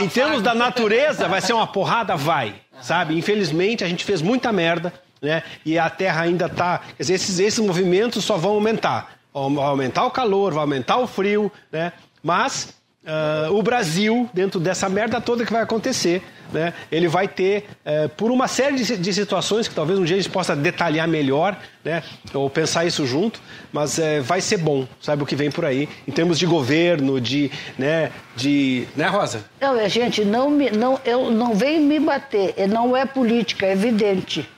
em 0.00 0.08
termos 0.08 0.42
da 0.42 0.54
natureza, 0.54 1.28
vai 1.28 1.40
ser 1.40 1.52
uma 1.52 1.66
porrada? 1.66 2.16
Vai. 2.16 2.56
Sabe? 2.80 3.16
Infelizmente, 3.16 3.84
a 3.84 3.88
gente 3.88 4.04
fez 4.04 4.20
muita 4.20 4.52
merda. 4.52 4.92
Né? 5.20 5.42
E 5.64 5.78
a 5.78 5.88
Terra 5.88 6.22
ainda 6.22 6.46
está. 6.46 6.80
Quer 6.96 7.02
dizer, 7.04 7.14
esses, 7.14 7.38
esses 7.38 7.64
movimentos 7.64 8.24
só 8.24 8.36
vão 8.36 8.52
aumentar. 8.52 9.21
Vai 9.32 9.64
aumentar 9.64 10.04
o 10.04 10.10
calor, 10.10 10.52
vai 10.52 10.62
aumentar 10.62 10.98
o 10.98 11.06
frio, 11.06 11.50
né? 11.70 11.92
Mas 12.22 12.74
Uh, 13.04 13.52
o 13.58 13.60
Brasil, 13.64 14.30
dentro 14.32 14.60
dessa 14.60 14.88
merda 14.88 15.20
toda 15.20 15.44
que 15.44 15.52
vai 15.52 15.60
acontecer, 15.62 16.22
né, 16.52 16.72
ele 16.90 17.08
vai 17.08 17.26
ter, 17.26 17.64
uh, 17.84 18.08
por 18.10 18.30
uma 18.30 18.46
série 18.46 18.76
de, 18.76 18.96
de, 18.96 19.12
situações 19.12 19.66
que 19.66 19.74
talvez 19.74 19.98
um 19.98 20.04
dia 20.04 20.14
a 20.14 20.20
gente 20.20 20.30
possa 20.30 20.54
detalhar 20.54 21.08
melhor, 21.08 21.58
né, 21.84 22.00
ou 22.32 22.48
pensar 22.48 22.84
isso 22.84 23.04
junto, 23.04 23.40
mas 23.72 23.98
uh, 23.98 24.22
vai 24.22 24.40
ser 24.40 24.58
bom, 24.58 24.86
sabe 25.00 25.24
o 25.24 25.26
que 25.26 25.34
vem 25.34 25.50
por 25.50 25.64
aí, 25.64 25.88
em 26.06 26.12
termos 26.12 26.38
de 26.38 26.46
governo, 26.46 27.20
de. 27.20 27.50
Né, 27.76 28.12
de 28.36 28.86
né, 28.94 29.08
Rosa? 29.08 29.46
Não, 29.60 29.88
gente, 29.88 30.24
não, 30.24 30.48
me, 30.48 30.70
não, 30.70 31.00
eu, 31.04 31.28
não 31.28 31.56
vem 31.56 31.80
me 31.80 31.98
bater, 31.98 32.54
não 32.68 32.96
é 32.96 33.04
política, 33.04 33.66
é 33.66 33.72
evidente. 33.72 34.48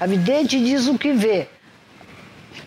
A 0.00 0.06
vidente 0.06 0.58
diz 0.58 0.88
o 0.88 0.98
que 0.98 1.12
vê. 1.12 1.46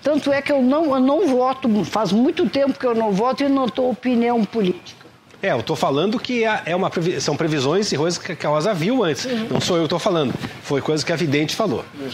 Tanto 0.05 0.31
é 0.31 0.39
que 0.39 0.51
eu 0.51 0.61
não, 0.61 0.93
eu 0.93 0.99
não 0.99 1.27
voto, 1.27 1.67
faz 1.83 2.11
muito 2.11 2.47
tempo 2.47 2.77
que 2.77 2.85
eu 2.85 2.93
não 2.93 3.11
voto 3.11 3.43
e 3.43 3.49
não 3.49 3.65
dou 3.65 3.89
opinião 3.89 4.45
política. 4.45 5.03
É, 5.41 5.51
eu 5.51 5.61
estou 5.61 5.75
falando 5.75 6.19
que 6.19 6.43
é, 6.43 6.61
é 6.67 6.75
uma, 6.75 6.91
são 7.19 7.35
previsões 7.35 7.91
e 7.91 7.97
coisas 7.97 8.19
que 8.19 8.45
a 8.45 8.49
Rosa 8.49 8.71
viu 8.71 9.03
antes. 9.03 9.25
Uhum. 9.25 9.47
Não 9.49 9.59
sou 9.59 9.77
eu 9.77 9.81
que 9.81 9.87
estou 9.87 9.97
falando. 9.97 10.31
Foi 10.61 10.79
coisa 10.79 11.03
que 11.03 11.11
a 11.11 11.15
vidente 11.15 11.55
falou. 11.55 11.83
Uhum. 11.99 12.09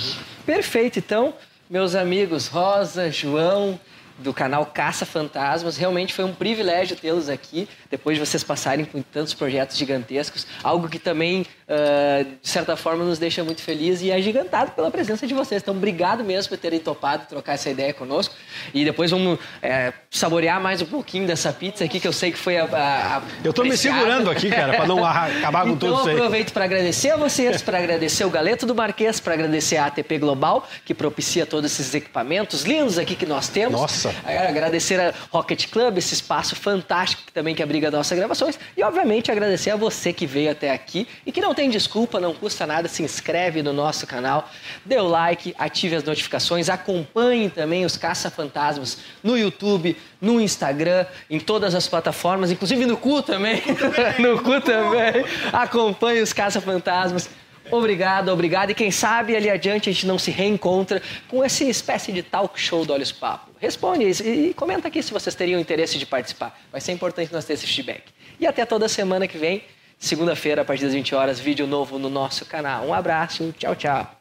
Perfeito. 0.45 0.99
Então, 0.99 1.34
meus 1.69 1.93
amigos 1.93 2.47
Rosa, 2.47 3.11
João, 3.11 3.77
do 4.22 4.34
canal 4.34 4.65
Caça 4.65 5.06
Fantasmas. 5.06 5.77
Realmente 5.77 6.14
foi 6.14 6.26
um 6.26 6.34
privilégio 6.34 6.95
tê-los 6.95 7.30
aqui, 7.30 7.68
depois 7.89 8.18
de 8.18 8.26
vocês 8.26 8.43
passarem 8.43 8.85
por 8.85 9.03
tantos 9.03 9.34
projetos 9.34 9.77
gigantescos. 9.77 10.48
Algo 10.64 10.88
que 10.88 10.99
também, 10.99 11.41
uh, 11.41 12.23
de 12.41 12.49
certa 12.49 12.76
forma, 12.76 13.03
nos 13.03 13.19
deixa 13.19 13.43
muito 13.43 13.61
feliz 13.61 14.02
e 14.02 14.11
é 14.11 14.22
gigantado 14.22 14.72
pela 14.72 14.89
presença 14.91 15.27
de 15.27 15.34
vocês. 15.34 15.61
Então, 15.61 15.76
obrigado 15.76 16.23
mesmo 16.23 16.49
por 16.49 16.57
terem 16.57 16.80
topado 16.80 17.26
trocar 17.27 17.53
essa 17.53 17.69
ideia 17.69 17.93
conosco. 17.93 18.35
E 18.73 18.85
depois 18.85 19.11
vamos 19.11 19.39
é, 19.61 19.93
saborear 20.10 20.61
mais 20.61 20.81
um 20.81 20.85
pouquinho 20.85 21.26
dessa 21.27 21.52
pizza 21.52 21.84
aqui, 21.84 21.99
que 21.99 22.07
eu 22.07 22.14
sei 22.14 22.31
que 22.31 22.38
foi 22.38 22.57
a. 22.57 22.65
a, 22.65 23.18
a 23.18 23.22
eu 23.43 23.49
estou 23.52 23.65
me 23.65 23.76
segurando 23.76 24.30
aqui, 24.30 24.49
cara, 24.49 24.73
para 24.73 24.88
não 24.88 25.03
acabar 25.06 25.64
com 25.64 25.72
então, 25.72 25.89
tudo 25.89 25.99
isso 25.99 26.10
aí. 26.10 26.15
Então, 26.15 26.26
aproveito 26.26 26.53
para 26.53 26.65
agradecer 26.65 27.11
a 27.11 27.18
vocês, 27.18 27.61
para 27.61 27.77
agradecer 27.77 28.26
o 28.26 28.30
Galeto 28.30 28.65
do 28.65 28.76
Marquês, 28.76 29.19
para 29.19 29.34
agradecer 29.34 29.77
a 29.77 29.88
ATP 29.88 30.19
Global, 30.19 30.68
que 30.85 30.93
propicia 30.93 31.45
todos 31.45 31.72
esses 31.72 31.93
equipamentos 31.93 32.64
lindos 32.64 32.98
aqui 32.98 33.15
que 33.15 33.26
nós 33.26 33.48
temos. 33.48 33.80
Nossa! 33.80 34.11
Agradecer 34.24 35.00
a 35.00 35.14
Rocket 35.32 35.68
Club, 35.68 35.98
esse 35.98 36.14
espaço 36.14 36.56
fantástico 36.56 37.32
também 37.34 37.56
que 37.56 37.64
abriga 37.64 37.90
nossas 37.92 38.18
gravações. 38.18 38.60
E, 38.76 38.84
obviamente, 38.84 39.32
agradecer 39.32 39.72
a 39.72 39.76
você 39.76 40.14
que 40.14 40.26
veio 40.26 40.52
até 40.52 40.72
aqui 40.72 41.08
e 41.26 41.32
que 41.32 41.42
não 41.42 41.54
tem 41.54 41.70
desculpa, 41.70 42.20
não 42.20 42.34
custa 42.34 42.66
nada, 42.66 42.88
se 42.88 43.04
inscreve 43.04 43.62
no 43.62 43.74
nosso 43.74 44.06
canal, 44.08 44.50
dê 44.86 44.98
o 44.98 45.08
like, 45.08 45.56
ative 45.58 45.96
as 45.96 46.04
notificações, 46.04 46.70
acompanhe 46.70 47.50
também 47.50 47.86
os 47.86 47.98
Caça-Fantasmas 47.98 48.98
no 49.24 49.38
YouTube, 49.38 49.98
no 50.20 50.40
Instagram, 50.40 51.06
em 51.30 51.40
todas 51.40 51.74
as 51.74 51.88
plataformas, 51.88 52.52
inclusive 52.52 52.86
no 52.86 52.98
cu 52.98 53.22
também. 53.22 53.62
no 54.20 54.42
cu 54.42 54.62
também. 54.62 55.26
Acompanhe 55.52 56.22
os 56.22 56.34
Caça-Fantasmas. 56.34 57.30
Obrigado, 57.72 58.30
obrigado. 58.30 58.72
E 58.72 58.76
quem 58.76 58.91
sabe 58.91 59.35
ali 59.35 59.49
adiante 59.49 59.89
a 59.89 59.93
gente 59.93 60.06
não 60.06 60.19
se 60.19 60.30
reencontra 60.30 61.02
com 61.27 61.43
essa 61.43 61.64
espécie 61.64 62.11
de 62.11 62.22
talk 62.22 62.60
show 62.60 62.85
do 62.85 62.93
Olhos 62.93 63.11
Papo. 63.11 63.52
Responde 63.60 64.03
e 64.03 64.53
comenta 64.53 64.89
aqui 64.89 65.02
se 65.02 65.11
vocês 65.11 65.34
teriam 65.34 65.60
interesse 65.60 65.98
de 65.98 66.06
participar. 66.06 66.60
Vai 66.72 66.81
ser 66.81 66.91
importante 66.91 67.31
nós 67.31 67.45
ter 67.45 67.53
esse 67.53 67.65
feedback. 67.65 68.03
E 68.39 68.45
até 68.45 68.65
toda 68.65 68.89
semana 68.89 69.27
que 69.27 69.38
vem, 69.38 69.64
segunda-feira, 69.98 70.64
a 70.64 70.65
partir 70.65 70.84
das 70.84 70.93
20 70.93 71.15
horas, 71.15 71.39
vídeo 71.39 71.65
novo 71.65 71.98
no 71.98 72.10
nosso 72.10 72.45
canal. 72.45 72.85
Um 72.85 72.93
abraço, 72.93 73.53
tchau, 73.57 73.76
tchau. 73.76 74.11